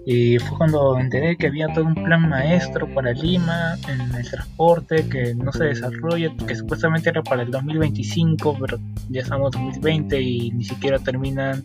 y 0.04 0.38
fue 0.38 0.58
cuando 0.58 0.98
enteré 0.98 1.36
que 1.36 1.46
había 1.46 1.68
todo 1.68 1.84
un 1.84 1.94
plan 1.94 2.28
maestro 2.28 2.92
para 2.92 3.12
Lima 3.12 3.76
en 3.88 4.00
el 4.16 4.28
transporte 4.28 5.08
que 5.08 5.34
no 5.34 5.52
se 5.52 5.64
desarrolla, 5.64 6.34
que 6.46 6.56
supuestamente 6.56 7.10
era 7.10 7.22
para 7.22 7.42
el 7.42 7.50
2025, 7.52 8.56
pero 8.60 8.78
ya 9.10 9.20
estamos 9.20 9.54
en 9.54 9.66
2020 9.66 10.20
y 10.20 10.50
ni 10.50 10.64
siquiera 10.64 10.98
terminan 10.98 11.64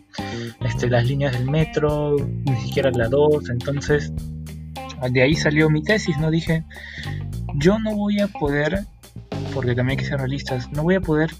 este, 0.60 0.88
las 0.88 1.06
líneas 1.06 1.32
del 1.32 1.50
metro, 1.50 2.16
ni 2.16 2.56
siquiera 2.58 2.90
la 2.92 3.08
2. 3.08 3.50
Entonces, 3.50 4.12
de 5.10 5.22
ahí 5.22 5.34
salió 5.34 5.70
mi 5.70 5.82
tesis, 5.82 6.16
¿no? 6.18 6.30
Dije, 6.30 6.64
yo 7.54 7.78
no 7.78 7.94
voy 7.94 8.20
a 8.20 8.28
poder, 8.28 8.84
porque 9.54 9.74
también 9.74 9.98
hay 9.98 10.04
que 10.04 10.08
ser 10.08 10.18
realistas, 10.18 10.70
no 10.72 10.82
voy 10.82 10.96
a 10.96 11.00
poder 11.00 11.30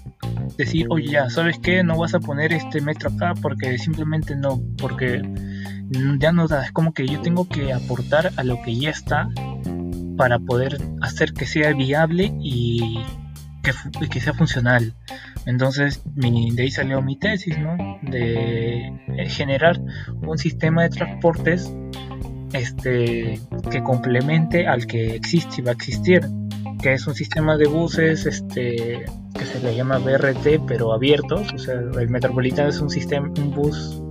decir, 0.57 0.87
oye, 0.89 1.11
ya, 1.11 1.29
¿sabes 1.29 1.59
qué? 1.59 1.83
No 1.83 1.97
vas 1.97 2.13
a 2.13 2.19
poner 2.19 2.53
este 2.53 2.81
metro 2.81 3.09
acá 3.09 3.33
porque 3.41 3.77
simplemente 3.77 4.35
no, 4.35 4.61
porque 4.77 5.21
ya 6.19 6.31
no 6.31 6.47
da, 6.47 6.65
es 6.65 6.71
como 6.71 6.93
que 6.93 7.07
yo 7.07 7.21
tengo 7.21 7.47
que 7.47 7.73
aportar 7.73 8.31
a 8.35 8.43
lo 8.43 8.61
que 8.61 8.75
ya 8.75 8.89
está 8.89 9.29
para 10.17 10.39
poder 10.39 10.77
hacer 11.01 11.33
que 11.33 11.45
sea 11.45 11.73
viable 11.73 12.33
y 12.41 12.99
que, 14.09 14.19
sea 14.19 14.33
funcional. 14.33 14.93
Entonces 15.45 16.01
de 16.05 16.61
ahí 16.61 16.71
salió 16.71 17.01
mi 17.01 17.17
tesis, 17.17 17.57
¿no? 17.57 17.77
De 18.01 18.87
eh, 18.87 19.29
generar 19.29 19.79
un 20.21 20.37
sistema 20.37 20.83
de 20.83 20.89
transportes 20.89 21.73
este, 22.53 23.39
que 23.71 23.83
complemente 23.83 24.67
al 24.67 24.85
que 24.87 25.15
existe 25.15 25.61
y 25.61 25.61
va 25.63 25.71
a 25.71 25.73
existir, 25.73 26.21
que 26.81 26.93
es 26.93 27.07
un 27.07 27.15
sistema 27.15 27.57
de 27.57 27.67
buses 27.67 28.25
este, 28.25 29.05
que 29.33 29.45
se 29.45 29.59
le 29.61 29.75
llama 29.75 29.97
BRT, 29.97 30.65
pero 30.67 30.93
abiertos. 30.93 31.53
O 31.53 31.57
sea, 31.57 31.75
el 31.75 32.09
Metropolitano 32.09 32.69
es 32.69 32.79
un 32.79 32.89
sistema, 32.89 33.31
un 33.37 33.51
bus 33.51 34.01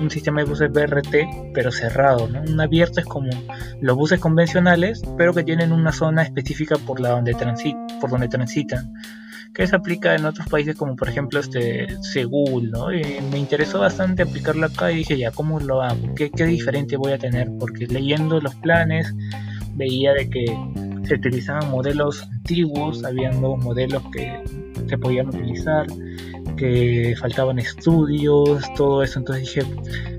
un 0.00 0.08
sistema 0.10 0.42
de 0.42 0.48
buses 0.48 0.70
BRT, 0.70 1.52
pero 1.52 1.72
cerrado. 1.72 2.28
¿no? 2.28 2.42
Un 2.42 2.60
abierto 2.60 3.00
es 3.00 3.06
como 3.06 3.30
los 3.80 3.96
buses 3.96 4.20
convencionales, 4.20 5.02
pero 5.16 5.34
que 5.34 5.42
tienen 5.42 5.72
una 5.72 5.90
zona 5.90 6.22
específica 6.22 6.76
por 6.76 7.00
la 7.00 7.10
donde 7.10 7.34
transit, 7.34 7.76
por 8.00 8.10
donde 8.10 8.28
transitan 8.28 8.92
que 9.54 9.66
se 9.66 9.76
aplica 9.76 10.14
en 10.14 10.24
otros 10.24 10.48
países 10.48 10.76
como 10.76 10.96
por 10.96 11.08
ejemplo 11.08 11.40
este 11.40 11.86
Seúl, 12.02 12.70
¿no? 12.70 12.92
Y 12.92 13.02
me 13.30 13.38
interesó 13.38 13.80
bastante 13.80 14.22
aplicarlo 14.22 14.66
acá 14.66 14.92
y 14.92 14.98
dije 14.98 15.18
ya, 15.18 15.30
¿cómo 15.30 15.60
lo 15.60 15.82
hago? 15.82 16.14
¿Qué, 16.14 16.30
¿Qué 16.30 16.44
diferente 16.44 16.96
voy 16.96 17.12
a 17.12 17.18
tener? 17.18 17.50
Porque 17.58 17.86
leyendo 17.86 18.40
los 18.40 18.54
planes 18.56 19.12
veía 19.74 20.12
de 20.12 20.28
que 20.28 20.44
se 21.04 21.14
utilizaban 21.14 21.70
modelos 21.70 22.22
antiguos, 22.22 23.04
habían 23.04 23.40
nuevos 23.40 23.64
modelos 23.64 24.02
que 24.12 24.42
se 24.86 24.98
podían 24.98 25.28
utilizar, 25.28 25.86
que 26.58 27.14
faltaban 27.18 27.58
estudios, 27.58 28.62
todo 28.74 29.02
eso. 29.02 29.18
Entonces 29.18 29.44
dije, 29.44 29.62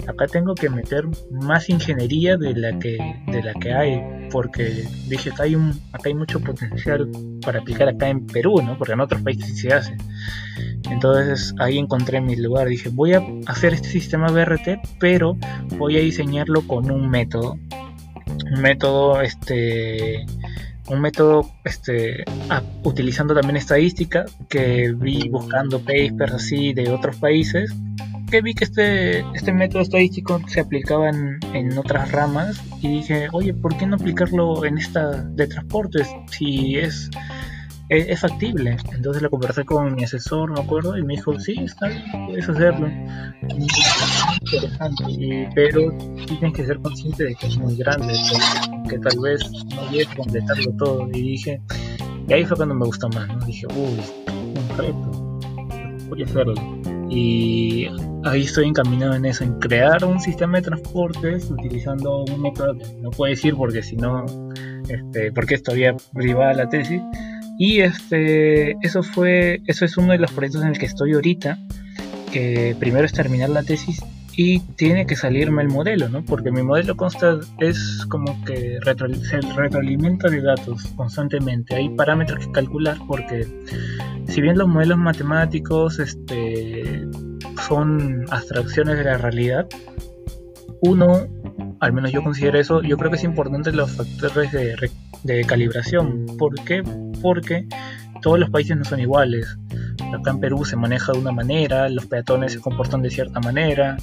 acá 0.07 0.25
tengo 0.27 0.55
que 0.55 0.69
meter 0.69 1.05
más 1.29 1.69
ingeniería 1.69 2.37
de 2.37 2.55
la 2.55 2.77
que, 2.79 2.97
de 3.27 3.43
la 3.43 3.53
que 3.53 3.73
hay, 3.73 4.29
porque 4.31 4.85
dije, 5.07 5.29
acá 5.31 5.43
hay, 5.43 5.55
un, 5.55 5.71
acá 5.91 6.03
hay 6.05 6.15
mucho 6.15 6.39
potencial 6.39 7.09
para 7.41 7.59
aplicar 7.59 7.89
acá 7.89 8.09
en 8.09 8.25
Perú, 8.25 8.61
¿no? 8.63 8.77
Porque 8.77 8.93
en 8.93 9.01
otros 9.01 9.21
países 9.21 9.59
se 9.59 9.73
hace. 9.73 9.95
Entonces 10.89 11.53
ahí 11.59 11.77
encontré 11.77 12.21
mi 12.21 12.35
lugar. 12.35 12.67
Dije, 12.67 12.89
voy 12.89 13.13
a 13.13 13.23
hacer 13.45 13.73
este 13.73 13.89
sistema 13.89 14.31
BRT, 14.31 14.79
pero 14.99 15.37
voy 15.77 15.97
a 15.97 15.99
diseñarlo 15.99 16.65
con 16.67 16.89
un 16.89 17.09
método. 17.09 17.57
Un 18.51 18.61
método, 18.61 19.21
este 19.21 20.25
un 20.89 21.01
método 21.01 21.49
este, 21.63 22.23
utilizando 22.83 23.33
también 23.33 23.57
estadística 23.57 24.25
que 24.47 24.93
vi 24.95 25.29
buscando 25.29 25.79
papers 25.79 26.33
así 26.33 26.73
de 26.73 26.91
otros 26.91 27.17
países 27.17 27.73
que 28.29 28.41
vi 28.41 28.53
que 28.53 28.65
este, 28.65 29.19
este 29.33 29.51
método 29.51 29.81
estadístico 29.81 30.39
se 30.47 30.59
aplicaba 30.59 31.09
en, 31.09 31.39
en, 31.53 31.77
otras 31.77 32.11
ramas 32.11 32.61
y 32.81 32.87
dije, 32.87 33.27
oye, 33.31 33.53
¿por 33.53 33.75
qué 33.75 33.87
no 33.87 33.95
aplicarlo 33.95 34.65
en 34.65 34.77
esta 34.77 35.23
de 35.23 35.47
transportes? 35.47 36.07
Si 36.29 36.77
es 36.77 37.09
es, 37.89 38.19
factible. 38.19 38.77
Entonces 38.93 39.21
lo 39.21 39.29
conversé 39.29 39.65
con 39.65 39.95
mi 39.95 40.03
asesor, 40.03 40.51
me 40.51 40.61
acuerdo, 40.61 40.97
y 40.97 41.03
me 41.03 41.15
dijo, 41.15 41.37
sí, 41.39 41.55
está 41.63 41.87
bien, 41.87 42.03
puedes 42.27 42.47
hacerlo. 42.47 42.87
interesante, 44.41 45.49
pero 45.55 45.91
tienes 46.27 46.53
que 46.53 46.65
ser 46.65 46.79
consciente 46.79 47.23
de 47.25 47.35
que 47.35 47.47
es 47.47 47.57
muy 47.57 47.75
grande, 47.75 48.13
que, 48.87 48.99
tal 48.99 49.19
vez 49.19 49.41
no 49.75 49.91
llegues 49.91 50.11
a 50.11 50.15
completarlo 50.15 50.71
todo. 50.77 51.09
Y 51.13 51.21
dije, 51.21 51.61
y 52.27 52.33
ahí 52.33 52.45
fue 52.45 52.57
cuando 52.57 52.75
me 52.75 52.85
gustó 52.85 53.09
más, 53.09 53.27
¿no? 53.27 53.39
Dije, 53.45 53.65
uy, 53.75 53.99
un 54.27 54.77
reto, 54.77 55.39
voy 56.09 56.21
a 56.21 56.25
hacerlo. 56.25 56.53
Y 57.09 57.87
ahí 58.23 58.43
estoy 58.43 58.67
encaminado 58.67 59.15
en 59.15 59.25
eso, 59.25 59.43
en 59.43 59.57
crear 59.59 60.05
un 60.05 60.19
sistema 60.19 60.59
de 60.59 60.65
transportes 60.65 61.49
utilizando 61.49 62.23
un 62.25 62.41
método 62.41 62.77
que 62.77 62.85
no 63.01 63.09
puedo 63.09 63.31
decir 63.31 63.55
porque 63.55 63.81
si 63.81 63.95
no, 63.95 64.25
este, 64.87 65.31
porque 65.31 65.55
es 65.55 65.63
todavía 65.63 65.95
privada 66.13 66.53
la 66.53 66.69
tesis, 66.69 67.01
y 67.59 67.81
este, 67.81 68.77
eso 68.81 69.03
fue, 69.03 69.61
eso 69.67 69.83
es 69.83 69.97
uno 69.97 70.13
de 70.13 70.17
los 70.17 70.31
proyectos 70.31 70.61
en 70.61 70.69
el 70.69 70.79
que 70.79 70.85
estoy 70.85 71.11
ahorita, 71.11 71.59
que 72.31 72.73
primero 72.79 73.05
es 73.05 73.11
terminar 73.11 73.49
la 73.49 73.63
tesis 73.63 74.01
y 74.37 74.59
tiene 74.77 75.05
que 75.05 75.17
salirme 75.17 75.61
el 75.63 75.67
modelo, 75.67 76.07
¿no? 76.07 76.23
Porque 76.23 76.51
mi 76.51 76.63
modelo 76.63 76.95
consta, 76.95 77.37
es 77.59 78.05
como 78.07 78.45
que 78.45 78.79
se 79.29 79.41
retroalimenta 79.41 80.29
de 80.29 80.41
datos 80.41 80.85
constantemente. 80.95 81.75
Hay 81.75 81.89
parámetros 81.89 82.45
que 82.45 82.51
calcular 82.53 82.97
porque 83.05 83.45
si 84.29 84.39
bien 84.39 84.57
los 84.57 84.69
modelos 84.69 84.97
matemáticos 84.97 85.99
este, 85.99 87.05
son 87.67 88.23
abstracciones 88.29 88.97
de 88.99 89.03
la 89.03 89.17
realidad, 89.17 89.67
uno, 90.79 91.27
al 91.81 91.91
menos 91.91 92.13
yo 92.13 92.23
considero 92.23 92.57
eso, 92.57 92.81
yo 92.81 92.95
creo 92.97 93.11
que 93.11 93.17
es 93.17 93.25
importante 93.25 93.73
los 93.73 93.91
factores 93.91 94.53
de, 94.53 94.89
de 95.23 95.43
calibración. 95.43 96.25
¿Por 96.37 96.55
qué? 96.63 96.83
Porque 97.21 97.67
todos 98.21 98.39
los 98.39 98.49
países 98.49 98.75
no 98.77 98.85
son 98.85 98.99
iguales. 98.99 99.57
Acá 100.13 100.31
en 100.31 100.39
Perú 100.39 100.65
se 100.65 100.75
maneja 100.75 101.11
de 101.11 101.19
una 101.19 101.31
manera, 101.31 101.87
los 101.89 102.05
peatones 102.05 102.53
se 102.53 102.59
comportan 102.59 103.01
de 103.01 103.09
cierta 103.09 103.39
manera, 103.39 103.97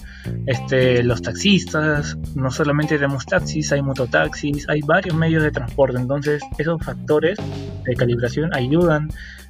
este, 0.46 1.02
los 1.02 1.20
taxistas, 1.20 2.16
no 2.34 2.50
solamente 2.50 2.96
tenemos 2.96 3.26
taxis, 3.26 3.72
hay 3.72 3.82
mototaxis, 3.82 4.68
hay 4.68 4.80
varios 4.82 5.16
medios 5.16 5.42
de 5.42 5.50
transporte, 5.50 5.98
entonces 5.98 6.42
esos 6.58 6.80
factores 6.82 7.38
de 7.84 7.94
calibración 7.94 8.54
ayudan 8.54 9.08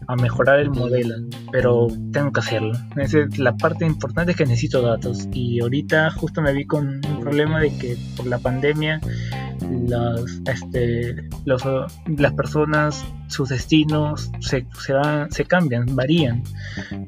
a 0.09 0.17
mejorar 0.17 0.61
el 0.61 0.71
modelo, 0.71 1.15
pero 1.53 1.89
tengo 2.13 2.33
que 2.33 2.41
hacerlo. 2.41 2.73
la 3.37 3.57
parte 3.57 3.85
importante 3.85 4.33
es 4.33 4.39
que 4.39 4.47
necesito 4.47 4.83
datos 4.83 5.29
y 5.33 5.61
ahorita 5.61 6.11
justo 6.13 6.41
me 6.43 6.53
vi 6.53 6.67
con 6.67 7.01
un 7.07 7.21
problema 7.21 7.61
de 7.61 7.77
que 7.77 7.97
por 8.17 8.27
la 8.27 8.39
pandemia 8.39 9.01
las, 9.61 10.41
este, 10.47 11.29
las 11.45 12.33
personas, 12.33 13.05
sus 13.29 13.49
destinos 13.49 14.31
se, 14.41 14.67
se, 14.79 14.95
se, 15.31 15.45
cambian, 15.45 15.95
varían 15.97 16.43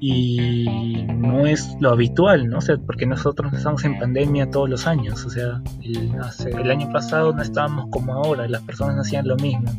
y 0.00 1.04
no 1.14 1.46
es 1.46 1.76
lo 1.80 1.90
habitual, 1.90 2.48
¿no? 2.48 2.58
O 2.58 2.86
porque 2.86 3.06
nosotros 3.06 3.52
estamos 3.52 3.84
en 3.84 3.98
pandemia 3.98 4.50
todos 4.50 4.68
los 4.68 4.86
años, 4.86 5.24
o 5.24 5.30
sea, 5.30 5.62
el, 5.82 6.12
el 6.58 6.70
año 6.70 6.90
pasado 6.92 7.32
no 7.32 7.42
estábamos 7.42 7.86
como 7.90 8.14
ahora, 8.14 8.48
las 8.48 8.62
personas 8.62 9.06
hacían 9.06 9.28
lo 9.28 9.36
mismo 9.36 9.70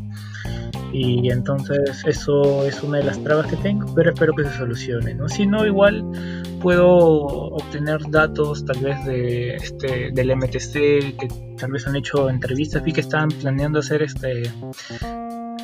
y 0.92 1.30
entonces 1.30 2.04
eso 2.06 2.66
es 2.66 2.82
una 2.84 3.00
de 3.00 3.06
las 3.06 3.24
trabas 3.24 3.48
que 3.48 3.56
tengo, 3.58 3.94
pero 3.94 4.12
espero 4.12 4.34
que 4.34 4.44
se 4.46 4.58
solucione, 4.58 5.14
¿no? 5.14 5.30
Si 5.30 5.46
no, 5.46 5.66
igual 5.66 6.04
puedo 6.62 6.90
obtener 6.90 8.00
datos 8.10 8.66
tal 8.66 8.80
vez 8.80 9.06
de 9.06 9.56
este 9.56 10.12
del 10.12 10.36
MTC 10.36 10.74
que 10.74 11.28
tal 11.58 11.72
vez 11.72 11.88
han 11.88 11.96
hecho 11.96 12.30
entrevistas 12.30 12.84
vi 12.84 12.92
que 12.92 13.02
estaban 13.02 13.30
planeando 13.30 13.80
hacer 13.80 14.02
este 14.02 14.44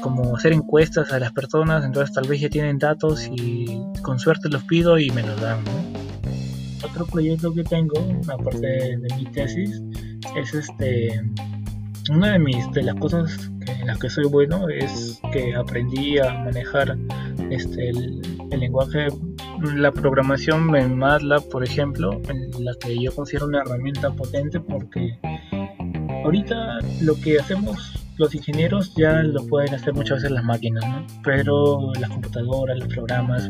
como 0.02 0.38
hacer 0.38 0.54
encuestas 0.54 1.12
a 1.12 1.20
las 1.20 1.34
personas 1.34 1.84
entonces 1.84 2.16
tal 2.16 2.30
vez 2.30 2.40
ya 2.40 2.48
tienen 2.48 2.78
datos 2.78 3.28
y 3.30 3.82
con 4.04 4.20
suerte 4.20 4.48
los 4.48 4.64
pido 4.64 4.98
y 4.98 5.10
me 5.10 5.22
los 5.22 5.40
dan 5.42 5.62
¿no? 5.66 5.96
otro 6.86 7.06
proyecto 7.06 7.54
que 7.54 7.64
tengo, 7.64 7.96
aparte 8.28 8.68
de, 8.68 8.98
mi 9.18 9.26
tesis, 9.26 9.82
es 10.36 10.54
este. 10.54 11.22
Una 12.12 12.34
de 12.34 12.40
mis 12.40 12.72
de 12.72 12.84
las 12.84 12.96
cosas 12.96 13.52
en 13.68 13.88
las 13.88 13.98
que 14.00 14.10
soy 14.10 14.26
bueno 14.26 14.70
es 14.70 15.20
que 15.32 15.56
aprendí 15.56 16.20
a 16.20 16.34
manejar 16.34 16.98
este 17.50 17.90
el, 17.90 18.22
el 18.52 18.60
lenguaje 18.60 19.08
la 19.76 19.92
programación 19.92 20.76
en 20.76 20.98
MATLAB, 20.98 21.50
por 21.50 21.64
ejemplo, 21.64 22.22
en 22.30 22.64
la 22.64 22.74
que 22.80 23.02
yo 23.02 23.14
considero 23.14 23.48
una 23.48 23.62
herramienta 23.62 24.12
potente 24.12 24.60
porque 24.60 25.18
ahorita 26.24 26.80
lo 27.02 27.16
que 27.16 27.40
hacemos 27.40 28.06
los 28.18 28.34
ingenieros 28.34 28.94
ya 28.96 29.24
lo 29.24 29.46
pueden 29.48 29.74
hacer 29.74 29.94
muchas 29.94 30.18
veces 30.18 30.32
las 30.32 30.44
máquinas, 30.44 30.86
¿no? 30.88 31.06
Pero 31.24 31.92
las 32.00 32.10
computadoras, 32.10 32.78
los 32.80 32.88
programas, 32.88 33.50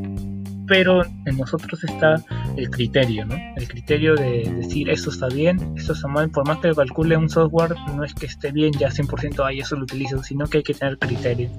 pero 0.67 1.03
en 1.03 1.37
nosotros 1.37 1.83
está 1.83 2.15
el 2.57 2.69
criterio, 2.69 3.25
¿no? 3.25 3.35
El 3.55 3.67
criterio 3.67 4.15
de 4.15 4.51
decir 4.57 4.89
esto 4.89 5.09
está 5.09 5.27
bien, 5.27 5.73
esto 5.77 5.93
está 5.93 6.07
mal, 6.07 6.29
por 6.29 6.47
más 6.47 6.59
que 6.59 6.73
calcule 6.73 7.17
un 7.17 7.29
software, 7.29 7.75
no 7.95 8.03
es 8.03 8.13
que 8.13 8.25
esté 8.25 8.51
bien 8.51 8.73
ya 8.73 8.89
100% 8.89 9.45
ahí 9.45 9.59
eso 9.59 9.75
lo 9.75 9.83
utilizo, 9.83 10.21
sino 10.23 10.47
que 10.47 10.57
hay 10.57 10.63
que 10.63 10.73
tener 10.73 10.97
criterio. 10.97 11.49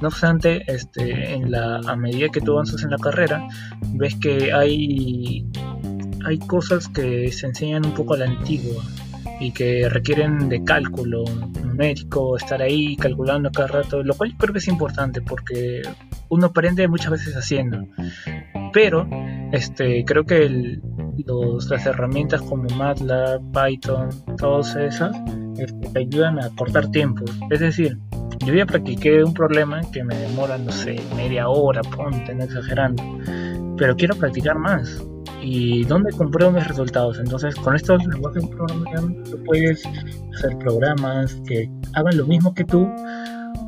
No 0.00 0.08
obstante, 0.08 0.64
este, 0.66 1.34
en 1.34 1.50
la, 1.50 1.76
a 1.76 1.96
medida 1.96 2.28
que 2.28 2.40
tú 2.40 2.52
avanzas 2.52 2.82
en 2.82 2.90
la 2.90 2.98
carrera, 2.98 3.46
ves 3.94 4.16
que 4.16 4.52
hay, 4.52 5.46
hay 6.24 6.38
cosas 6.40 6.88
que 6.88 7.30
se 7.30 7.46
enseñan 7.46 7.86
un 7.86 7.94
poco 7.94 8.14
a 8.14 8.18
la 8.18 8.24
antigua 8.26 8.82
y 9.38 9.52
que 9.52 9.88
requieren 9.88 10.48
de 10.48 10.64
cálculo 10.64 11.24
numérico, 11.62 12.36
estar 12.36 12.60
ahí 12.62 12.96
calculando 12.96 13.50
cada 13.50 13.68
rato, 13.68 14.02
lo 14.02 14.14
cual 14.14 14.34
creo 14.36 14.52
que 14.52 14.58
es 14.58 14.68
importante 14.68 15.20
porque 15.20 15.82
uno 16.32 16.46
aprende 16.46 16.88
muchas 16.88 17.10
veces 17.10 17.36
haciendo. 17.36 17.86
Pero 18.72 19.06
este, 19.52 20.02
creo 20.06 20.24
que 20.24 20.80
las 21.68 21.86
herramientas 21.86 22.40
como 22.40 22.64
MATLAB, 22.74 23.42
Python, 23.52 24.08
todas 24.38 24.74
esas, 24.76 25.14
este, 25.58 25.88
te 25.90 25.98
ayudan 25.98 26.42
a 26.42 26.48
cortar 26.56 26.90
tiempos. 26.90 27.30
Es 27.50 27.60
decir, 27.60 27.98
yo 28.46 28.54
ya 28.54 28.64
practiqué 28.64 29.22
un 29.22 29.34
problema 29.34 29.82
que 29.92 30.02
me 30.02 30.16
demora, 30.16 30.56
no 30.56 30.72
sé, 30.72 30.98
media 31.14 31.48
hora, 31.48 31.82
ponte, 31.82 32.34
no 32.34 32.44
exagerando. 32.44 33.02
Pero 33.76 33.94
quiero 33.94 34.16
practicar 34.16 34.58
más. 34.58 35.04
¿Y 35.42 35.84
dónde 35.84 36.12
compruebo 36.12 36.52
mis 36.52 36.66
resultados? 36.66 37.18
Entonces, 37.18 37.54
con 37.56 37.76
estos 37.76 38.06
lenguajes 38.06 38.42
de 38.42 38.48
programación, 38.48 39.24
tú 39.24 39.38
puedes 39.44 39.82
hacer 40.34 40.56
programas 40.60 41.34
que 41.46 41.70
hagan 41.92 42.16
lo 42.16 42.26
mismo 42.26 42.54
que 42.54 42.64
tú 42.64 42.88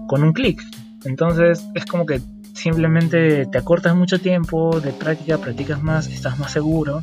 con 0.07 0.23
un 0.23 0.33
clic. 0.33 0.63
Entonces, 1.05 1.69
es 1.75 1.85
como 1.85 2.07
que 2.07 2.21
simplemente 2.55 3.47
te 3.47 3.59
acortas 3.59 3.95
mucho 3.95 4.19
tiempo 4.19 4.81
de 4.81 4.93
práctica, 4.93 5.39
practicas 5.39 5.83
más, 5.83 6.09
estás 6.09 6.39
más 6.39 6.53
seguro. 6.53 7.01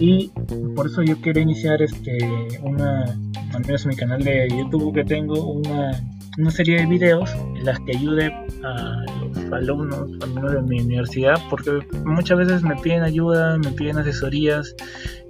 Y 0.00 0.30
por 0.76 0.86
eso 0.86 1.02
yo 1.02 1.20
quiero 1.20 1.40
iniciar 1.40 1.82
este 1.82 2.18
una, 2.62 3.04
al 3.52 3.60
menos 3.66 3.84
en 3.84 3.88
mi 3.88 3.96
canal 3.96 4.22
de 4.22 4.48
YouTube 4.48 4.94
que 4.94 5.04
tengo, 5.04 5.52
una, 5.52 5.90
una 6.36 6.50
serie 6.50 6.78
de 6.80 6.86
videos 6.86 7.32
en 7.56 7.64
las 7.64 7.80
que 7.80 7.96
ayude 7.96 8.26
a 8.62 9.04
los 9.20 9.52
alumnos, 9.52 10.10
alumnos 10.22 10.52
de 10.52 10.62
mi 10.62 10.80
universidad, 10.80 11.36
porque 11.50 11.80
muchas 12.04 12.38
veces 12.38 12.62
me 12.62 12.76
piden 12.76 13.02
ayuda, 13.02 13.58
me 13.58 13.72
piden 13.72 13.98
asesorías 13.98 14.74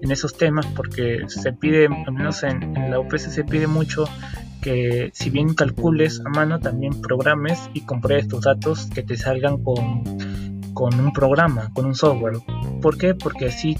en 0.03 0.11
esos 0.11 0.37
temas, 0.37 0.67
porque 0.67 1.23
se 1.29 1.53
pide, 1.53 1.87
al 1.87 2.13
menos 2.13 2.43
en, 2.43 2.77
en 2.77 2.91
la 2.91 3.01
UPS 3.01 3.23
se 3.33 3.45
pide 3.45 3.67
mucho 3.67 4.05
que 4.61 5.11
si 5.15 5.31
bien 5.31 5.55
calcules 5.55 6.21
a 6.25 6.29
mano, 6.31 6.59
también 6.61 7.01
programes 7.01 7.71
y 7.75 7.83
compruebes 7.83 8.29
tus 8.29 8.43
datos 8.43 8.87
que 8.95 9.03
te 9.03 9.17
salgan 9.17 9.63
con, 9.63 10.03
con 10.75 10.99
un 10.99 11.13
programa, 11.13 11.71
con 11.75 11.87
un 11.87 11.95
software. 11.95 12.39
¿Por 12.81 12.99
qué? 12.99 13.15
Porque 13.15 13.47
así 13.47 13.77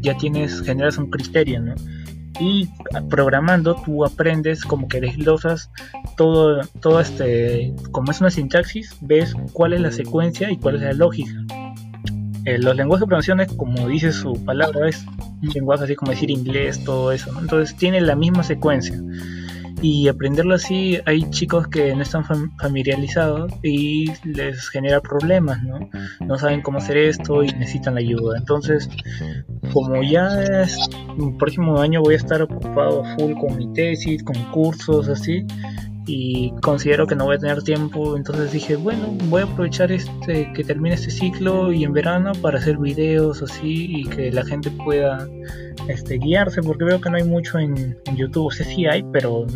ya 0.00 0.16
tienes, 0.16 0.62
generas 0.62 0.98
un 0.98 1.10
criterio, 1.10 1.60
¿no? 1.60 1.74
Y 2.38 2.68
programando 3.10 3.76
tú 3.84 4.04
aprendes 4.04 4.64
como 4.64 4.88
que 4.88 5.00
desglosas 5.00 5.70
todo, 6.16 6.60
todo 6.80 7.00
este, 7.00 7.74
como 7.90 8.10
es 8.10 8.20
una 8.20 8.30
sintaxis, 8.30 8.96
ves 9.00 9.34
cuál 9.52 9.74
es 9.74 9.80
la 9.80 9.92
secuencia 9.92 10.50
y 10.50 10.56
cuál 10.56 10.76
es 10.76 10.82
la 10.82 10.92
lógica. 10.92 11.32
Eh, 12.46 12.58
los 12.58 12.74
lenguajes 12.74 13.00
de 13.00 13.06
programación, 13.06 13.56
como 13.56 13.86
dice 13.88 14.12
su 14.12 14.32
palabra, 14.44 14.88
es 14.88 15.04
un 15.42 15.50
lenguaje 15.50 15.84
así 15.84 15.94
como 15.94 16.12
decir 16.12 16.30
inglés, 16.30 16.82
todo 16.84 17.12
eso, 17.12 17.30
¿no? 17.32 17.40
Entonces 17.40 17.76
tiene 17.76 18.00
la 18.00 18.16
misma 18.16 18.42
secuencia 18.42 18.98
y 19.82 20.08
aprenderlo 20.08 20.54
así 20.54 20.98
hay 21.06 21.28
chicos 21.30 21.68
que 21.68 21.94
no 21.94 22.02
están 22.02 22.24
familiarizados 22.58 23.52
y 23.62 24.06
les 24.24 24.68
genera 24.68 25.00
problemas, 25.00 25.62
¿no? 25.62 25.78
No 26.20 26.38
saben 26.38 26.62
cómo 26.62 26.78
hacer 26.78 26.96
esto 26.98 27.42
y 27.42 27.48
necesitan 27.52 27.94
la 27.94 28.00
ayuda. 28.00 28.38
Entonces, 28.38 28.88
como 29.72 30.02
ya 30.02 30.28
es 30.62 30.78
el 31.18 31.36
próximo 31.36 31.78
año 31.80 32.02
voy 32.02 32.14
a 32.14 32.18
estar 32.18 32.42
ocupado 32.42 33.04
full 33.16 33.32
con 33.34 33.56
mi 33.56 33.72
tesis, 33.72 34.22
con 34.22 34.36
cursos 34.50 35.08
así 35.08 35.46
y 36.12 36.50
considero 36.60 37.06
que 37.06 37.14
no 37.14 37.26
voy 37.26 37.36
a 37.36 37.38
tener 37.38 37.62
tiempo, 37.62 38.16
entonces 38.16 38.50
dije, 38.50 38.74
bueno, 38.74 39.16
voy 39.28 39.42
a 39.42 39.44
aprovechar 39.44 39.92
este 39.92 40.52
que 40.52 40.64
termine 40.64 40.96
este 40.96 41.10
ciclo 41.10 41.72
y 41.72 41.84
en 41.84 41.92
verano 41.92 42.32
para 42.42 42.58
hacer 42.58 42.78
videos 42.78 43.42
así 43.42 43.86
y 43.88 44.04
que 44.06 44.32
la 44.32 44.44
gente 44.44 44.72
pueda 44.72 45.28
este, 45.86 46.18
guiarse 46.18 46.62
porque 46.62 46.82
veo 46.82 47.00
que 47.00 47.10
no 47.10 47.16
hay 47.16 47.22
mucho 47.22 47.60
en, 47.60 47.96
YouTube, 48.16 48.46
o 48.46 48.50
sea, 48.50 48.66
sí 48.66 48.86
hay, 48.86 49.04
pero 49.12 49.46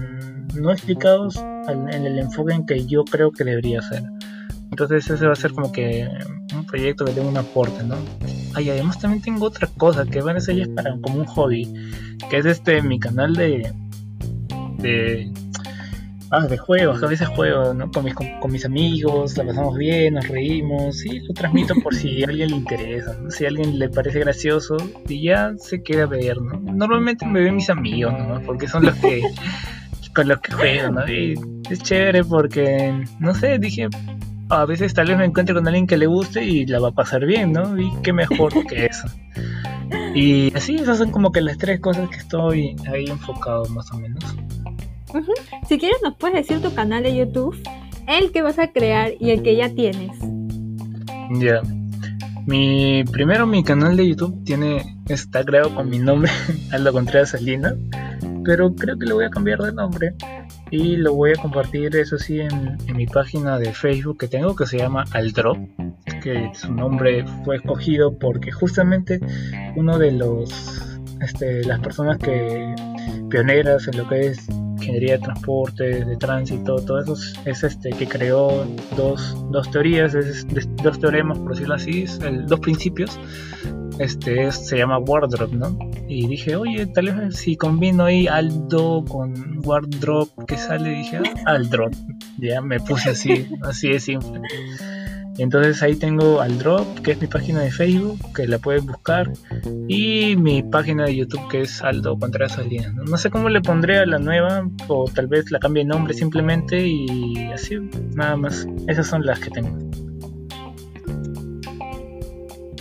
no 0.55 0.71
explicados 0.71 1.45
en 1.69 1.89
el 1.89 2.21
enfoque 2.21 2.55
en 2.55 2.65
que 2.67 2.87
yo 2.87 3.05
creo 3.05 3.33
que 3.33 3.43
debería 3.43 3.83
ser. 3.83 4.05
Entonces 4.71 5.11
ese 5.11 5.27
va 5.27 5.33
a 5.33 5.37
ser 5.37 5.53
como 5.53 5.73
que 5.73 6.09
un 6.55 6.65
proyecto 6.67 7.05
que 7.05 7.13
tenga 7.13 7.29
un 7.29 7.37
aporte, 7.37 7.83
¿no? 7.83 7.97
y 8.61 8.71
además 8.71 9.01
también 9.01 9.21
tengo 9.21 9.47
otra 9.47 9.67
cosa 9.77 10.05
que 10.07 10.21
van 10.21 10.37
a 10.37 10.41
ser 10.41 10.73
para 10.73 10.97
como 11.01 11.19
un 11.19 11.25
hobby, 11.25 11.75
que 12.31 12.37
es 12.37 12.47
este 12.47 12.81
mi 12.81 13.01
canal 13.01 13.35
de 13.35 13.73
de 14.79 15.33
ah, 16.37 16.47
de 16.47 16.59
juegos, 16.59 17.03
a 17.03 17.07
veces 17.07 17.29
juego, 17.29 17.75
¿no? 17.75 17.91
Con 17.91 18.05
mis, 18.05 18.15
con, 18.15 18.51
mis 18.51 18.65
amigos, 18.65 19.37
la 19.37 19.45
pasamos 19.45 19.77
bien, 19.77 20.15
nos 20.15 20.29
reímos 20.29 21.05
y 21.05 21.21
lo 21.21 21.35
transmito 21.35 21.75
por 21.83 21.95
si 21.95 22.23
a 22.23 22.29
alguien 22.29 22.51
le 22.51 22.57
interesa, 22.57 23.17
si 23.31 23.45
a 23.45 23.49
alguien 23.49 23.79
le 23.79 23.89
parece 23.89 24.21
gracioso 24.21 24.77
y 25.09 25.23
ya 25.23 25.53
se 25.59 25.83
queda 25.83 26.05
a 26.05 26.07
ver, 26.07 26.41
¿no? 26.41 26.61
Normalmente 26.61 27.27
me 27.27 27.41
ven 27.41 27.57
mis 27.57 27.71
amigos, 27.71 28.13
¿no? 28.13 28.41
Porque 28.43 28.69
son 28.69 28.85
los 28.85 28.95
que 28.97 29.23
con 30.15 30.29
los 30.29 30.41
que 30.41 30.53
juego, 30.53 30.91
¿no? 30.93 31.09
Y 31.09 31.35
es 31.71 31.83
chévere 31.83 32.25
porque, 32.25 33.05
no 33.19 33.35
sé, 33.35 33.59
dije, 33.59 33.89
a 34.49 34.65
veces 34.65 34.95
tal 34.95 35.09
vez 35.09 35.19
me 35.19 35.25
encuentre 35.25 35.55
con 35.55 35.67
alguien 35.67 35.87
que 35.87 35.97
le 35.97 36.07
guste 36.07 36.45
y 36.45 36.67
la 36.67 36.79
va 36.79 36.89
a 36.89 36.93
pasar 36.93 37.25
bien, 37.27 37.53
¿no? 37.53 37.79
Y 37.79 37.91
qué 38.03 38.13
mejor 38.13 38.67
que 38.69 38.87
eso. 38.87 39.09
Y 40.15 40.55
así, 40.55 40.77
esas 40.77 40.99
son 40.99 41.11
como 41.11 41.33
que 41.33 41.41
las 41.41 41.59
tres 41.59 41.81
cosas 41.81 42.09
que 42.09 42.17
estoy 42.17 42.77
ahí 42.91 43.07
enfocado 43.07 43.65
más 43.71 43.91
o 43.93 43.99
menos. 43.99 44.25
Si 45.69 45.79
quieres 45.79 45.99
nos 46.03 46.17
puedes 46.17 46.37
decir 46.37 46.61
tu 46.61 46.75
canal 46.75 47.03
de 47.03 47.17
YouTube, 47.17 47.57
el 48.07 48.33
que 48.33 48.43
vas 48.43 48.59
a 48.59 48.73
crear 48.73 49.13
y 49.19 49.31
el 49.31 49.43
que 49.43 49.57
ya 49.57 49.75
tienes. 49.75 50.19
Ya. 51.39 51.63
Mi 52.47 53.05
primero 53.05 53.47
mi 53.47 53.65
canal 53.65 53.97
de 53.97 54.09
YouTube 54.09 54.45
tiene 54.45 54.99
está 55.09 55.45
creado 55.45 55.75
con 55.75 55.89
mi 55.89 55.99
nombre 55.99 56.31
Aldo 56.73 56.93
Contreras 56.93 57.31
Salina, 57.31 57.75
pero 58.45 58.75
creo 58.75 58.99
que 58.99 59.07
lo 59.07 59.15
voy 59.15 59.25
a 59.25 59.31
cambiar 59.31 59.61
de 59.61 59.73
nombre 59.73 60.15
y 60.71 60.97
lo 60.97 61.15
voy 61.15 61.33
a 61.33 61.41
compartir 61.41 61.97
eso 61.97 62.19
sí 62.19 62.41
en, 62.41 62.77
mi 62.95 63.07
página 63.07 63.59
de 63.59 63.73
Facebook 63.73 64.19
que 64.19 64.29
tengo 64.29 64.55
que 64.55 64.67
se 64.67 64.79
llama 64.79 65.05
Aldrop, 65.13 65.57
que 66.23 66.51
su 66.55 66.73
nombre 66.73 67.25
fue 67.45 67.57
escogido 67.57 68.19
porque 68.19 68.53
justamente 68.53 69.21
uno 69.77 69.99
de 69.99 70.13
los 70.13 70.99
este, 71.21 71.65
las 71.65 71.81
personas 71.81 72.19
que 72.19 72.75
pioneras 73.31 73.89
en 73.89 73.99
lo 73.99 74.09
que 74.09 74.29
es 74.29 74.47
ingeniería 74.77 75.13
de 75.15 75.19
transporte, 75.21 76.05
de 76.05 76.17
tránsito, 76.17 76.77
todo 76.77 77.01
eso 77.01 77.17
es, 77.45 77.63
este 77.63 77.91
que 77.91 78.07
creó 78.07 78.67
dos, 78.97 79.37
dos 79.51 79.71
teorías, 79.71 80.15
dos 80.83 80.99
teoremas 80.99 81.39
por 81.39 81.53
decirlo 81.53 81.75
así, 81.75 82.07
dos 82.47 82.61
principios. 82.61 83.19
Este 83.99 84.51
se 84.51 84.77
llama 84.77 84.99
wardrobe, 84.99 85.55
¿no? 85.55 85.79
Y 86.09 86.27
dije, 86.27 86.57
oye, 86.57 86.87
tal 86.87 87.13
vez 87.13 87.37
si 87.37 87.57
combino 87.57 88.05
ahí 88.05 88.27
Aldo 88.27 89.05
con 89.05 89.61
wardrobe 89.65 90.31
que 90.49 90.59
sale, 90.59 90.91
dije, 90.91 91.21
ah, 91.47 91.53
Aldrop. 91.53 91.95
Ya 92.39 92.61
me 92.61 92.81
puse 92.81 93.11
así, 93.11 93.47
así 93.63 93.91
de 93.91 94.01
simple. 94.01 94.41
Entonces 95.39 95.83
ahí 95.83 95.97
tengo 95.97 96.41
al 96.41 96.59
Drop, 96.59 97.01
que 97.01 97.13
es 97.13 97.21
mi 97.21 97.27
página 97.27 97.61
de 97.61 97.71
Facebook, 97.71 98.19
que 98.35 98.47
la 98.47 98.59
puedes 98.59 98.85
buscar, 98.85 99.33
y 99.89 100.37
mi 100.37 100.63
página 100.63 101.07
de 101.07 101.17
YouTube, 101.17 101.49
que 101.49 101.63
es 101.63 101.83
Aldo 101.83 102.19
Contreras 102.19 102.53
Salinas. 102.53 102.95
No 102.95 103.17
sé 103.17 103.31
cómo 103.31 103.49
le 103.49 103.61
pondré 103.61 103.99
a 103.99 104.07
la 104.07 104.19
nueva, 104.19 104.69
o 104.89 105.11
tal 105.13 105.27
vez 105.27 105.51
la 105.51 105.59
cambie 105.59 105.83
de 105.83 105.89
nombre 105.89 106.15
simplemente, 106.15 106.87
y 106.87 107.51
así, 107.53 107.79
nada 108.15 108.37
más. 108.37 108.67
Esas 108.87 109.09
son 109.09 109.27
las 109.27 109.41
que 109.41 109.51
tengo. 109.51 109.77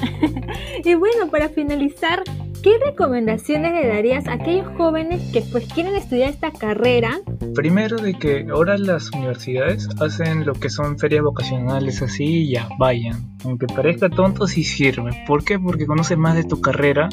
y 0.83 0.93
bueno, 0.95 1.29
para 1.31 1.49
finalizar, 1.49 2.23
¿qué 2.63 2.79
recomendaciones 2.83 3.73
le 3.73 3.87
darías 3.87 4.25
a 4.27 4.33
aquellos 4.33 4.65
jóvenes 4.77 5.21
que 5.33 5.41
pues 5.41 5.67
quieren 5.71 5.95
estudiar 5.95 6.29
esta 6.29 6.51
carrera? 6.51 7.19
Primero 7.53 7.97
de 7.97 8.13
que 8.13 8.47
ahora 8.49 8.77
las 8.77 9.11
universidades 9.11 9.89
hacen 9.99 10.45
lo 10.45 10.53
que 10.53 10.69
son 10.69 10.97
ferias 10.97 11.23
vocacionales 11.23 12.01
así 12.01 12.23
y 12.23 12.51
ya, 12.53 12.69
vayan. 12.79 13.35
Aunque 13.43 13.67
parezca 13.67 14.09
tonto, 14.09 14.47
sí 14.47 14.63
sirve. 14.63 15.11
¿Por 15.27 15.43
qué? 15.43 15.59
Porque 15.59 15.85
conoces 15.85 16.17
más 16.17 16.35
de 16.35 16.45
tu 16.45 16.61
carrera 16.61 17.09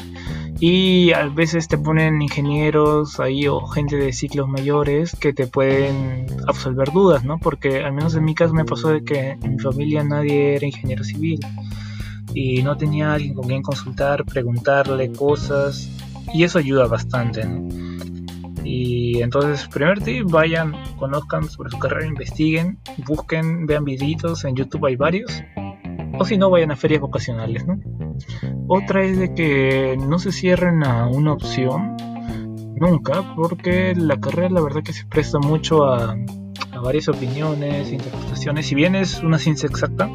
y 0.61 1.11
a 1.11 1.27
veces 1.27 1.67
te 1.67 1.77
ponen 1.77 2.21
ingenieros 2.21 3.19
ahí 3.19 3.47
o 3.47 3.59
gente 3.67 3.97
de 3.97 4.13
ciclos 4.13 4.47
mayores 4.47 5.15
que 5.19 5.33
te 5.33 5.47
pueden 5.47 6.27
absolver 6.47 6.91
dudas, 6.93 7.25
¿no? 7.25 7.37
Porque 7.39 7.83
al 7.83 7.91
menos 7.91 8.15
en 8.15 8.23
mi 8.23 8.35
caso 8.35 8.53
me 8.53 8.63
pasó 8.63 8.89
de 8.89 9.03
que 9.03 9.31
en 9.31 9.55
mi 9.55 9.59
familia 9.59 10.01
nadie 10.03 10.55
era 10.55 10.65
ingeniero 10.65 11.03
civil 11.03 11.39
y 12.33 12.63
no 12.63 12.77
tenía 12.77 13.13
alguien 13.13 13.33
con 13.33 13.47
quien 13.47 13.61
consultar, 13.61 14.25
preguntarle 14.25 15.11
cosas 15.11 15.89
y 16.33 16.43
eso 16.43 16.59
ayuda 16.59 16.87
bastante, 16.87 17.45
¿no? 17.45 17.67
Y 18.63 19.21
entonces, 19.21 19.67
primer 19.67 20.01
tip, 20.01 20.29
vayan, 20.29 20.73
conozcan 20.97 21.49
sobre 21.49 21.71
su 21.71 21.79
carrera, 21.79 22.05
investiguen, 22.05 22.77
busquen, 23.05 23.65
vean 23.65 23.83
videitos, 23.83 24.45
en 24.45 24.55
YouTube 24.55 24.85
hay 24.85 24.95
varios, 24.95 25.43
o 26.17 26.25
si 26.25 26.37
no, 26.37 26.49
vayan 26.49 26.71
a 26.71 26.75
ferias 26.75 27.01
vocacionales, 27.01 27.65
¿no? 27.65 27.79
Otra 28.67 29.03
es 29.03 29.17
de 29.17 29.33
que 29.33 29.97
no 29.97 30.19
se 30.19 30.31
cierren 30.31 30.83
a 30.83 31.07
una 31.07 31.33
opción, 31.33 31.97
nunca, 32.75 33.33
porque 33.35 33.93
la 33.95 34.19
carrera 34.19 34.49
la 34.49 34.61
verdad 34.61 34.83
que 34.83 34.93
se 34.93 35.05
presta 35.05 35.39
mucho 35.39 35.85
a, 35.85 36.15
a 36.71 36.79
varias 36.79 37.09
opiniones, 37.09 37.91
interpretaciones, 37.91 38.67
si 38.67 38.75
bien 38.75 38.95
es 38.95 39.21
una 39.21 39.39
ciencia 39.39 39.67
exacta, 39.67 40.09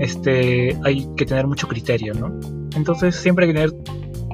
este, 0.00 0.76
hay 0.82 1.06
que 1.14 1.26
tener 1.26 1.46
mucho 1.46 1.68
criterio, 1.68 2.14
¿no? 2.14 2.40
Entonces 2.74 3.14
siempre 3.14 3.44
hay 3.44 3.52
que 3.52 3.60
tener, 3.60 3.72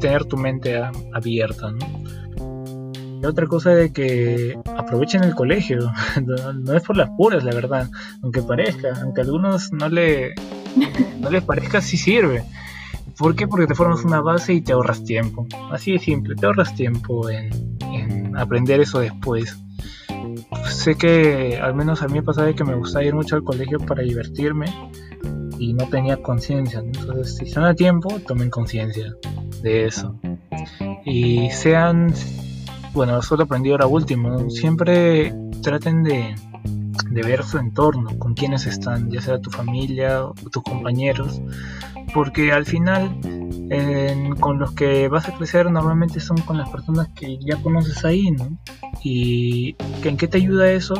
tener 0.00 0.24
tu 0.24 0.36
mente 0.36 0.80
abierta, 1.12 1.72
¿no? 1.72 3.20
Y 3.20 3.26
otra 3.26 3.46
cosa 3.46 3.70
de 3.70 3.92
que 3.92 4.56
aprovechen 4.76 5.24
el 5.24 5.34
colegio, 5.34 5.90
no, 6.54 6.72
es 6.72 6.82
por 6.84 6.96
las 6.96 7.10
puras, 7.16 7.42
la 7.42 7.52
verdad, 7.52 7.90
aunque 8.22 8.42
parezca, 8.42 8.92
aunque 9.02 9.22
a 9.22 9.24
algunos 9.24 9.72
no, 9.72 9.88
le, 9.88 10.34
no 11.20 11.30
les 11.30 11.42
parezca, 11.42 11.80
sí 11.80 11.96
sirve. 11.96 12.44
¿Por 13.18 13.34
qué? 13.34 13.48
Porque 13.48 13.66
te 13.66 13.74
formas 13.74 14.04
una 14.04 14.20
base 14.20 14.52
y 14.52 14.60
te 14.60 14.72
ahorras 14.72 15.02
tiempo. 15.02 15.48
Así 15.72 15.92
de 15.92 15.98
simple, 15.98 16.36
te 16.36 16.46
ahorras 16.46 16.76
tiempo 16.76 17.28
en, 17.28 17.50
en 17.92 18.36
aprender 18.36 18.80
eso 18.80 19.00
después. 19.00 19.58
Sé 20.68 20.94
que 20.94 21.58
al 21.60 21.74
menos 21.74 22.02
a 22.02 22.06
mí 22.06 22.14
me 22.14 22.22
pasaba 22.22 22.52
que 22.52 22.62
me 22.62 22.76
gustaba 22.76 23.04
ir 23.04 23.14
mucho 23.14 23.34
al 23.34 23.42
colegio 23.42 23.80
para 23.80 24.02
divertirme 24.02 24.66
y 25.58 25.72
no 25.72 25.88
tenía 25.88 26.16
conciencia. 26.22 26.80
Entonces, 26.80 27.36
si 27.36 27.44
están 27.44 27.64
a 27.64 27.74
tiempo, 27.74 28.08
tomen 28.26 28.50
conciencia 28.50 29.14
de 29.62 29.86
eso. 29.86 30.14
Y 31.04 31.50
sean, 31.50 32.12
bueno, 32.92 33.18
eso 33.18 33.36
lo 33.36 33.44
aprendí 33.44 33.70
ahora 33.70 33.86
último, 33.86 34.50
siempre 34.50 35.34
traten 35.62 36.02
de, 36.02 36.34
de 37.10 37.22
ver 37.22 37.42
su 37.42 37.58
entorno, 37.58 38.18
con 38.18 38.34
quienes 38.34 38.66
están, 38.66 39.10
ya 39.10 39.20
sea 39.20 39.40
tu 39.40 39.50
familia 39.50 40.24
o 40.24 40.34
tus 40.34 40.62
compañeros, 40.62 41.40
porque 42.14 42.52
al 42.52 42.64
final 42.64 43.18
con 44.38 44.58
los 44.58 44.72
que 44.72 45.08
vas 45.08 45.28
a 45.28 45.36
crecer 45.36 45.70
normalmente 45.70 46.20
son 46.20 46.38
con 46.38 46.56
las 46.56 46.68
personas 46.70 47.08
que 47.14 47.38
ya 47.38 47.56
conoces 47.56 48.04
ahí, 48.04 48.30
¿no? 48.30 48.56
¿Y 49.02 49.76
en 50.04 50.16
qué 50.16 50.28
te 50.28 50.38
ayuda 50.38 50.70
eso? 50.70 50.94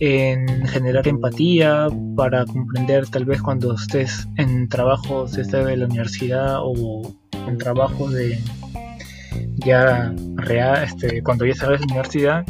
En 0.00 0.66
generar 0.66 1.08
empatía 1.08 1.86
para 2.16 2.44
comprender 2.44 3.08
tal 3.08 3.24
vez 3.24 3.40
cuando 3.40 3.74
estés 3.74 4.28
en 4.36 4.68
trabajos 4.68 5.32
de 5.32 5.76
la 5.76 5.86
universidad 5.86 6.58
o 6.60 7.14
en 7.46 7.58
trabajo 7.58 8.10
de 8.10 8.38
ya 9.56 10.14
real, 10.36 10.84
este, 10.84 11.22
cuando 11.22 11.46
ya 11.46 11.54
sabes 11.54 11.80
la 11.80 11.86
universidad, 11.86 12.44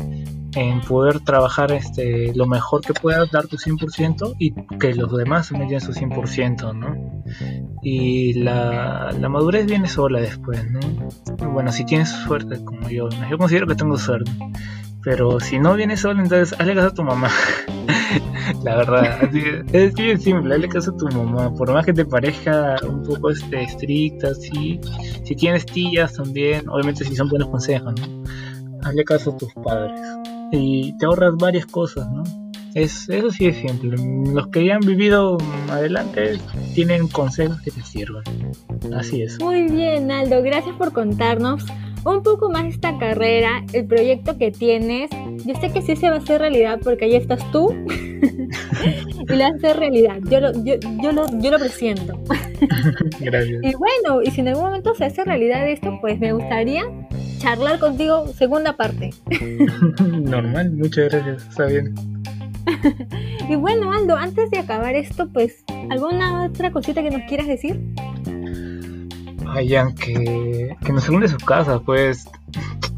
en 0.54 0.80
poder 0.80 1.20
trabajar 1.20 1.72
este, 1.72 2.32
lo 2.34 2.46
mejor 2.46 2.80
que 2.80 2.94
puedas, 2.94 3.30
dar 3.30 3.46
tu 3.46 3.56
100% 3.56 4.36
y 4.38 4.54
que 4.78 4.94
los 4.94 5.16
demás 5.16 5.50
me 5.52 5.66
den 5.66 5.80
su 5.80 5.92
100%, 5.92 6.74
¿no? 6.74 7.22
Y 7.82 8.34
la, 8.34 9.10
la, 9.18 9.28
madurez 9.28 9.66
viene 9.66 9.88
sola 9.88 10.20
después, 10.20 10.64
¿no? 10.70 10.80
Bueno, 11.50 11.72
si 11.72 11.84
tienes 11.84 12.10
suerte 12.10 12.62
como 12.64 12.88
yo, 12.88 13.08
yo 13.30 13.38
considero 13.38 13.66
que 13.66 13.74
tengo 13.74 13.96
suerte, 13.96 14.30
pero 15.02 15.40
si 15.40 15.58
no 15.58 15.74
viene 15.74 15.96
sola, 15.96 16.22
entonces 16.22 16.58
hazle 16.58 16.74
caso 16.74 16.88
a 16.88 16.94
tu 16.94 17.02
mamá. 17.02 17.28
la 18.64 18.76
verdad, 18.76 19.34
es 19.72 19.94
bien 19.94 20.20
simple, 20.20 20.54
hazle 20.54 20.68
caso 20.68 20.92
a 20.92 20.96
tu 20.96 21.06
mamá, 21.08 21.52
por 21.54 21.72
más 21.72 21.84
que 21.84 21.92
te 21.92 22.04
parezca 22.04 22.76
un 22.88 23.02
poco 23.02 23.30
este, 23.30 23.62
estricta, 23.62 24.34
sí, 24.34 24.80
si 25.24 25.34
tienes 25.34 25.66
tías 25.66 26.14
también, 26.14 26.68
obviamente 26.68 27.04
si 27.04 27.16
son 27.16 27.28
buenos 27.28 27.48
consejos, 27.48 27.94
¿no? 28.00 28.24
Hazle 28.82 29.04
caso 29.04 29.30
a 29.30 29.36
tus 29.38 29.52
padres 29.54 30.00
y 30.54 30.96
te 30.98 31.06
ahorras 31.06 31.34
varias 31.36 31.66
cosas, 31.66 32.10
¿no? 32.10 32.22
Es, 32.74 33.08
eso 33.08 33.30
sí 33.30 33.46
es 33.46 33.56
simple. 33.56 33.96
Los 34.32 34.48
que 34.48 34.64
ya 34.64 34.74
han 34.74 34.80
vivido 34.80 35.38
adelante 35.70 36.40
tienen 36.74 37.06
consejos 37.06 37.60
que 37.62 37.70
te 37.70 37.82
sirven. 37.82 38.24
Así 38.96 39.22
es. 39.22 39.40
Muy 39.40 39.68
bien, 39.68 40.10
Aldo. 40.10 40.42
Gracias 40.42 40.74
por 40.76 40.92
contarnos 40.92 41.64
un 42.04 42.22
poco 42.22 42.50
más 42.50 42.66
esta 42.66 42.98
carrera, 42.98 43.64
el 43.72 43.86
proyecto 43.86 44.36
que 44.36 44.50
tienes. 44.50 45.08
Yo 45.46 45.54
sé 45.60 45.72
que 45.72 45.82
sí 45.82 45.94
se 45.94 46.10
va 46.10 46.16
a 46.16 46.18
hacer 46.18 46.40
realidad 46.40 46.80
porque 46.82 47.04
ahí 47.04 47.14
estás 47.14 47.48
tú 47.52 47.72
y 47.88 49.36
lo 49.36 49.44
hace 49.44 49.72
realidad. 49.72 50.18
Yo 50.28 50.40
lo, 50.40 50.52
yo, 50.64 50.74
yo 51.00 51.12
lo, 51.12 51.26
yo 51.40 51.50
lo 51.52 51.58
presiento. 51.58 52.18
Gracias. 53.20 53.62
Y 53.62 53.74
bueno, 53.74 54.20
y 54.22 54.30
si 54.32 54.40
en 54.40 54.48
algún 54.48 54.64
momento 54.64 54.94
se 54.94 55.04
hace 55.04 55.24
realidad 55.24 55.68
esto, 55.68 55.96
pues 56.00 56.18
me 56.18 56.32
gustaría 56.32 56.84
charlar 57.38 57.78
contigo 57.78 58.26
segunda 58.28 58.76
parte. 58.76 59.10
Normal, 60.00 60.72
muchas 60.72 61.10
gracias, 61.10 61.48
está 61.48 61.66
bien. 61.66 61.94
y 63.48 63.56
bueno, 63.56 63.92
Aldo, 63.92 64.16
antes 64.16 64.50
de 64.50 64.58
acabar 64.58 64.94
esto, 64.94 65.28
pues, 65.32 65.64
¿alguna 65.90 66.44
otra 66.44 66.70
cosita 66.70 67.02
que 67.02 67.10
nos 67.10 67.22
quieras 67.28 67.46
decir? 67.46 67.80
Vayan, 69.44 69.94
que, 69.94 70.74
que 70.84 70.92
nos 70.92 71.06
de 71.06 71.28
su 71.28 71.38
casa, 71.38 71.80
pues. 71.80 72.26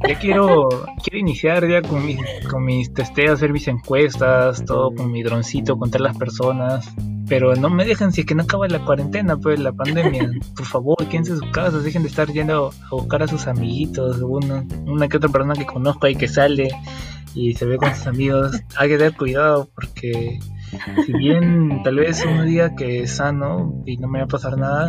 Ya 0.06 0.18
quiero, 0.18 0.68
quiero 1.02 1.18
iniciar 1.18 1.68
ya 1.68 1.82
con 1.82 2.04
mis, 2.04 2.20
con 2.50 2.64
mis 2.64 2.92
testeos, 2.92 3.32
hacer 3.32 3.52
mis 3.52 3.66
encuestas, 3.68 4.64
todo 4.64 4.94
con 4.94 5.10
mi 5.10 5.22
droncito, 5.22 5.78
contar 5.78 6.00
las 6.00 6.16
personas 6.16 6.94
pero 7.28 7.56
no 7.56 7.68
me 7.70 7.84
dejan 7.84 8.12
si 8.12 8.20
es 8.20 8.26
que 8.26 8.34
no 8.34 8.44
acaba 8.44 8.68
la 8.68 8.84
cuarentena, 8.84 9.36
pues 9.36 9.58
la 9.58 9.72
pandemia. 9.72 10.30
Por 10.56 10.66
favor, 10.66 10.96
quédense 11.08 11.32
en 11.32 11.38
sus 11.38 11.50
casas, 11.50 11.84
dejen 11.84 12.02
de 12.02 12.08
estar 12.08 12.28
yendo 12.32 12.70
a 12.70 12.94
buscar 12.94 13.22
a 13.22 13.28
sus 13.28 13.46
amiguitos, 13.46 14.18
una, 14.20 14.64
una 14.86 15.08
que 15.08 15.16
otra 15.16 15.28
persona 15.28 15.54
que 15.54 15.66
conozco 15.66 16.06
ahí 16.06 16.14
que 16.14 16.28
sale 16.28 16.68
y 17.34 17.54
se 17.54 17.66
ve 17.66 17.76
con 17.76 17.94
sus 17.94 18.06
amigos. 18.06 18.60
Hay 18.76 18.88
que 18.88 18.98
tener 18.98 19.16
cuidado 19.16 19.68
porque 19.74 20.38
si 21.04 21.12
bien 21.12 21.82
tal 21.82 21.96
vez 21.96 22.24
un 22.24 22.46
día 22.46 22.74
que 22.74 23.02
es 23.02 23.16
sano 23.16 23.82
y 23.86 23.96
no 23.96 24.08
me 24.08 24.18
va 24.18 24.24
a 24.24 24.28
pasar 24.28 24.56
nada, 24.58 24.88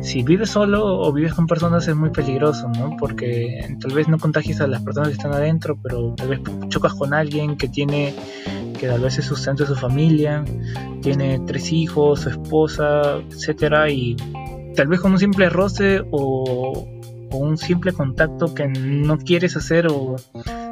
si 0.00 0.22
vives 0.22 0.50
solo 0.50 0.84
o 0.84 1.12
vives 1.12 1.34
con 1.34 1.46
personas 1.46 1.86
es 1.88 1.96
muy 1.96 2.10
peligroso, 2.10 2.68
¿no? 2.68 2.96
Porque 2.98 3.76
tal 3.80 3.92
vez 3.92 4.08
no 4.08 4.18
contagies 4.18 4.60
a 4.60 4.66
las 4.66 4.82
personas 4.82 5.08
que 5.08 5.14
están 5.14 5.32
adentro, 5.32 5.78
pero 5.82 6.14
tal 6.14 6.28
vez 6.28 6.40
chocas 6.68 6.94
con 6.94 7.14
alguien 7.14 7.56
que 7.56 7.68
tiene 7.68 8.14
que 8.78 8.86
tal 8.86 9.00
vez 9.00 9.18
es 9.18 9.24
sustento 9.24 9.64
de 9.64 9.68
su 9.68 9.74
familia, 9.74 10.44
tiene 11.02 11.40
tres 11.46 11.72
hijos, 11.72 12.20
su 12.20 12.30
esposa, 12.30 13.16
etcétera, 13.30 13.90
y 13.90 14.16
tal 14.76 14.86
vez 14.86 15.00
con 15.00 15.12
un 15.12 15.18
simple 15.18 15.48
roce 15.48 16.00
o, 16.12 16.86
o 17.30 17.36
un 17.36 17.58
simple 17.58 17.92
contacto 17.92 18.54
que 18.54 18.68
no 18.68 19.18
quieres 19.18 19.56
hacer 19.56 19.88
o 19.88 20.16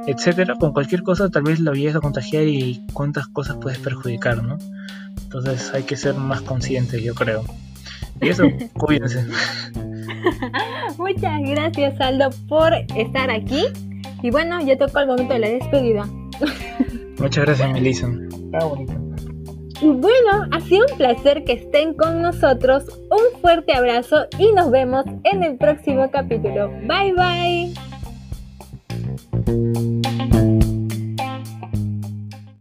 etcétera, 0.07 0.55
con 0.59 0.73
cualquier 0.73 1.03
cosa 1.03 1.29
tal 1.31 1.43
vez 1.43 1.61
la 1.61 1.71
vayas 1.71 1.97
a 1.97 2.01
contagiar 2.01 2.45
y 2.45 2.83
cuántas 2.93 3.27
cosas 3.29 3.57
puedes 3.61 3.79
perjudicar, 3.79 4.43
¿no? 4.43 4.59
Entonces 5.23 5.73
hay 5.75 5.83
que 5.83 5.97
ser 5.97 6.15
más 6.15 6.43
conscientes, 6.43 7.03
yo 7.03 7.15
creo. 7.15 7.45
Y 8.21 8.29
eso, 8.29 8.45
cuídense. 8.75 9.27
Muchas 10.99 11.41
gracias, 11.43 12.01
Aldo, 12.01 12.31
por 12.49 12.73
estar 12.97 13.31
aquí. 13.31 13.65
Y 14.23 14.31
bueno, 14.31 14.61
ya 14.61 14.77
tocó 14.79 15.01
el 15.01 15.09
momento 15.09 15.35
de 15.35 15.41
la 15.41 15.49
despedida. 15.49 16.07
Muchas 17.19 17.45
gracias, 17.45 17.73
Melissa. 17.73 18.09
Está 18.31 18.65
bonito. 18.65 18.95
Y 19.83 19.89
bueno, 19.89 20.47
ha 20.53 20.61
sido 20.61 20.87
un 20.91 20.97
placer 20.97 21.45
que 21.45 21.53
estén 21.53 21.95
con 21.95 22.23
nosotros. 22.23 22.85
Un 23.11 23.41
fuerte 23.41 23.75
abrazo 23.75 24.27
y 24.39 24.53
nos 24.53 24.71
vemos 24.71 25.05
en 25.25 25.43
el 25.43 25.57
próximo 25.59 26.11
capítulo. 26.11 26.71
Bye 26.87 27.13
bye. 27.13 27.96
Thank 29.47 30.35
you. 30.35 30.56